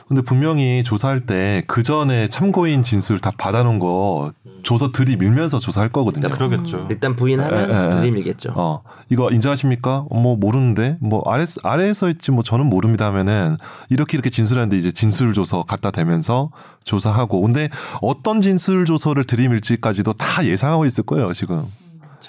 근데 0.08 0.22
분명히 0.22 0.82
조사할 0.84 1.26
때 1.26 1.62
그 1.66 1.82
전에 1.82 2.28
참고인 2.28 2.82
진술 2.82 3.18
다 3.18 3.30
받아놓은 3.38 3.78
거 3.78 4.32
조서 4.62 4.90
들이밀면서 4.92 5.58
조사할 5.58 5.90
거거든요. 5.90 6.28
그러겠죠. 6.28 6.86
일단 6.90 7.14
부인하면 7.16 7.70
에, 7.70 7.74
에, 7.74 7.86
에. 7.86 8.00
들이밀겠죠. 8.00 8.52
어 8.56 8.82
이거 9.08 9.30
인정하십니까? 9.30 10.06
어, 10.10 10.18
뭐 10.20 10.36
모르는데 10.36 10.96
뭐 11.00 11.22
아래 11.26 11.44
아래에서 11.62 12.08
있지 12.10 12.30
뭐 12.32 12.42
저는 12.42 12.66
모릅니다 12.66 13.06
하면은 13.06 13.56
이렇게 13.90 14.16
이렇게 14.16 14.30
진술하는데 14.30 14.76
이제 14.76 14.92
진술 14.92 15.32
조서 15.34 15.62
갖다 15.64 15.90
대면서 15.90 16.50
조사하고 16.84 17.40
근데 17.42 17.68
어떤 18.02 18.40
진술 18.40 18.84
조서를 18.86 19.24
들이밀지까지도 19.24 20.12
다 20.14 20.44
예상하고 20.44 20.84
있을 20.86 21.04
거예요 21.04 21.32
지금. 21.32 21.64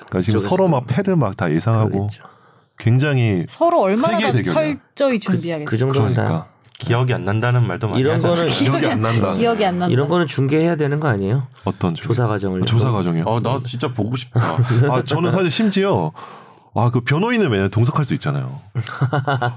그러니까 0.06 0.22
지금. 0.26 0.40
서로 0.40 0.68
막 0.68 0.86
패를 0.88 1.16
막 1.16 1.36
다 1.38 1.52
예상하고 1.52 1.90
그러겠죠. 1.90 2.24
굉장히 2.78 3.46
서로 3.50 3.82
얼마나. 3.82 4.20
철저히 4.20 5.20
준비하겠어요. 5.20 5.66
그 5.66 5.78
정도는 5.78 6.14
다 6.14 6.24
그러니까 6.24 6.48
기억이 6.80 7.14
안 7.14 7.26
난다는 7.26 7.66
말도 7.66 7.88
많이 7.88 8.02
이런. 8.02 8.20
거는 8.20 8.48
기억이 8.48 8.86
안 8.86 9.02
난다. 9.02 9.34
기억이 9.34 9.66
안 9.66 9.80
난다. 9.80 9.92
이런 9.92 10.08
거는 10.08 10.28
중계해야 10.28 10.76
되는 10.76 11.00
거 11.00 11.08
아니에요? 11.08 11.48
어떤 11.64 11.96
중- 11.96 12.06
조사 12.08 12.28
과정을 12.28 12.62
조사 12.64 12.92
과정이요. 12.92 13.24
어, 13.26 13.42
나 13.42 13.60
진짜 13.66 13.92
보고 13.94 14.16
싶다. 14.16 14.40
아, 14.90 15.02
저는 15.04 15.32
사실 15.32 15.50
심지어 15.50 16.12
아, 16.76 16.92
그 16.94 17.02
변호인을 17.02 17.50
매년 17.50 17.72
동석할 17.72 18.06
수 18.06 18.14
있잖아요. 18.14 18.52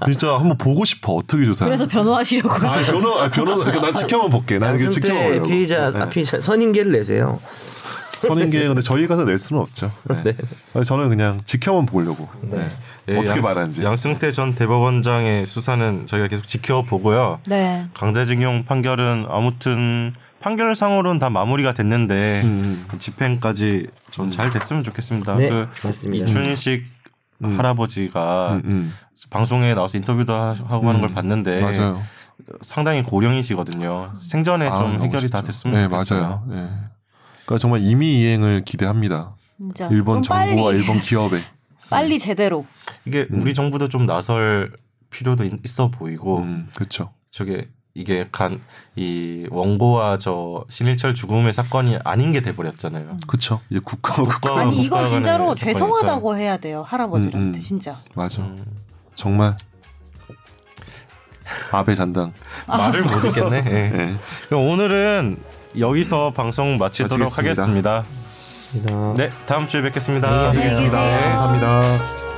진짜 0.05 0.33
한번 0.39 0.57
보고 0.57 0.83
싶어. 0.85 1.13
어떻게 1.13 1.45
조사하는 1.45 1.77
그래서 1.77 1.91
변호하시려고. 1.91 2.49
아, 2.67 2.79
변호, 2.85 3.19
아, 3.19 3.29
변호, 3.29 3.53
그러니까 3.55 3.81
난 3.81 3.93
지켜만 3.93 4.29
볼게. 4.31 4.57
난 4.57 4.73
이게 4.73 4.85
양승태 4.85 5.07
지켜보려고. 5.07 5.47
피의자 5.47 5.91
네. 5.91 5.99
아, 5.99 6.05
피의자 6.09 6.41
선임계를 6.41 6.91
내세요. 6.93 7.39
선임계 8.21 8.67
근데 8.67 8.81
저희 8.81 9.07
가서 9.07 9.25
낼 9.25 9.37
수는 9.39 9.61
없죠. 9.61 9.91
네. 10.23 10.35
아니, 10.75 10.85
저는 10.85 11.09
그냥 11.09 11.41
지켜만 11.45 11.85
보려고. 11.85 12.29
네. 12.41 12.67
예, 13.09 13.17
어떻게 13.17 13.31
양- 13.37 13.41
말하는지. 13.41 13.83
양승태 13.83 14.31
전 14.31 14.53
대법원장의 14.55 15.45
수사는 15.45 16.05
저희가 16.07 16.27
계속 16.27 16.45
지켜보고요. 16.47 17.39
네. 17.47 17.85
강제징용 17.93 18.65
판결은 18.65 19.25
아무튼 19.29 20.13
판결상으로는 20.39 21.19
다 21.19 21.29
마무리가 21.29 21.73
됐는데 21.73 22.41
음. 22.45 22.85
그 22.87 22.97
집행까지 22.97 23.87
좀잘 24.09 24.49
됐으면 24.51 24.83
좋겠습니다. 24.83 25.35
네, 25.35 25.49
그 25.49 25.67
맞습니다. 25.83 26.25
이춘식 26.25 26.83
할아버지가 27.43 28.53
음, 28.53 28.61
음. 28.65 28.93
방송에 29.29 29.73
나와서 29.73 29.97
인터뷰도 29.97 30.33
하- 30.33 30.55
하고 30.67 30.87
하는 30.89 31.01
걸 31.01 31.11
봤는데 31.13 31.61
맞아요. 31.61 32.01
상당히 32.61 33.03
고령이시거든요. 33.03 34.13
생전에 34.19 34.67
아, 34.67 34.75
좀 34.75 35.01
해결이 35.03 35.29
다 35.29 35.39
쉽죠. 35.39 35.47
됐으면 35.51 35.75
네, 35.75 35.83
좋겠어요. 35.87 36.21
맞아요. 36.21 36.43
네. 36.47 36.69
그러니까 37.51 37.57
정말 37.61 37.81
임의 37.83 38.07
이행을 38.19 38.61
기대합니다. 38.63 39.35
진짜. 39.57 39.89
일본 39.91 40.23
좀 40.23 40.35
정부와 40.37 40.65
빨리, 40.71 40.79
일본 40.79 40.99
기업에. 41.01 41.41
빨리 41.89 42.17
제대로. 42.17 42.65
이게 43.05 43.27
음. 43.31 43.41
우리 43.41 43.53
정부도 43.53 43.89
좀 43.89 44.05
나설 44.05 44.71
필요도 45.09 45.43
있- 45.43 45.59
있어 45.65 45.89
보이고 45.91 46.37
음, 46.39 46.69
그렇죠. 46.73 47.11
저게 47.29 47.67
이게 47.93 48.25
간 48.31 48.61
이 48.95 49.47
원고와 49.51 50.17
저 50.17 50.63
신일철 50.69 51.13
죽음의 51.13 51.51
사건이 51.51 51.97
아닌 52.05 52.31
게 52.31 52.39
돼버렸잖아요. 52.41 53.17
그렇죠. 53.27 53.59
이제 53.69 53.81
국가 53.83 54.13
국가 54.13 54.53
아, 54.53 54.59
아니 54.61 54.79
이거 54.81 55.05
진짜로 55.05 55.53
사건이니까. 55.55 55.65
죄송하다고 55.73 56.37
해야 56.37 56.55
돼요 56.57 56.83
할아버지한테 56.83 57.37
음, 57.37 57.53
음. 57.53 57.59
진짜. 57.59 57.99
맞아. 58.15 58.47
정말 59.15 59.57
아베 61.73 61.95
잔당. 61.95 62.31
말을 62.67 63.03
못 63.03 63.25
읽겠네. 63.25 63.57
예. 63.57 63.61
네. 63.91 64.15
그럼 64.47 64.67
오늘은 64.69 65.37
여기서 65.77 66.31
방송 66.35 66.77
마치도록 66.77 67.29
마치겠습니다. 67.29 68.03
하겠습니다. 68.71 69.13
네, 69.15 69.29
다음 69.45 69.67
주에 69.67 69.81
뵙겠습니다. 69.81 70.49
안녕히 70.49 70.69
계세요. 70.69 70.91
감사합니다. 70.91 72.30